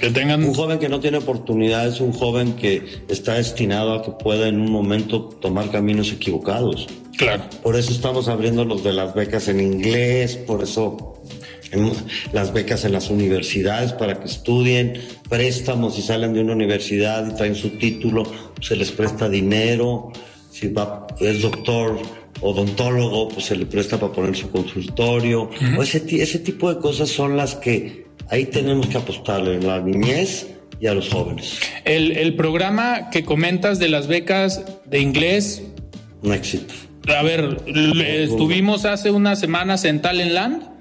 Que 0.00 0.10
tengan. 0.10 0.42
Un 0.42 0.54
joven 0.54 0.78
que 0.78 0.88
no 0.88 1.00
tiene 1.00 1.18
oportunidades, 1.18 2.00
un 2.00 2.12
joven 2.12 2.54
que 2.54 3.02
está 3.08 3.34
destinado 3.34 3.94
a 3.94 4.02
que 4.02 4.10
pueda 4.10 4.48
en 4.48 4.60
un 4.60 4.70
momento 4.70 5.22
tomar 5.40 5.70
caminos 5.70 6.10
equivocados. 6.10 6.88
Claro. 7.16 7.44
Por 7.62 7.76
eso 7.76 7.92
estamos 7.92 8.28
abriendo 8.28 8.64
los 8.64 8.82
de 8.82 8.92
las 8.92 9.14
becas 9.14 9.46
en 9.46 9.60
inglés, 9.60 10.36
por 10.36 10.62
eso 10.62 11.13
las 12.32 12.52
becas 12.52 12.84
en 12.84 12.92
las 12.92 13.10
universidades 13.10 13.92
para 13.92 14.20
que 14.20 14.26
estudien, 14.26 15.00
préstamos 15.28 15.94
si 15.94 16.02
salen 16.02 16.32
de 16.34 16.40
una 16.40 16.52
universidad 16.52 17.30
y 17.30 17.36
traen 17.36 17.54
su 17.54 17.70
título, 17.78 18.24
se 18.60 18.76
les 18.76 18.90
presta 18.92 19.28
dinero, 19.28 20.12
si 20.50 20.68
va, 20.68 21.06
es 21.20 21.42
doctor 21.42 21.98
odontólogo, 22.40 23.28
pues 23.28 23.46
se 23.46 23.56
le 23.56 23.66
presta 23.66 23.98
para 23.98 24.12
poner 24.12 24.36
su 24.36 24.50
consultorio, 24.50 25.50
o 25.76 25.82
ese, 25.82 26.04
ese 26.22 26.38
tipo 26.38 26.72
de 26.72 26.80
cosas 26.80 27.08
son 27.08 27.36
las 27.36 27.54
que 27.54 28.06
ahí 28.28 28.46
tenemos 28.46 28.86
que 28.88 28.98
apostarle, 28.98 29.54
en 29.54 29.66
la 29.66 29.80
niñez 29.80 30.48
y 30.80 30.86
a 30.86 30.94
los 30.94 31.08
jóvenes. 31.08 31.58
El, 31.84 32.12
el 32.12 32.34
programa 32.34 33.10
que 33.10 33.24
comentas 33.24 33.78
de 33.78 33.88
las 33.88 34.06
becas 34.06 34.64
de 34.86 35.00
inglés, 35.00 35.62
Un 36.22 36.32
éxito. 36.32 36.74
a 37.16 37.22
ver, 37.22 37.60
estuvimos 37.66 38.84
hace 38.84 39.10
unas 39.10 39.38
semanas 39.38 39.84
en 39.84 40.00
Talentland 40.02 40.73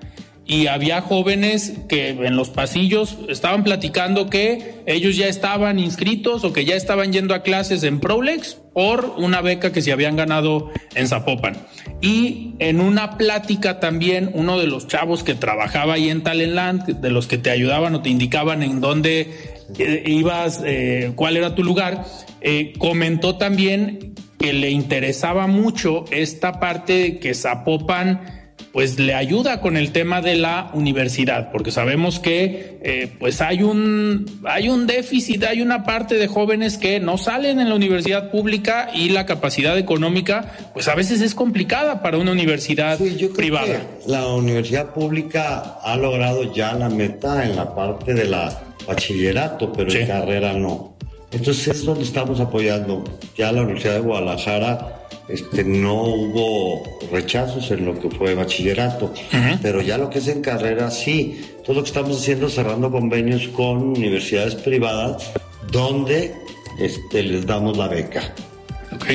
y 0.46 0.68
había 0.68 1.02
jóvenes 1.02 1.74
que 1.88 2.10
en 2.10 2.36
los 2.36 2.50
pasillos 2.50 3.18
estaban 3.30 3.64
platicando 3.64 4.30
que 4.30 4.76
ellos 4.86 5.16
ya 5.16 5.28
estaban 5.28 5.80
inscritos 5.80 6.44
o 6.44 6.52
que 6.52 6.66
ya 6.66 6.76
estaban 6.76 7.14
yendo 7.14 7.34
a 7.34 7.44
clases 7.44 7.84
en 7.84 8.02
Prolex 8.02 8.58
por 8.74 9.16
una 9.18 9.42
beca 9.42 9.72
que 9.72 9.82
se 9.82 9.94
habían 9.94 10.18
ganado 10.18 10.70
en 10.96 11.08
Zapopan. 11.08 11.56
Y 12.02 12.56
en 12.60 12.82
una 12.82 13.18
plática 13.18 13.80
también, 13.80 14.32
uno 14.34 14.60
de 14.60 14.68
los 14.68 14.88
chavos 14.88 15.24
que 15.24 15.36
trabajaba 15.36 15.94
ahí 15.94 16.10
en 16.10 16.24
Talentland, 16.24 17.00
de 17.00 17.10
los 17.10 17.28
que 17.28 17.38
te 17.38 17.50
ayudaban 17.50 17.96
o 17.96 18.02
te 18.02 18.10
indicaban 18.10 18.64
en 18.64 18.82
dónde 18.82 19.32
eh, 19.80 20.04
ibas, 20.06 20.62
eh, 20.66 21.14
cuál 21.16 21.38
era 21.38 21.56
tu 21.56 21.64
lugar, 21.64 22.04
eh, 22.42 22.74
comentó 22.78 23.38
también 23.38 24.14
que 24.38 24.52
le 24.52 24.72
interesaba 24.72 25.48
mucho 25.48 26.04
esta 26.12 26.60
parte 26.60 27.20
que 27.20 27.34
Zapopan 27.34 28.43
pues 28.74 28.98
le 29.00 29.14
ayuda 29.14 29.62
con 29.62 29.78
el 29.78 29.92
tema 29.92 30.20
de 30.22 30.36
la 30.36 30.72
universidad, 30.74 31.52
porque 31.52 31.70
sabemos 31.70 32.20
que 32.20 32.80
eh, 32.82 33.08
pues 33.20 33.40
hay 33.40 33.62
un 33.62 34.26
hay 34.46 34.68
un 34.68 34.88
déficit, 34.88 35.44
hay 35.44 35.62
una 35.62 35.84
parte 35.84 36.16
de 36.16 36.26
jóvenes 36.28 36.78
que 36.80 37.00
no 37.00 37.20
salen 37.20 37.60
en 37.60 37.70
la 37.70 37.76
universidad 37.76 38.32
pública 38.32 38.90
y 38.94 39.10
la 39.10 39.28
capacidad 39.28 39.78
económica 39.78 40.52
pues 40.74 40.88
a 40.88 40.96
veces 40.96 41.22
es 41.22 41.36
complicada 41.36 42.02
para 42.02 42.18
una 42.18 42.32
universidad 42.32 42.98
Sí, 42.98 43.12
yo 43.16 43.28
creo 43.28 43.36
privada. 43.36 43.68
que 43.68 44.10
la 44.12 44.26
universidad 44.28 44.92
pública 44.92 45.78
ha 45.84 45.96
logrado 45.96 46.52
ya 46.54 46.74
la 46.74 46.90
meta 46.90 47.46
en 47.46 47.56
la 47.56 47.76
parte 47.76 48.16
de 48.16 48.26
la 48.26 48.60
bachillerato, 48.88 49.72
pero 49.72 49.92
Sí. 49.92 50.00
en 50.00 50.08
carrera 50.08 50.54
no. 50.54 50.98
Entonces 51.32 51.68
es 51.68 51.86
donde 51.86 52.04
estamos 52.04 52.40
apoyando. 52.40 53.04
Ya 53.38 53.52
la 53.52 53.62
Universidad 53.62 53.94
de 53.96 54.00
Guadalajara 54.02 55.03
este, 55.28 55.64
no 55.64 56.04
hubo 56.04 57.00
rechazos 57.12 57.72
en 57.72 57.86
lo 57.86 58.00
que 58.00 58.10
fue 58.10 58.36
bachillerato, 58.36 59.14
pero 59.62 59.82
ya 59.82 59.98
lo 59.98 60.10
que 60.10 60.20
es 60.20 60.28
en 60.28 60.42
carrera 60.42 60.92
sí. 60.92 61.42
Todo 61.64 61.78
lo 61.78 61.84
que 61.84 61.88
estamos 61.88 62.20
haciendo 62.20 62.48
es 62.48 62.56
cerrando 62.56 62.92
convenios 62.92 63.48
con 63.50 63.78
universidades 63.90 64.56
privadas 64.56 65.32
donde 65.72 66.34
este, 66.80 67.24
les 67.24 67.46
damos 67.46 67.78
la 67.78 67.88
beca. 67.88 68.34
Ok. 68.94 69.06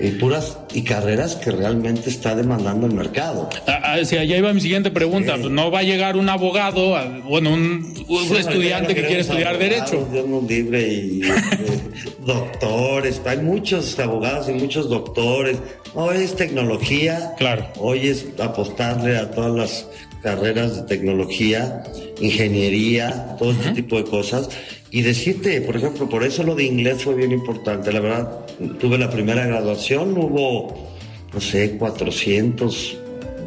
Y 0.00 0.10
puras 0.12 0.58
y 0.72 0.82
carreras 0.82 1.36
que 1.36 1.50
realmente 1.50 2.10
está 2.10 2.34
demandando 2.34 2.86
el 2.86 2.94
mercado. 2.94 3.48
Ah, 3.66 3.75
ah, 3.86 4.04
sí, 4.04 4.16
allá 4.16 4.36
iba 4.38 4.52
mi 4.52 4.60
siguiente 4.60 4.90
pregunta. 4.90 5.34
Sí. 5.36 5.42
Pues 5.42 5.52
no 5.52 5.70
va 5.70 5.80
a 5.80 5.82
llegar 5.82 6.16
un 6.16 6.28
abogado, 6.28 6.96
a- 6.96 7.04
bueno, 7.20 7.52
un, 7.52 7.94
un 8.08 8.28
Sí, 8.28 8.36
estudiante 8.36 8.94
que 8.94 9.04
quiere 9.04 9.20
estudiar 9.20 9.54
abogados, 9.54 9.70
derecho. 9.90 10.08
Dios 10.12 10.26
nos 10.26 10.44
libre 10.44 10.82
y 10.88 11.20
doctores. 12.26 13.20
Hay 13.24 13.38
muchos 13.38 13.98
abogados 13.98 14.48
y 14.48 14.52
muchos 14.52 14.88
doctores. 14.88 15.58
Hoy 15.94 16.16
es 16.18 16.34
tecnología. 16.36 17.32
Claro. 17.38 17.66
Hoy 17.78 18.08
es 18.08 18.26
apostarle 18.38 19.16
a 19.16 19.30
todas 19.30 19.54
las 19.54 19.88
carreras 20.22 20.76
de 20.76 20.82
tecnología, 20.82 21.84
ingeniería, 22.20 23.36
todo 23.38 23.52
este 23.52 23.70
tipo 23.72 23.96
de 23.96 24.04
cosas. 24.04 24.48
Y 24.90 25.02
decirte, 25.02 25.60
por 25.60 25.76
ejemplo, 25.76 26.08
por 26.08 26.24
eso 26.24 26.42
lo 26.42 26.54
de 26.54 26.64
inglés 26.64 27.02
fue 27.02 27.14
bien 27.14 27.32
importante. 27.32 27.92
La 27.92 28.00
verdad, 28.00 28.46
tuve 28.80 28.98
la 28.98 29.10
primera 29.10 29.46
graduación, 29.46 30.16
hubo, 30.16 30.90
no 31.32 31.40
sé, 31.40 31.76
400, 31.76 32.96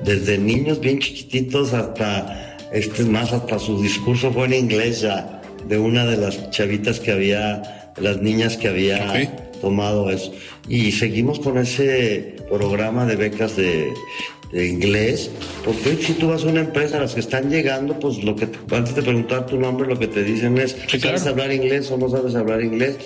desde 0.04 0.38
niños 0.38 0.80
bien 0.80 1.00
chiquititos 1.00 1.74
hasta, 1.74 2.58
este 2.72 3.02
es 3.02 3.08
más, 3.08 3.32
hasta 3.34 3.60
su 3.60 3.82
discurso 3.82 4.32
fue 4.32 4.46
en 4.46 4.54
inglés 4.54 5.02
ya, 5.02 5.42
de 5.68 5.78
una 5.78 6.06
de 6.06 6.18
las 6.18 6.50
chavitas 6.52 7.00
que 7.00 7.12
había, 7.12 7.92
de 7.96 8.02
las 8.02 8.22
niñas 8.22 8.58
que 8.58 8.68
había 8.70 9.12
tomado 9.62 10.10
eso. 10.10 10.32
Y 10.68 10.92
seguimos 10.92 11.40
con 11.40 11.58
ese 11.58 12.36
programa 12.50 13.06
de 13.06 13.16
becas 13.18 13.56
de, 13.58 13.92
de 14.54 14.68
inglés, 14.68 15.30
porque 15.66 15.96
si 16.02 16.14
tú 16.14 16.30
vas 16.30 16.44
a 16.44 16.48
una 16.48 16.62
empresa, 16.62 17.00
las 17.00 17.14
que 17.14 17.20
están 17.20 17.50
llegando, 17.52 18.00
pues 18.00 18.24
lo 18.24 18.36
que 18.36 18.48
te- 18.48 18.76
antes 18.76 18.96
de 18.96 19.02
preguntar 19.02 19.46
tu 19.48 19.60
nombre, 19.60 19.88
lo 19.88 20.00
que 20.00 20.08
te 20.08 20.24
dicen 20.24 20.58
es, 20.58 20.72
Sí, 20.88 20.98
claro. 21.00 21.18
¿sabes 21.18 21.28
hablar 21.28 21.52
inglés 21.52 21.92
o 21.92 21.98
no 21.98 22.08
sabes 22.10 22.34
hablar 22.36 22.62
inglés? 22.64 22.98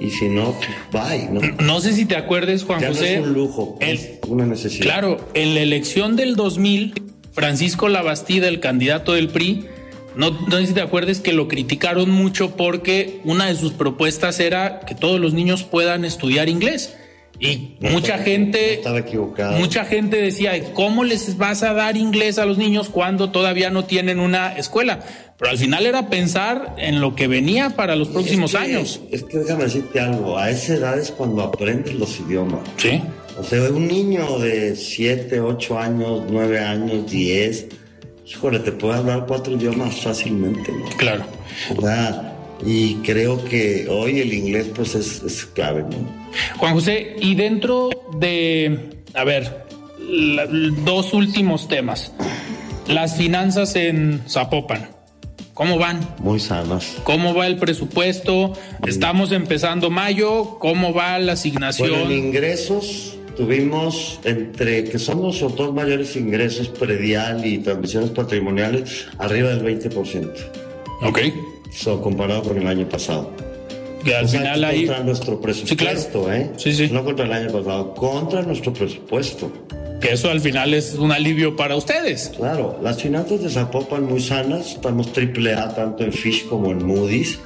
Y 0.00 0.10
si 0.10 0.28
no, 0.28 0.54
bye, 0.92 1.28
¿no? 1.30 1.40
No 1.62 1.80
sé 1.80 1.92
si 1.92 2.04
te 2.04 2.16
acuerdes, 2.16 2.62
Juan 2.64 2.80
Ya 2.80 2.88
no 2.88 2.94
José. 2.94 3.14
es 3.14 3.20
un 3.20 3.32
lujo, 3.32 3.76
el- 3.80 3.96
es 3.96 4.18
una 4.28 4.46
necesidad. 4.46 4.82
Claro, 4.84 5.28
en 5.34 5.54
la 5.54 5.60
elección 5.60 6.14
del 6.16 6.36
2000, 6.36 6.94
Francisco 7.32 7.88
Labastida, 7.88 8.48
el 8.48 8.60
candidato 8.60 9.12
del 9.14 9.28
PRI, 9.28 9.66
no, 10.16 10.30
no 10.30 10.56
sé 10.58 10.66
si 10.68 10.74
te 10.74 10.80
acuerdas 10.80 11.20
que 11.20 11.32
lo 11.32 11.46
criticaron 11.48 12.10
mucho 12.10 12.56
porque 12.56 13.20
una 13.24 13.46
de 13.46 13.54
sus 13.54 13.72
propuestas 13.72 14.40
era 14.40 14.80
que 14.80 14.94
todos 14.94 15.20
los 15.20 15.32
niños 15.34 15.62
puedan 15.64 16.04
estudiar 16.04 16.48
inglés. 16.48 16.96
Y 17.40 17.76
No 17.80 17.90
mucha 17.90 18.14
estaba- 18.16 18.22
gente, 18.24 18.58
no 18.66 18.72
estaba 18.74 18.98
equivocado. 18.98 19.58
mucha 19.58 19.84
gente 19.84 20.20
decía, 20.20 20.52
¿cómo 20.74 21.04
les 21.04 21.36
vas 21.38 21.62
a 21.62 21.72
dar 21.72 21.96
inglés 21.96 22.38
a 22.38 22.46
los 22.46 22.58
niños 22.58 22.88
cuando 22.88 23.30
todavía 23.30 23.70
no 23.70 23.84
tienen 23.84 24.18
una 24.20 24.56
escuela? 24.56 25.00
Pero 25.38 25.52
al 25.52 25.58
final 25.58 25.86
era 25.86 26.08
pensar 26.10 26.74
en 26.78 27.00
lo 27.00 27.14
que 27.14 27.28
venía 27.28 27.70
para 27.70 27.94
los 27.94 28.08
próximos 28.08 28.54
Es 28.54 28.60
que- 28.60 28.64
años. 28.66 29.00
Es 29.12 29.22
que 29.22 29.38
déjame 29.38 29.64
decirte 29.64 30.00
algo, 30.00 30.36
a 30.36 30.50
esa 30.50 30.74
edad 30.74 30.98
es 30.98 31.12
cuando 31.12 31.42
aprendes 31.42 31.94
los 31.94 32.18
idiomas. 32.18 32.60
Sí, 32.76 33.00
O 33.38 33.44
sea, 33.44 33.62
un 33.70 33.86
niño 33.86 34.40
de 34.40 34.74
7, 34.74 35.38
8 35.40 35.78
años, 35.78 36.22
9 36.28 36.58
años, 36.58 37.08
10, 37.08 37.66
híjole, 38.26 38.58
te 38.58 38.72
puede 38.72 38.98
hablar 38.98 39.26
cuatro 39.28 39.54
idiomas 39.54 39.94
fácilmente, 40.00 40.72
¿no? 40.72 40.86
claro. 40.96 41.22
O 41.76 41.80
sea, 41.80 42.27
y 42.64 42.94
creo 42.96 43.44
que 43.44 43.86
hoy 43.88 44.20
el 44.20 44.32
inglés 44.32 44.66
pues 44.74 44.94
es, 44.94 45.22
es 45.22 45.44
clave, 45.46 45.82
¿no? 45.82 45.96
Juan 46.58 46.74
José, 46.74 47.16
y 47.20 47.34
dentro 47.34 47.90
de, 48.18 48.90
a 49.14 49.24
ver, 49.24 49.64
la- 49.98 50.46
dos 50.46 51.12
últimos 51.14 51.68
temas. 51.68 52.12
Las 52.86 53.16
finanzas 53.16 53.76
en 53.76 54.22
Zapopan. 54.28 54.88
¿Cómo 55.54 55.76
van? 55.76 56.00
Muy 56.20 56.38
sanas. 56.40 56.96
¿Cómo 57.02 57.34
va 57.34 57.46
el 57.48 57.56
presupuesto? 57.58 58.52
Estamos 58.86 59.32
empezando 59.32 59.90
mayo. 59.90 60.56
¿Cómo 60.60 60.94
va 60.94 61.18
la 61.18 61.32
asignación? 61.32 61.90
Bueno, 61.90 62.06
en 62.06 62.12
ingresos 62.26 63.16
tuvimos 63.36 64.20
entre 64.24 64.84
que 64.84 64.98
son 64.98 65.20
los 65.22 65.40
dos 65.40 65.74
mayores 65.74 66.14
ingresos 66.16 66.68
predial 66.68 67.44
y 67.44 67.58
transmisiones 67.58 68.10
patrimoniales 68.10 69.06
arriba 69.18 69.50
del 69.50 69.62
20%, 69.80 70.30
ok. 71.02 71.18
So, 71.72 72.00
comparado 72.00 72.42
con 72.42 72.58
el 72.58 72.66
año 72.66 72.88
pasado. 72.88 73.30
Y 74.04 74.12
al 74.12 74.24
O 74.26 74.28
sea, 74.28 74.40
final 74.40 74.64
ahí. 74.64 74.86
contra 74.86 75.04
nuestro 75.04 75.40
presupuesto, 75.40 76.22
claro. 76.24 76.32
¿eh? 76.40 76.50
Sí, 76.56 76.72
sí. 76.72 76.88
No 76.92 77.04
contra 77.04 77.24
el 77.26 77.32
año 77.32 77.52
pasado, 77.52 77.94
contra 77.94 78.42
nuestro 78.42 78.72
presupuesto. 78.72 79.50
Que 80.00 80.12
eso 80.12 80.30
al 80.30 80.40
final 80.40 80.74
es 80.74 80.94
un 80.94 81.10
alivio 81.10 81.56
para 81.56 81.74
ustedes. 81.74 82.32
Claro, 82.36 82.78
las 82.82 83.02
finanzas 83.02 83.42
de 83.42 83.50
Zapopan 83.50 84.04
muy 84.04 84.20
sanas, 84.20 84.74
estamos 84.74 85.12
triple 85.12 85.54
A 85.54 85.74
tanto 85.74 86.04
en 86.04 86.12
Fish 86.12 86.46
como 86.48 86.70
en 86.70 86.86
Moody's. 86.86 87.38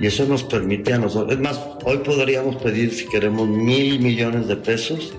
Y 0.00 0.06
eso 0.06 0.24
nos 0.24 0.44
permite 0.44 0.94
a 0.94 0.98
nosotros, 0.98 1.32
es 1.34 1.40
más, 1.40 1.60
hoy 1.84 1.98
podríamos 1.98 2.56
pedir 2.56 2.90
si 2.94 3.06
queremos 3.06 3.46
mil 3.48 4.00
millones 4.00 4.48
de 4.48 4.56
pesos 4.56 5.12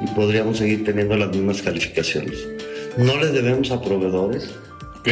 y 0.00 0.06
podríamos 0.14 0.56
seguir 0.56 0.84
teniendo 0.84 1.16
las 1.18 1.28
mismas 1.30 1.60
calificaciones. 1.60 2.38
No 2.96 3.18
les 3.18 3.32
debemos 3.34 3.70
a 3.72 3.82
proveedores, 3.82 4.48
Ok. 5.00 5.08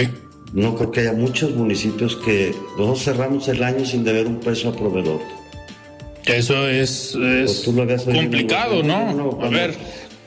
No 0.53 0.75
creo 0.77 0.91
que 0.91 1.01
haya 1.01 1.13
muchos 1.13 1.55
municipios 1.55 2.17
que 2.17 2.55
nosotros 2.77 3.05
cerramos 3.05 3.49
el 3.49 3.63
año 3.63 3.85
sin 3.85 4.05
deber 4.05 4.27
un 4.27 4.37
peso 4.37 4.69
a 4.69 4.73
proveedor. 4.73 5.21
Eso 6.27 6.69
es, 6.69 7.15
es 7.17 7.63
Pues 7.65 8.17
complicado. 8.17 8.83
¿no? 8.83 9.13
No, 9.13 9.39
A 9.43 9.49
ver, 9.49 9.75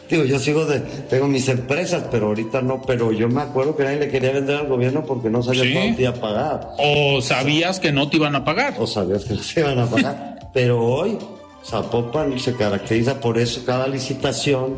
Digo, 0.09 0.23
yo 0.23 0.37
sigo 0.37 0.65
de, 0.65 0.81
tengo 1.09 1.27
mis 1.27 1.49
empresas, 1.49 2.03
pero 2.11 2.27
ahorita 2.27 2.61
no, 2.61 2.81
pero 2.83 3.11
yo 3.11 3.27
me 3.27 3.41
acuerdo 3.41 3.75
que 3.75 3.83
nadie 3.83 3.99
le 3.99 4.09
quería 4.09 4.31
vender 4.31 4.57
al 4.57 4.67
gobierno 4.67 5.03
porque 5.03 5.29
no 5.29 5.41
sabía 5.41 5.73
cuánto 5.73 6.01
iba 6.01 6.11
a 6.11 6.13
pagar. 6.13 6.67
O 6.77 7.21
sabías 7.21 7.79
que 7.79 7.91
no 7.91 8.07
te 8.07 8.17
iban 8.17 8.35
a 8.35 8.43
pagar. 8.45 8.75
O 8.77 8.85
sabías 8.85 9.25
que 9.25 9.33
no 9.33 9.41
se 9.41 9.61
iban 9.61 9.79
a 9.79 9.87
pagar. 9.87 10.49
pero 10.53 10.79
hoy 10.79 11.17
Zapopan 11.65 12.37
se 12.39 12.53
caracteriza 12.53 13.19
por 13.19 13.39
eso, 13.39 13.63
cada 13.65 13.87
licitación, 13.87 14.77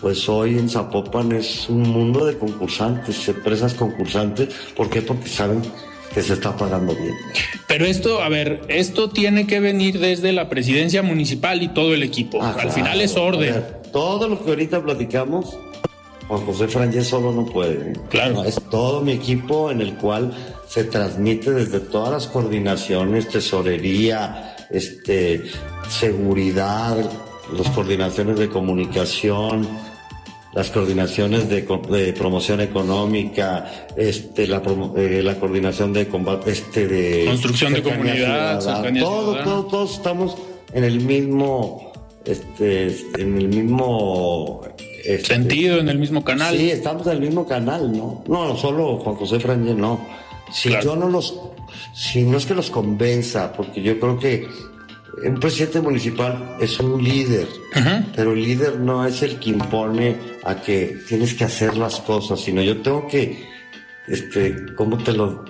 pues 0.00 0.28
hoy 0.28 0.58
en 0.58 0.68
Zapopan 0.68 1.32
es 1.32 1.68
un 1.68 1.82
mundo 1.82 2.24
de 2.26 2.38
concursantes, 2.38 3.28
empresas 3.28 3.74
concursantes. 3.74 4.48
¿Por 4.76 4.88
qué? 4.90 5.02
Porque 5.02 5.28
saben 5.28 5.62
que 6.14 6.22
se 6.22 6.34
está 6.34 6.56
pagando 6.56 6.94
bien. 6.94 7.14
Pero 7.66 7.84
esto, 7.84 8.22
a 8.22 8.28
ver, 8.28 8.62
esto 8.68 9.10
tiene 9.10 9.46
que 9.46 9.60
venir 9.60 9.98
desde 9.98 10.32
la 10.32 10.48
presidencia 10.48 11.02
municipal 11.02 11.62
y 11.62 11.68
todo 11.68 11.94
el 11.94 12.02
equipo. 12.02 12.38
Ah, 12.42 12.48
Al 12.50 12.54
claro. 12.54 12.70
final 12.72 13.00
es 13.00 13.16
orden. 13.16 13.52
ver, 13.54 13.82
todo 13.92 14.28
lo 14.28 14.42
que 14.42 14.50
ahorita 14.50 14.82
platicamos, 14.82 15.56
Juan 16.28 16.44
José 16.46 16.68
Frangés 16.68 17.08
solo 17.08 17.32
no 17.32 17.44
puede. 17.46 17.90
¿eh? 17.90 17.94
Claro. 18.10 18.34
No, 18.34 18.44
es 18.44 18.60
todo 18.70 19.00
mi 19.02 19.12
equipo 19.12 19.70
en 19.70 19.80
el 19.80 19.94
cual 19.94 20.32
se 20.66 20.84
transmite 20.84 21.50
desde 21.50 21.80
todas 21.80 22.10
las 22.10 22.26
coordinaciones, 22.26 23.28
tesorería, 23.28 24.54
este, 24.70 25.44
seguridad, 25.88 26.96
las 27.56 27.68
coordinaciones 27.70 28.38
de 28.38 28.48
comunicación, 28.48 29.66
las 30.58 30.70
coordinaciones 30.72 31.48
de, 31.48 31.62
de 31.62 32.12
promoción 32.14 32.60
económica, 32.60 33.86
este, 33.96 34.44
la, 34.48 34.60
eh, 34.96 35.20
la 35.22 35.36
coordinación 35.38 35.92
de 35.92 36.08
combate, 36.08 36.50
este, 36.50 36.88
de 36.88 37.26
Construcción 37.26 37.74
de 37.74 37.82
comunidad, 37.84 38.60
ciudadana. 38.60 38.60
cercanía 38.60 39.02
todo, 39.04 39.22
ciudadana. 39.34 39.44
todo, 39.44 39.64
todos 39.66 39.92
estamos 39.94 40.36
en 40.72 40.82
el 40.82 41.00
mismo, 41.00 41.92
este, 42.24 42.86
en 43.18 43.38
el 43.38 43.48
mismo 43.48 44.62
este, 45.04 45.24
Sentido 45.34 45.78
en 45.78 45.88
el 45.90 45.98
mismo 46.00 46.24
canal. 46.24 46.56
Sí, 46.56 46.72
estamos 46.72 47.06
en 47.06 47.12
el 47.12 47.20
mismo 47.20 47.46
canal, 47.46 47.92
¿no? 47.96 48.24
No, 48.26 48.56
solo 48.56 48.96
Juan 48.96 49.14
José 49.14 49.38
Frangé, 49.38 49.74
no. 49.74 50.00
Si 50.52 50.70
Claro. 50.70 50.84
yo 50.84 50.96
no 50.96 51.08
los, 51.08 51.38
si 51.94 52.22
no 52.24 52.36
es 52.36 52.46
que 52.46 52.54
los 52.56 52.68
convenza, 52.70 53.52
porque 53.52 53.80
yo 53.80 54.00
creo 54.00 54.18
que 54.18 54.48
un 55.24 55.40
presidente 55.40 55.80
municipal 55.80 56.56
es 56.60 56.78
un 56.80 57.02
líder, 57.02 57.48
pero 58.14 58.32
el 58.32 58.42
líder 58.42 58.78
no 58.78 59.06
es 59.06 59.22
el 59.22 59.38
que 59.38 59.50
impone 59.50 60.16
a 60.44 60.56
que 60.56 60.98
tienes 61.08 61.34
que 61.34 61.44
hacer 61.44 61.76
las 61.76 62.00
cosas, 62.00 62.40
sino 62.40 62.62
yo 62.62 62.80
tengo 62.80 63.06
que, 63.08 63.44
este, 64.06 64.74
¿cómo 64.76 64.98
te 64.98 65.12
lo, 65.12 65.44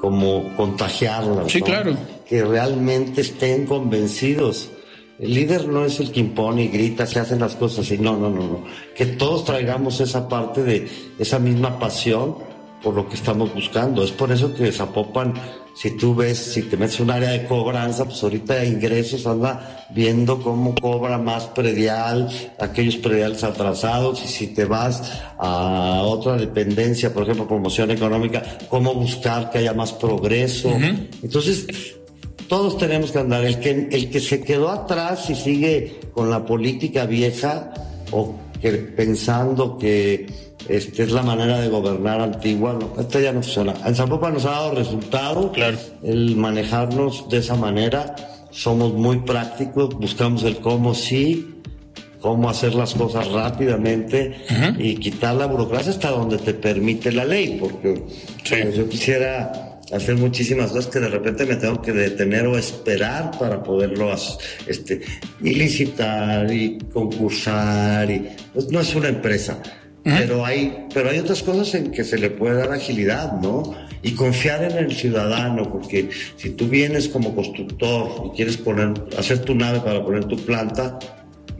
como 0.00 0.54
contagiarlas? 0.56 1.50
Sí, 1.50 1.60
¿no? 1.60 1.66
claro. 1.66 1.96
Que 2.26 2.42
realmente 2.42 3.20
estén 3.20 3.66
convencidos. 3.66 4.70
El 5.18 5.34
líder 5.34 5.68
no 5.68 5.84
es 5.84 6.00
el 6.00 6.10
que 6.10 6.20
impone 6.20 6.64
y 6.64 6.68
grita, 6.68 7.06
se 7.06 7.20
hacen 7.20 7.40
las 7.40 7.54
cosas 7.54 7.80
así. 7.86 7.98
No, 7.98 8.16
no, 8.16 8.30
no, 8.30 8.40
no. 8.40 8.64
Que 8.96 9.06
todos 9.06 9.44
traigamos 9.44 10.00
esa 10.00 10.28
parte 10.28 10.62
de 10.62 10.88
esa 11.18 11.38
misma 11.38 11.78
pasión 11.78 12.36
por 12.82 12.94
lo 12.94 13.08
que 13.08 13.14
estamos 13.14 13.54
buscando. 13.54 14.02
Es 14.02 14.10
por 14.10 14.32
eso 14.32 14.52
que 14.54 14.72
Zapopan, 14.72 15.34
si 15.74 15.92
tú 15.92 16.14
ves, 16.14 16.38
si 16.38 16.62
te 16.62 16.76
metes 16.76 16.98
en 16.98 17.04
un 17.04 17.10
área 17.12 17.30
de 17.30 17.46
cobranza, 17.46 18.04
pues 18.04 18.22
ahorita 18.22 18.54
de 18.54 18.66
ingresos 18.66 19.26
anda 19.26 19.86
viendo 19.90 20.42
cómo 20.42 20.74
cobra 20.74 21.18
más 21.18 21.44
predial, 21.46 22.28
aquellos 22.58 22.96
prediales 22.96 23.42
atrasados, 23.42 24.22
y 24.24 24.28
si 24.28 24.48
te 24.48 24.64
vas 24.64 25.20
a 25.38 26.02
otra 26.04 26.36
dependencia, 26.36 27.12
por 27.12 27.24
ejemplo, 27.24 27.48
promoción 27.48 27.90
económica, 27.90 28.42
cómo 28.68 28.94
buscar 28.94 29.50
que 29.50 29.58
haya 29.58 29.72
más 29.72 29.92
progreso. 29.92 30.70
Entonces, 31.22 31.66
todos 32.48 32.76
tenemos 32.76 33.12
que 33.12 33.18
andar. 33.18 33.44
El 33.44 33.58
que, 33.60 33.88
el 33.90 34.10
que 34.10 34.20
se 34.20 34.42
quedó 34.42 34.70
atrás 34.70 35.30
y 35.30 35.34
sigue 35.34 36.00
con 36.12 36.28
la 36.28 36.44
política 36.44 37.06
vieja 37.06 37.72
o 38.10 38.34
que 38.62 38.70
pensando 38.70 39.76
que 39.76 40.26
este, 40.68 41.02
es 41.02 41.10
la 41.10 41.22
manera 41.22 41.60
de 41.60 41.68
gobernar 41.68 42.20
antigua, 42.20 42.78
no, 42.78 43.00
esto 43.00 43.18
ya 43.20 43.32
no 43.32 43.42
funciona. 43.42 43.74
En 43.84 43.94
Zapopan 43.96 44.34
nos 44.34 44.44
ha 44.46 44.50
dado 44.52 44.74
resultado 44.76 45.50
Claro. 45.52 45.76
el 46.04 46.36
manejarnos 46.36 47.28
de 47.28 47.38
esa 47.38 47.56
manera. 47.56 48.14
Somos 48.52 48.92
muy 48.94 49.18
prácticos, 49.20 49.94
buscamos 49.98 50.44
el 50.44 50.58
cómo 50.58 50.94
sí, 50.94 51.48
cómo 52.20 52.48
hacer 52.48 52.74
las 52.74 52.94
cosas 52.94 53.26
rápidamente 53.32 54.36
y 54.78 54.94
quitar 54.96 55.34
la 55.34 55.46
burocracia 55.46 55.90
hasta 55.90 56.10
donde 56.10 56.38
te 56.38 56.54
permite 56.54 57.10
la 57.10 57.24
ley, 57.24 57.56
porque 57.60 58.04
Sí. 58.44 58.54
pues, 58.62 58.76
yo 58.76 58.88
quisiera 58.88 59.71
hacer 59.92 60.16
muchísimas 60.16 60.70
cosas 60.70 60.86
que 60.86 61.00
de 61.00 61.08
repente 61.08 61.46
me 61.46 61.56
tengo 61.56 61.80
que 61.80 61.92
detener 61.92 62.46
o 62.46 62.56
esperar 62.56 63.30
para 63.38 63.62
poderlo 63.62 64.12
este, 64.66 65.02
y 65.40 65.54
licitar 65.54 66.52
y 66.52 66.78
concursar 66.92 68.10
y 68.10 68.28
pues 68.52 68.68
no 68.70 68.80
es 68.80 68.94
una 68.94 69.08
empresa. 69.08 69.62
Pero 70.04 70.44
hay, 70.44 70.88
pero 70.92 71.10
hay 71.10 71.20
otras 71.20 71.44
cosas 71.44 71.72
en 71.76 71.92
que 71.92 72.02
se 72.02 72.18
le 72.18 72.28
puede 72.30 72.56
dar 72.56 72.72
agilidad, 72.72 73.40
¿no? 73.40 73.72
Y 74.02 74.12
confiar 74.12 74.64
en 74.64 74.76
el 74.76 74.92
ciudadano, 74.92 75.70
porque 75.70 76.08
si 76.36 76.50
tú 76.50 76.66
vienes 76.66 77.06
como 77.08 77.36
constructor 77.36 78.10
y 78.26 78.36
quieres 78.36 78.56
poner, 78.56 78.94
hacer 79.16 79.38
tu 79.42 79.54
nave 79.54 79.78
para 79.78 80.02
poner 80.02 80.24
tu 80.24 80.36
planta, 80.38 80.98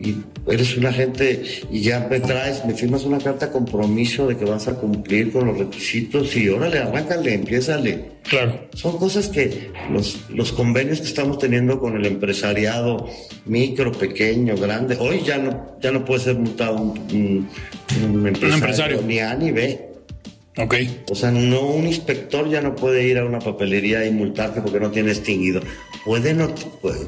y 0.01 0.17
eres 0.51 0.77
un 0.77 0.87
agente 0.87 1.43
y 1.71 1.81
ya 1.81 2.07
me 2.11 2.19
traes, 2.21 2.65
me 2.65 2.75
firmas 2.75 3.05
una 3.05 3.19
carta 3.19 3.47
de 3.47 3.53
compromiso 3.53 4.27
de 4.27 4.37
que 4.37 4.45
vas 4.45 4.67
a 4.69 4.75
cumplir 4.75 5.31
con 5.33 5.47
los 5.47 5.59
requisitos 5.59 6.35
y 6.37 6.49
órale, 6.49 6.79
arráncale, 6.79 7.35
empiézale. 7.35 8.13
Claro. 8.29 8.69
Son 8.75 8.99
cosas 8.99 9.29
que 9.29 9.71
los, 9.93 10.21
los 10.31 10.53
convenios 10.53 11.01
que 11.01 11.07
estamos 11.07 11.39
teniendo 11.39 11.79
con 11.79 11.97
el 11.97 12.07
empresariado 12.07 13.09
micro, 13.47 13.93
pequeño, 13.93 14.57
grande, 14.57 14.97
hoy 14.99 15.23
ya 15.25 15.39
no, 15.39 15.77
ya 15.81 15.91
no 15.93 16.05
puede 16.05 16.21
ser 16.21 16.37
multado 16.37 16.77
un, 16.77 16.99
un- 17.13 17.49
un 18.15 18.27
empresario, 18.27 18.55
empresario. 18.55 19.03
ni 19.07 19.19
A 19.21 19.35
ni 19.35 19.51
B. 19.53 19.89
Ok. 20.59 20.75
O 21.11 21.15
sea, 21.15 21.31
no 21.31 21.63
un 21.63 21.87
inspector 21.87 22.49
ya 22.51 22.61
no 22.61 22.75
puede 22.75 23.07
ir 23.07 23.17
a 23.19 23.25
una 23.25 23.39
papelería 23.39 24.05
y 24.05 24.11
multarte 24.11 24.61
porque 24.61 24.81
no 24.81 24.91
tiene 24.91 25.11
extinguido. 25.11 25.61
Puede, 26.05 26.35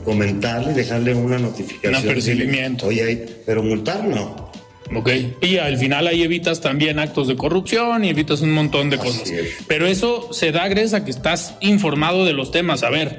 comentarle 0.05 0.73
y 0.73 0.75
dejarle 0.75 1.15
una 1.15 1.39
notificación. 1.39 1.95
Un 1.95 2.01
apercibimiento. 2.01 2.87
Oye, 2.87 3.03
ahí- 3.05 3.25
pero 3.45 3.63
multar 3.63 4.05
no. 4.05 4.53
Ok. 4.95 5.11
Y 5.41 5.57
al 5.57 5.79
final 5.79 6.07
ahí 6.07 6.23
evitas 6.23 6.61
también 6.61 6.99
actos 6.99 7.27
de 7.27 7.37
corrupción 7.37 8.05
y 8.05 8.11
evitas 8.11 8.41
un 8.43 8.53
montón 8.53 8.91
de 8.91 8.97
Así 8.97 9.07
cosas. 9.07 9.31
es. 9.31 9.49
Pero 9.67 9.87
eso 9.87 10.29
se 10.33 10.53
da 10.53 10.69
gracias 10.69 10.95
a 10.95 11.05
que 11.05 11.11
estás 11.11 11.55
informado 11.61 12.25
de 12.25 12.35
los 12.35 12.51
temas. 12.53 12.83
A 12.83 12.91
ver, 12.91 13.19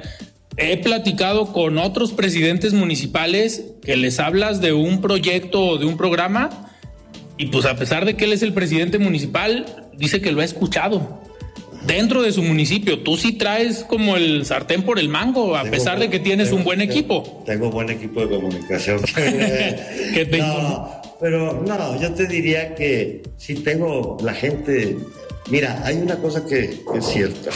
he 0.56 0.76
platicado 0.78 1.52
con 1.52 1.76
otros 1.76 2.12
presidentes 2.12 2.72
municipales 2.72 3.64
que 3.84 3.96
les 3.96 4.18
hablas 4.20 4.60
de 4.60 4.72
un 4.72 5.00
proyecto 5.02 5.60
o 5.66 5.76
de 5.78 5.84
un 5.86 5.96
programa 5.98 6.70
y 7.36 7.46
pues 7.46 7.66
a 7.66 7.76
pesar 7.76 8.06
de 8.06 8.16
que 8.16 8.24
él 8.24 8.32
es 8.32 8.42
el 8.42 8.54
presidente 8.54 8.98
municipal, 8.98 9.90
dice 9.98 10.20
que 10.22 10.32
lo 10.32 10.40
ha 10.40 10.44
escuchado. 10.44 11.20
Dentro 11.86 12.22
de 12.22 12.32
su 12.32 12.42
municipio, 12.42 13.00
tú 13.00 13.16
sí 13.16 13.32
traes 13.32 13.84
como 13.84 14.16
el 14.16 14.44
sartén 14.44 14.82
por 14.82 14.98
el 14.98 15.08
mango, 15.08 15.56
a 15.56 15.62
Tengo 15.62 15.72
pesar 15.76 15.98
de 15.98 16.10
que 16.10 16.18
tienes 16.18 16.48
tengo- 16.48 16.58
un 16.58 16.64
buen 16.64 16.80
equipo. 16.80 17.42
Tengo 17.46 17.70
buen 17.70 17.90
equipo 17.90 18.20
de 18.26 18.28
comunicación. 18.36 19.00
Que 20.14 20.26
te 20.30 20.38
no, 20.38 20.90
pero 21.20 21.62
no, 21.66 22.00
yo 22.00 22.12
te 22.12 22.26
diría 22.26 22.74
que 22.74 23.22
sí 23.36 23.54
tengo 23.56 24.16
la 24.22 24.34
gente. 24.34 24.96
Mira, 25.50 25.80
hay 25.84 25.96
una 25.98 26.16
cosa 26.16 26.44
que, 26.44 26.80
que 26.92 26.98
es 26.98 27.06
cierta. 27.06 27.50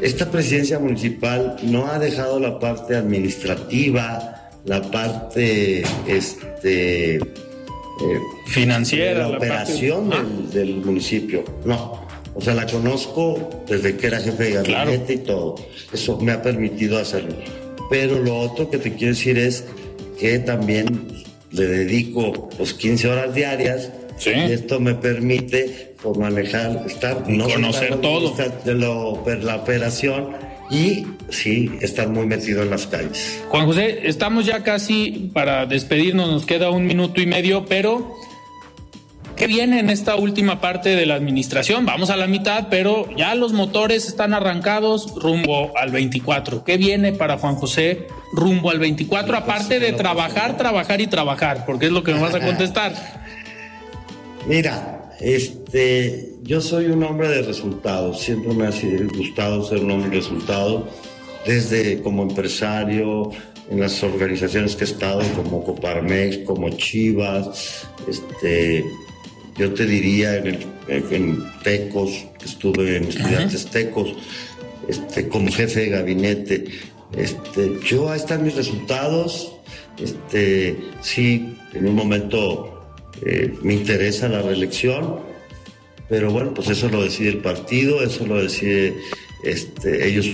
Esta 0.00 0.30
presidencia 0.30 0.78
municipal 0.78 1.56
no 1.62 1.86
ha 1.86 1.98
dejado 1.98 2.38
la 2.38 2.58
parte 2.58 2.94
administrativa, 2.96 4.50
la 4.64 4.82
parte 4.82 5.82
este, 6.06 7.16
eh, 7.16 7.20
Financiera, 8.46 9.22
la 9.22 9.28
la 9.30 9.36
operación 9.38 10.10
parte- 10.10 10.26
del, 10.26 10.50
del 10.50 10.76
municipio. 10.84 11.44
No. 11.64 12.05
O 12.36 12.40
sea, 12.40 12.54
la 12.54 12.66
conozco 12.66 13.64
desde 13.66 13.96
que 13.96 14.06
era 14.08 14.20
jefe 14.20 14.44
de 14.44 14.62
gabinete 14.62 15.14
y 15.14 15.18
todo. 15.18 15.54
Eso 15.92 16.18
me 16.20 16.32
ha 16.32 16.42
permitido 16.42 16.98
hacerlo. 16.98 17.34
Pero 17.90 18.18
lo 18.22 18.36
otro 18.38 18.68
que 18.70 18.78
te 18.78 18.92
quiero 18.92 19.14
decir 19.14 19.38
es 19.38 19.64
que 20.20 20.38
también 20.38 21.08
le 21.50 21.66
dedico 21.66 22.48
pues 22.56 22.74
15 22.74 23.08
horas 23.08 23.34
diarias. 23.34 23.90
Sí. 24.18 24.30
Y 24.30 24.52
esto 24.52 24.80
me 24.80 24.94
permite 24.94 25.94
manejar, 26.18 26.84
estar, 26.86 27.22
Conocer 27.24 27.92
estar- 27.92 28.00
todo. 28.00 28.34
de 28.64 28.74
lo- 28.74 29.22
la 29.42 29.56
operación 29.56 30.28
y 30.70 31.04
sí, 31.30 31.70
estar 31.80 32.08
muy 32.08 32.26
metido 32.26 32.62
en 32.62 32.70
las 32.70 32.86
calles. 32.86 33.40
Juan 33.48 33.66
José, 33.66 34.00
estamos 34.04 34.46
ya 34.46 34.62
casi 34.62 35.30
para 35.34 35.66
despedirnos, 35.66 36.28
nos 36.30 36.46
queda 36.46 36.70
un 36.70 36.86
minuto 36.86 37.20
y 37.20 37.26
medio, 37.26 37.64
pero 37.66 38.14
¿qué 39.36 39.46
viene 39.46 39.78
en 39.78 39.90
esta 39.90 40.16
última 40.16 40.60
parte 40.60 40.90
de 40.90 41.06
la 41.06 41.14
administración? 41.14 41.86
Vamos 41.86 42.10
a 42.10 42.16
la 42.16 42.26
mitad, 42.26 42.68
pero 42.70 43.08
ya 43.16 43.34
los 43.34 43.52
motores 43.52 44.06
están 44.06 44.34
arrancados 44.34 45.14
rumbo 45.16 45.76
al 45.76 45.90
24. 45.90 46.64
¿Qué 46.64 46.76
viene 46.76 47.12
para 47.12 47.38
Juan 47.38 47.54
José 47.56 48.06
rumbo 48.32 48.70
al 48.70 48.78
24? 48.78 49.36
Aparte 49.36 49.78
de 49.78 49.92
trabajar, 49.92 50.56
trabajar 50.56 51.00
y 51.00 51.06
trabajar, 51.06 51.64
porque 51.66 51.86
es 51.86 51.92
lo 51.92 52.02
que 52.02 52.12
me 52.14 52.20
vas 52.20 52.34
a 52.34 52.40
contestar. 52.40 52.92
Mira, 54.46 55.10
este, 55.20 56.34
yo 56.42 56.60
soy 56.60 56.86
un 56.86 57.02
hombre 57.02 57.28
de 57.28 57.42
resultados, 57.42 58.20
siempre 58.20 58.52
me 58.54 58.66
ha 58.66 58.72
sido- 58.72 59.08
gustado 59.16 59.64
ser 59.64 59.78
un 59.78 59.90
hombre 59.90 60.10
de 60.10 60.16
resultados 60.16 60.84
desde 61.44 62.02
como 62.02 62.22
empresario, 62.22 63.30
en 63.68 63.80
las 63.80 64.00
organizaciones 64.04 64.76
que 64.76 64.84
he 64.84 64.86
estado, 64.86 65.22
como 65.34 65.64
Coparmex, 65.64 66.38
como 66.46 66.68
Chivas, 66.70 67.84
este, 68.08 68.84
yo 69.58 69.72
te 69.72 69.86
diría 69.86 70.36
en, 70.36 70.46
el- 70.46 70.66
en 70.88 71.44
Tecos, 71.62 72.24
estuve 72.44 72.96
en 72.96 73.04
estudiantes 73.04 73.66
Tecos, 73.66 74.14
este, 74.88 75.28
como 75.28 75.50
jefe 75.50 75.80
de 75.80 75.88
gabinete. 75.90 76.64
Este, 77.16 77.78
yo, 77.84 78.10
ahí 78.10 78.18
están 78.18 78.44
mis 78.44 78.54
resultados. 78.54 79.52
Este, 80.02 80.76
sí, 81.00 81.56
en 81.72 81.86
un 81.88 81.94
momento 81.94 82.84
eh, 83.24 83.52
me 83.62 83.74
interesa 83.74 84.28
la 84.28 84.42
reelección, 84.42 85.20
pero 86.08 86.30
bueno, 86.30 86.52
pues 86.54 86.68
eso 86.68 86.88
lo 86.88 87.02
decide 87.02 87.30
el 87.30 87.38
partido, 87.38 88.02
eso 88.02 88.26
lo 88.26 88.42
decide, 88.42 88.94
este, 89.42 90.06
ellos 90.06 90.28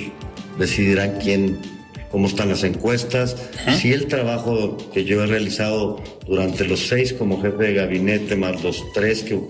decidirán 0.58 1.18
quién, 1.22 1.58
cómo 2.12 2.28
están 2.28 2.50
las 2.50 2.62
encuestas. 2.62 3.36
Si 3.80 3.92
el 3.92 4.06
trabajo 4.06 4.76
que 4.92 5.04
yo 5.04 5.24
he 5.24 5.26
realizado 5.26 6.00
durante 6.26 6.64
los 6.64 6.86
seis 6.86 7.12
como 7.12 7.42
jefe 7.42 7.64
de 7.64 7.74
gabinete, 7.74 8.36
más 8.36 8.62
los 8.62 8.84
tres 8.92 9.22
que 9.22 9.40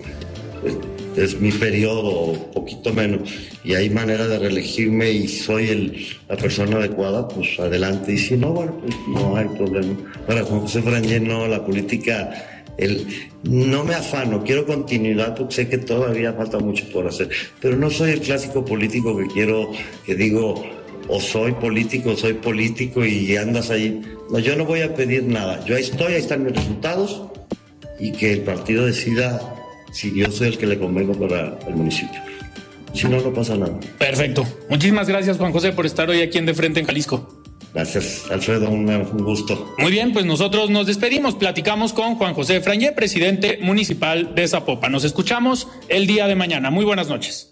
pues, 0.61 0.75
es 1.15 1.39
mi 1.39 1.51
periodo, 1.51 2.09
o 2.09 2.51
poquito 2.51 2.91
menos, 2.91 3.29
y 3.63 3.75
hay 3.75 3.89
manera 3.89 4.27
de 4.27 4.39
reelegirme 4.39 5.11
y 5.11 5.27
soy 5.27 5.69
el, 5.69 6.07
la 6.27 6.37
persona 6.37 6.77
adecuada, 6.77 7.27
pues 7.27 7.59
adelante. 7.59 8.13
Y 8.13 8.17
si 8.17 8.35
no, 8.35 8.51
bueno, 8.53 8.79
pues 8.81 8.95
no 9.07 9.35
hay 9.35 9.45
problema. 9.49 9.95
Para 10.25 10.43
Juan 10.43 10.61
José 10.61 10.81
Frangé, 10.81 11.19
no, 11.19 11.47
la 11.47 11.63
política 11.63 12.31
el, 12.77 13.05
no 13.43 13.83
me 13.83 13.93
afano, 13.93 14.43
quiero 14.43 14.65
continuidad 14.65 15.35
porque 15.35 15.53
sé 15.53 15.69
que 15.69 15.77
todavía 15.77 16.33
falta 16.33 16.57
mucho 16.57 16.85
por 16.91 17.07
hacer, 17.07 17.29
pero 17.61 17.77
no 17.77 17.91
soy 17.91 18.11
el 18.11 18.21
clásico 18.21 18.65
político 18.65 19.15
que 19.17 19.27
quiero, 19.27 19.71
que 20.05 20.15
digo, 20.15 20.65
o 21.07 21.19
soy 21.19 21.53
político, 21.53 22.11
o 22.11 22.15
soy 22.15 22.33
político 22.33 23.05
y 23.05 23.35
andas 23.37 23.69
ahí. 23.69 24.01
No, 24.29 24.39
yo 24.39 24.55
no 24.55 24.65
voy 24.65 24.81
a 24.81 24.95
pedir 24.95 25.23
nada, 25.23 25.63
yo 25.65 25.75
ahí 25.75 25.83
estoy, 25.83 26.13
ahí 26.13 26.21
están 26.21 26.43
mis 26.43 26.55
resultados 26.55 27.23
y 27.99 28.11
que 28.11 28.33
el 28.33 28.41
partido 28.41 28.85
decida 28.85 29.39
si 29.91 30.13
yo 30.13 30.31
soy 30.31 30.49
el 30.49 30.57
que 30.57 30.65
le 30.65 30.77
convengo 30.77 31.13
para 31.13 31.57
el 31.67 31.75
municipio. 31.75 32.19
Si 32.93 33.07
no, 33.07 33.19
no 33.21 33.33
pasa 33.33 33.55
nada. 33.55 33.79
Perfecto. 33.97 34.45
Muchísimas 34.69 35.07
gracias, 35.07 35.37
Juan 35.37 35.51
José, 35.51 35.71
por 35.71 35.85
estar 35.85 36.09
hoy 36.09 36.21
aquí 36.21 36.37
en 36.37 36.45
De 36.45 36.53
Frente 36.53 36.79
en 36.79 36.85
Jalisco. 36.85 37.43
Gracias, 37.73 38.25
Alfredo, 38.29 38.69
un, 38.69 38.87
un 38.87 39.23
gusto. 39.23 39.73
Muy 39.79 39.91
bien, 39.91 40.13
pues 40.13 40.25
nosotros 40.25 40.69
nos 40.69 40.85
despedimos. 40.85 41.33
Platicamos 41.33 41.91
con 41.91 42.15
Juan 42.15 42.35
José 42.35 42.61
Frangé, 42.61 42.91
presidente 42.91 43.57
municipal 43.61 44.35
de 44.35 44.47
Zapopan. 44.47 44.91
Nos 44.91 45.03
escuchamos 45.03 45.67
el 45.89 46.05
día 46.05 46.27
de 46.27 46.35
mañana. 46.35 46.69
Muy 46.69 46.85
buenas 46.85 47.09
noches. 47.09 47.51